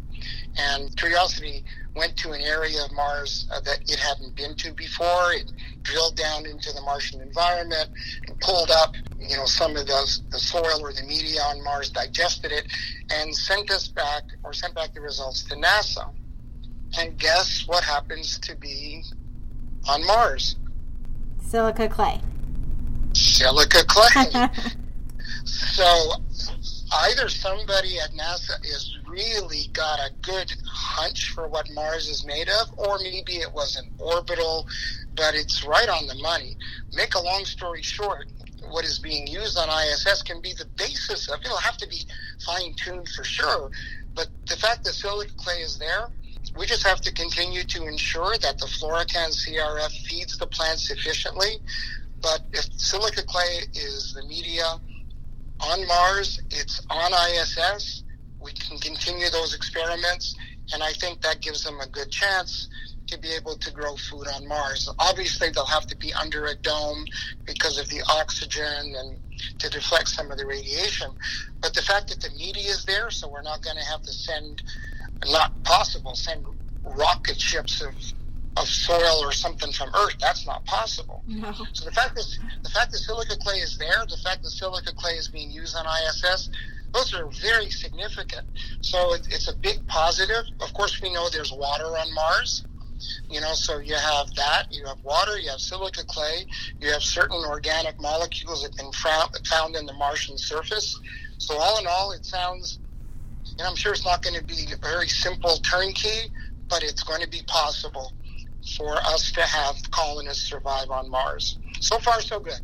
and 0.58 0.96
Curiosity 0.98 1.64
went 1.96 2.16
to 2.18 2.32
an 2.32 2.42
area 2.42 2.84
of 2.86 2.92
Mars 2.94 3.48
uh, 3.52 3.60
that 3.62 3.80
it 3.90 4.00
hadn't 4.00 4.36
been 4.36 4.56
to 4.56 4.72
before. 4.74 5.34
It 5.34 5.52
drilled 5.88 6.16
down 6.16 6.46
into 6.46 6.72
the 6.74 6.82
Martian 6.82 7.22
environment 7.22 7.90
and 8.28 8.40
pulled 8.42 8.70
up, 8.70 8.94
you 9.20 9.38
know, 9.38 9.46
some 9.46 9.76
of 9.76 9.88
the, 9.88 10.20
the 10.32 10.40
soil 10.40 10.82
or 10.82 10.92
the 10.92 11.04
media 11.04 11.42
on 11.42 11.64
Mars, 11.64 11.90
digested 11.90 12.52
it, 12.52 12.68
and 13.10 13.34
sent 13.34 13.72
us 13.72 13.88
back 13.88 14.24
or 14.44 14.54
sent 14.54 14.76
back 14.76 14.94
the 14.94 15.02
results 15.02 15.44
to 15.44 15.56
NASA. 15.56 16.14
And 17.00 17.18
guess 17.18 17.66
what 17.68 17.84
happens 17.84 18.38
to 18.40 18.56
be 18.56 19.04
on 19.88 20.06
Mars? 20.06 20.58
Silica 21.42 21.88
clay. 21.88 22.22
Silica 23.14 23.84
clay. 23.86 24.50
so 25.46 26.12
either 26.92 27.30
somebody 27.30 28.00
at 28.00 28.12
NASA 28.12 28.64
is 28.64 28.98
really 29.08 29.70
got 29.74 30.00
a 30.00 30.12
good 30.22 30.52
hunch 30.66 31.32
for 31.32 31.48
what 31.48 31.70
Mars 31.74 32.08
is 32.08 32.26
made 32.26 32.48
of, 32.50 32.68
or 32.78 32.98
maybe 33.00 33.38
it 33.38 33.52
was 33.54 33.76
an 33.76 33.92
orbital, 34.00 34.68
but 35.16 35.36
it's 35.36 35.66
right 35.66 35.90
on 35.90 36.08
the 36.08 36.16
money. 36.16 36.56
Make 36.94 37.16
a 37.16 37.22
long 37.22 37.46
story 37.46 37.82
short, 37.82 38.28
what 38.70 38.86
is 38.86 39.00
being 39.00 39.28
used 39.28 39.58
on 39.58 39.70
ISS 39.70 40.22
can 40.24 40.42
be 40.42 40.54
the 40.54 40.66
basis 40.78 41.30
of 41.30 41.40
it'll 41.44 41.58
have 41.58 41.78
to 41.78 41.88
be 41.88 42.06
fine 42.46 42.74
tuned 42.76 43.08
for 43.10 43.24
sure. 43.24 43.72
But 44.16 44.28
the 44.48 44.56
fact 44.56 44.84
that 44.86 44.94
silica 44.94 45.34
clay 45.38 45.62
is 45.62 45.78
there, 45.78 46.10
we 46.58 46.66
just 46.66 46.86
have 46.86 47.02
to 47.02 47.14
continue 47.14 47.64
to 47.64 47.88
ensure 47.88 48.38
that 48.38 48.58
the 48.58 48.66
Florikan 48.66 49.30
CRF 49.30 49.92
feeds 50.08 50.38
the 50.38 50.48
plant 50.48 50.80
sufficiently. 50.80 51.60
But 52.22 52.42
if 52.52 52.66
silica 52.80 53.24
clay 53.24 53.62
is 53.74 54.14
the 54.14 54.26
media 54.28 54.80
on 55.60 55.86
Mars, 55.88 56.40
it's 56.52 56.82
on 56.90 57.12
ISS. 57.14 58.04
We 58.40 58.52
can 58.54 58.78
continue 58.78 59.30
those 59.30 59.54
experiments, 59.54 60.36
and 60.74 60.84
I 60.84 60.94
think 60.94 61.22
that 61.22 61.42
gives 61.42 61.64
them 61.64 61.80
a 61.80 61.88
good 61.88 62.12
chance 62.12 62.70
to 63.08 63.18
be 63.18 63.30
able 63.30 63.58
to 63.58 63.72
grow 63.72 63.96
food 63.96 64.28
on 64.28 64.48
Mars. 64.48 64.90
Obviously, 65.00 65.50
they'll 65.50 65.66
have 65.66 65.88
to 65.88 65.98
be 65.98 66.14
under 66.14 66.46
a 66.46 66.56
dome 66.56 67.06
because 67.46 67.80
of 67.80 67.88
the 67.90 68.02
oxygen 68.10 68.96
and 68.98 69.18
to 69.60 69.70
deflect 69.70 70.10
some 70.10 70.30
of 70.32 70.38
the 70.38 70.46
radiation. 70.46 71.12
But 71.62 71.74
the 71.74 71.82
fact 71.82 72.10
that 72.10 72.22
the 72.22 72.30
media 72.38 72.70
is 72.70 72.86
there, 72.86 73.10
so 73.10 73.30
we're 73.30 73.42
not 73.42 73.62
going 73.62 73.78
to 73.78 73.86
have 73.86 74.02
to 74.04 74.12
send, 74.12 74.62
not 75.26 75.64
possible, 75.64 76.16
send 76.16 76.46
rocket 76.84 77.40
ships 77.40 77.82
of 77.82 77.94
of 78.62 78.68
soil 78.68 79.24
or 79.24 79.32
something 79.32 79.72
from 79.72 79.90
Earth. 79.96 80.16
That's 80.20 80.46
not 80.46 80.66
possible. 80.66 81.24
No. 81.28 81.52
So 81.74 81.86
the 81.86 81.92
fact 81.92 82.16
that 82.16 82.26
the 82.64 82.70
fact 82.70 82.92
that 82.92 82.98
silica 82.98 83.38
clay 83.38 83.58
is 83.58 83.78
there, 83.78 84.06
the 84.10 84.18
fact 84.18 84.44
that 84.44 84.50
silica 84.50 84.94
clay 84.96 85.14
is 85.14 85.28
being 85.28 85.52
used 85.52 85.76
on 85.76 85.86
ISS, 85.86 86.50
those 86.94 87.14
are 87.14 87.28
very 87.42 87.70
significant. 87.70 88.48
So 88.82 89.14
it, 89.14 89.28
it's 89.30 89.48
a 89.48 89.56
big 89.56 89.86
positive. 89.88 90.46
Of 90.62 90.74
course, 90.74 91.02
we 91.02 91.14
know 91.14 91.30
there's 91.30 91.52
water 91.52 91.86
on 91.86 92.14
Mars. 92.14 92.64
You 93.30 93.42
know, 93.42 93.54
so 93.54 93.78
you 93.78 93.94
have 93.94 94.34
that, 94.36 94.68
you 94.72 94.84
have 94.88 94.98
water, 95.04 95.38
you 95.38 95.52
have 95.52 95.60
silica 95.60 96.04
clay, 96.08 96.48
you 96.82 96.92
have 96.92 97.04
certain 97.04 97.44
organic 97.48 98.00
molecules 98.02 98.64
that 98.64 98.72
have 98.72 99.32
been 99.32 99.44
found 99.44 99.76
in 99.76 99.86
the 99.86 99.94
Martian 99.94 100.36
surface. 100.36 101.00
So 101.38 101.56
all 101.60 101.78
in 101.80 101.86
all, 101.88 102.12
it 102.14 102.26
sounds, 102.26 102.80
and 103.60 103.68
I'm 103.68 103.76
sure 103.76 103.94
it's 103.94 104.04
not 104.04 104.24
going 104.24 104.36
to 104.36 104.44
be 104.44 104.66
a 104.74 104.78
very 104.78 105.08
simple 105.08 105.58
turnkey, 105.58 106.32
but 106.68 106.82
it's 106.82 107.04
going 107.04 107.22
to 107.22 107.30
be 107.30 107.44
possible 107.46 108.14
for 108.76 108.98
us 108.98 109.32
to 109.34 109.42
have 109.42 109.76
colonists 109.92 110.44
survive 110.44 110.90
on 110.90 111.10
Mars. 111.10 111.58
So 111.80 112.00
far, 112.00 112.22
so 112.22 112.40
good. 112.40 112.60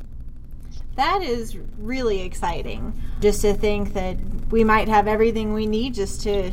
That 0.95 1.21
is 1.23 1.57
really 1.79 2.21
exciting. 2.21 2.93
Just 3.19 3.41
to 3.41 3.53
think 3.53 3.93
that 3.93 4.17
we 4.51 4.63
might 4.63 4.87
have 4.87 5.07
everything 5.07 5.53
we 5.53 5.65
need 5.65 5.95
just 5.95 6.21
to 6.21 6.51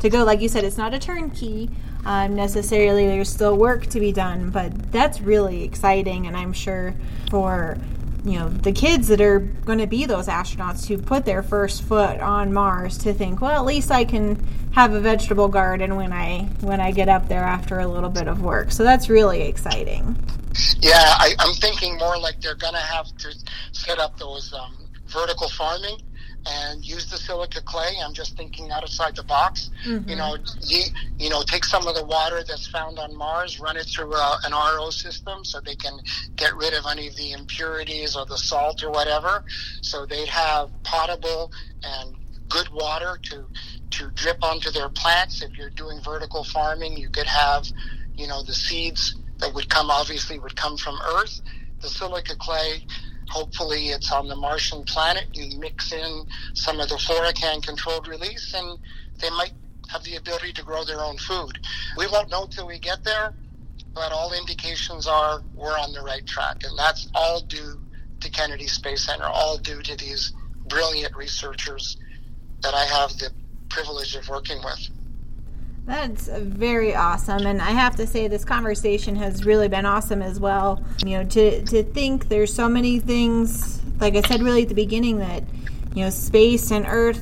to 0.00 0.08
go. 0.08 0.24
Like 0.24 0.40
you 0.40 0.48
said, 0.48 0.64
it's 0.64 0.78
not 0.78 0.94
a 0.94 0.98
turnkey 0.98 1.70
um, 2.04 2.34
necessarily. 2.36 3.06
There's 3.06 3.28
still 3.28 3.56
work 3.56 3.86
to 3.88 4.00
be 4.00 4.12
done, 4.12 4.50
but 4.50 4.92
that's 4.92 5.20
really 5.20 5.64
exciting, 5.64 6.26
and 6.26 6.36
I'm 6.36 6.52
sure 6.52 6.94
for 7.30 7.78
you 8.24 8.38
know 8.38 8.48
the 8.48 8.72
kids 8.72 9.08
that 9.08 9.20
are 9.20 9.40
going 9.40 9.78
to 9.78 9.86
be 9.86 10.04
those 10.04 10.26
astronauts 10.26 10.86
who 10.86 10.98
put 10.98 11.24
their 11.24 11.42
first 11.42 11.82
foot 11.82 12.20
on 12.20 12.52
Mars 12.52 12.98
to 12.98 13.12
think, 13.12 13.40
well, 13.40 13.58
at 13.58 13.64
least 13.64 13.90
I 13.90 14.04
can 14.04 14.46
have 14.72 14.92
a 14.92 15.00
vegetable 15.00 15.48
garden 15.48 15.96
when 15.96 16.12
I 16.12 16.42
when 16.60 16.80
I 16.80 16.90
get 16.90 17.08
up 17.08 17.28
there 17.28 17.42
after 17.42 17.78
a 17.78 17.86
little 17.86 18.10
bit 18.10 18.28
of 18.28 18.42
work. 18.42 18.72
So 18.72 18.84
that's 18.84 19.08
really 19.08 19.42
exciting. 19.42 20.16
Yeah, 20.80 20.94
I, 20.96 21.34
am 21.38 21.54
thinking 21.54 21.96
more 21.98 22.18
like 22.18 22.40
they're 22.40 22.54
going 22.54 22.74
to 22.74 22.80
have 22.80 23.06
to 23.18 23.34
set 23.72 23.98
up 23.98 24.18
those 24.18 24.52
um, 24.52 24.74
vertical 25.06 25.48
farming 25.48 25.98
and 26.46 26.84
use 26.84 27.06
the 27.06 27.16
silica 27.16 27.60
clay. 27.62 27.96
I'm 28.02 28.14
just 28.14 28.36
thinking 28.36 28.70
outside 28.70 29.16
the 29.16 29.22
box. 29.22 29.70
Mm-hmm. 29.86 30.08
You 30.08 30.16
know, 30.16 30.36
you, 30.62 30.84
you 31.18 31.30
know, 31.30 31.42
take 31.42 31.64
some 31.64 31.86
of 31.86 31.94
the 31.94 32.04
water 32.04 32.42
that's 32.46 32.66
found 32.68 32.98
on 32.98 33.16
Mars, 33.16 33.60
run 33.60 33.76
it 33.76 33.84
through 33.84 34.14
a, 34.14 34.18
uh, 34.18 34.36
an 34.44 34.52
RO 34.52 34.90
system 34.90 35.44
so 35.44 35.60
they 35.60 35.76
can 35.76 35.98
get 36.36 36.54
rid 36.56 36.74
of 36.74 36.84
any 36.90 37.08
of 37.08 37.16
the 37.16 37.32
impurities 37.32 38.16
or 38.16 38.24
the 38.26 38.38
salt 38.38 38.82
or 38.82 38.90
whatever. 38.90 39.44
So 39.82 40.06
they'd 40.06 40.28
have 40.28 40.70
potable 40.82 41.52
and 41.82 42.16
good 42.48 42.68
water 42.70 43.18
to 43.22 43.46
to 43.90 44.10
drip 44.10 44.42
onto 44.42 44.70
their 44.70 44.88
plants. 44.88 45.42
If 45.42 45.56
you're 45.56 45.70
doing 45.70 46.00
vertical 46.02 46.44
farming, 46.44 46.96
you 46.96 47.08
could 47.08 47.26
have, 47.26 47.66
you 48.16 48.28
know, 48.28 48.42
the 48.42 48.54
seeds 48.54 49.16
that 49.38 49.52
would 49.54 49.68
come 49.68 49.90
obviously 49.90 50.38
would 50.38 50.56
come 50.56 50.76
from 50.76 50.98
Earth. 51.16 51.40
The 51.80 51.88
silica 51.88 52.36
clay 52.36 52.86
hopefully 53.30 53.88
it's 53.88 54.12
on 54.12 54.28
the 54.28 54.36
Martian 54.36 54.84
planet. 54.84 55.26
You 55.32 55.58
mix 55.58 55.92
in 55.92 56.26
some 56.54 56.80
of 56.80 56.88
the 56.88 56.96
Florikan 56.96 57.62
controlled 57.62 58.08
release, 58.08 58.52
and 58.54 58.78
they 59.20 59.30
might 59.30 59.52
have 59.88 60.02
the 60.04 60.16
ability 60.16 60.52
to 60.54 60.62
grow 60.62 60.84
their 60.84 61.00
own 61.00 61.16
food. 61.16 61.58
We 61.96 62.06
won't 62.08 62.30
know 62.30 62.46
till 62.46 62.66
we 62.66 62.78
get 62.78 63.04
there, 63.04 63.32
but 63.94 64.12
all 64.12 64.32
indications 64.32 65.06
are 65.06 65.42
we're 65.54 65.78
on 65.78 65.92
the 65.92 66.02
right 66.02 66.26
track, 66.26 66.62
and 66.64 66.78
that's 66.78 67.08
all 67.14 67.40
due 67.40 67.80
to 68.20 68.30
Kennedy 68.30 68.66
Space 68.66 69.06
Center, 69.06 69.24
all 69.24 69.56
due 69.58 69.80
to 69.82 69.96
these 69.96 70.32
brilliant 70.68 71.16
researchers 71.16 71.96
that 72.62 72.74
I 72.74 72.84
have 72.84 73.16
the 73.18 73.30
privilege 73.68 74.14
of 74.14 74.28
working 74.28 74.58
with. 74.64 74.88
That's 75.90 76.28
very 76.28 76.94
awesome. 76.94 77.46
And 77.46 77.60
I 77.60 77.72
have 77.72 77.96
to 77.96 78.06
say, 78.06 78.28
this 78.28 78.44
conversation 78.44 79.16
has 79.16 79.44
really 79.44 79.66
been 79.66 79.86
awesome 79.86 80.22
as 80.22 80.38
well. 80.38 80.80
You 81.04 81.18
know, 81.18 81.24
to, 81.24 81.64
to 81.64 81.82
think 81.82 82.28
there's 82.28 82.54
so 82.54 82.68
many 82.68 83.00
things, 83.00 83.82
like 83.98 84.14
I 84.14 84.20
said 84.20 84.40
really 84.40 84.62
at 84.62 84.68
the 84.68 84.76
beginning, 84.76 85.18
that, 85.18 85.42
you 85.92 86.04
know, 86.04 86.10
space 86.10 86.70
and 86.70 86.86
Earth, 86.88 87.20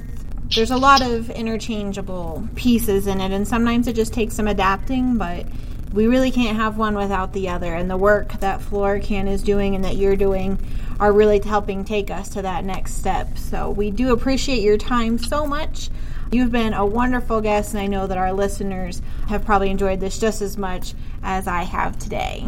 there's 0.54 0.70
a 0.70 0.76
lot 0.76 1.00
of 1.00 1.30
interchangeable 1.30 2.46
pieces 2.56 3.06
in 3.06 3.22
it. 3.22 3.32
And 3.32 3.48
sometimes 3.48 3.88
it 3.88 3.96
just 3.96 4.12
takes 4.12 4.34
some 4.34 4.46
adapting, 4.46 5.16
but 5.16 5.46
we 5.94 6.06
really 6.06 6.30
can't 6.30 6.58
have 6.58 6.76
one 6.76 6.94
without 6.94 7.32
the 7.32 7.48
other. 7.48 7.72
And 7.72 7.90
the 7.90 7.96
work 7.96 8.34
that 8.40 8.60
Florikan 8.60 9.28
is 9.28 9.42
doing 9.42 9.76
and 9.76 9.84
that 9.86 9.96
you're 9.96 10.14
doing 10.14 10.58
are 11.00 11.10
really 11.10 11.40
helping 11.40 11.86
take 11.86 12.10
us 12.10 12.28
to 12.30 12.42
that 12.42 12.66
next 12.66 12.96
step. 12.96 13.38
So 13.38 13.70
we 13.70 13.90
do 13.90 14.12
appreciate 14.12 14.60
your 14.60 14.76
time 14.76 15.16
so 15.16 15.46
much. 15.46 15.88
You've 16.30 16.52
been 16.52 16.74
a 16.74 16.84
wonderful 16.84 17.40
guest, 17.40 17.72
and 17.72 17.80
I 17.80 17.86
know 17.86 18.06
that 18.06 18.18
our 18.18 18.34
listeners 18.34 19.00
have 19.28 19.46
probably 19.46 19.70
enjoyed 19.70 20.00
this 20.00 20.18
just 20.18 20.42
as 20.42 20.58
much 20.58 20.94
as 21.22 21.46
I 21.46 21.62
have 21.62 21.98
today. 21.98 22.46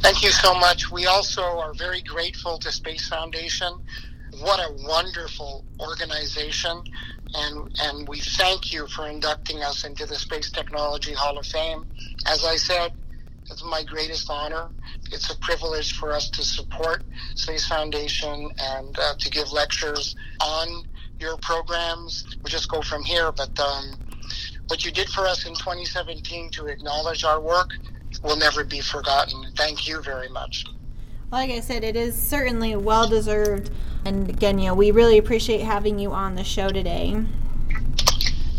Thank 0.00 0.22
you 0.22 0.30
so 0.30 0.52
much. 0.54 0.90
We 0.90 1.06
also 1.06 1.42
are 1.42 1.74
very 1.74 2.02
grateful 2.02 2.58
to 2.58 2.72
Space 2.72 3.08
Foundation. 3.08 3.72
What 4.40 4.58
a 4.58 4.72
wonderful 4.84 5.64
organization. 5.78 6.82
And, 7.34 7.70
and 7.82 8.08
we 8.08 8.20
thank 8.20 8.72
you 8.72 8.88
for 8.88 9.06
inducting 9.06 9.62
us 9.62 9.84
into 9.84 10.04
the 10.04 10.16
Space 10.16 10.50
Technology 10.50 11.12
Hall 11.12 11.38
of 11.38 11.46
Fame. 11.46 11.86
As 12.26 12.44
I 12.44 12.56
said, 12.56 12.92
it's 13.48 13.64
my 13.64 13.84
greatest 13.84 14.28
honor. 14.28 14.70
It's 15.12 15.30
a 15.30 15.38
privilege 15.38 15.92
for 15.92 16.12
us 16.12 16.30
to 16.30 16.42
support 16.42 17.04
Space 17.36 17.66
Foundation 17.68 18.50
and 18.58 18.98
uh, 18.98 19.14
to 19.18 19.30
give 19.30 19.52
lectures 19.52 20.16
on 20.40 20.84
your 21.20 21.36
programs. 21.38 22.24
We'll 22.38 22.50
just 22.50 22.70
go 22.70 22.82
from 22.82 23.02
here. 23.02 23.32
But 23.32 23.58
um, 23.58 23.98
what 24.68 24.84
you 24.84 24.90
did 24.90 25.08
for 25.08 25.26
us 25.26 25.46
in 25.46 25.54
2017 25.54 26.50
to 26.52 26.66
acknowledge 26.66 27.24
our 27.24 27.40
work 27.40 27.70
will 28.22 28.36
never 28.36 28.64
be 28.64 28.80
forgotten. 28.80 29.52
Thank 29.56 29.88
you 29.88 30.02
very 30.02 30.28
much. 30.28 30.64
Like 31.30 31.50
I 31.50 31.60
said, 31.60 31.82
it 31.84 31.96
is 31.96 32.20
certainly 32.20 32.76
well 32.76 33.08
deserved. 33.08 33.70
And 34.04 34.28
again, 34.28 34.58
you 34.58 34.66
know, 34.66 34.74
we 34.74 34.90
really 34.90 35.18
appreciate 35.18 35.62
having 35.62 35.98
you 35.98 36.12
on 36.12 36.36
the 36.36 36.44
show 36.44 36.68
today. 36.68 37.16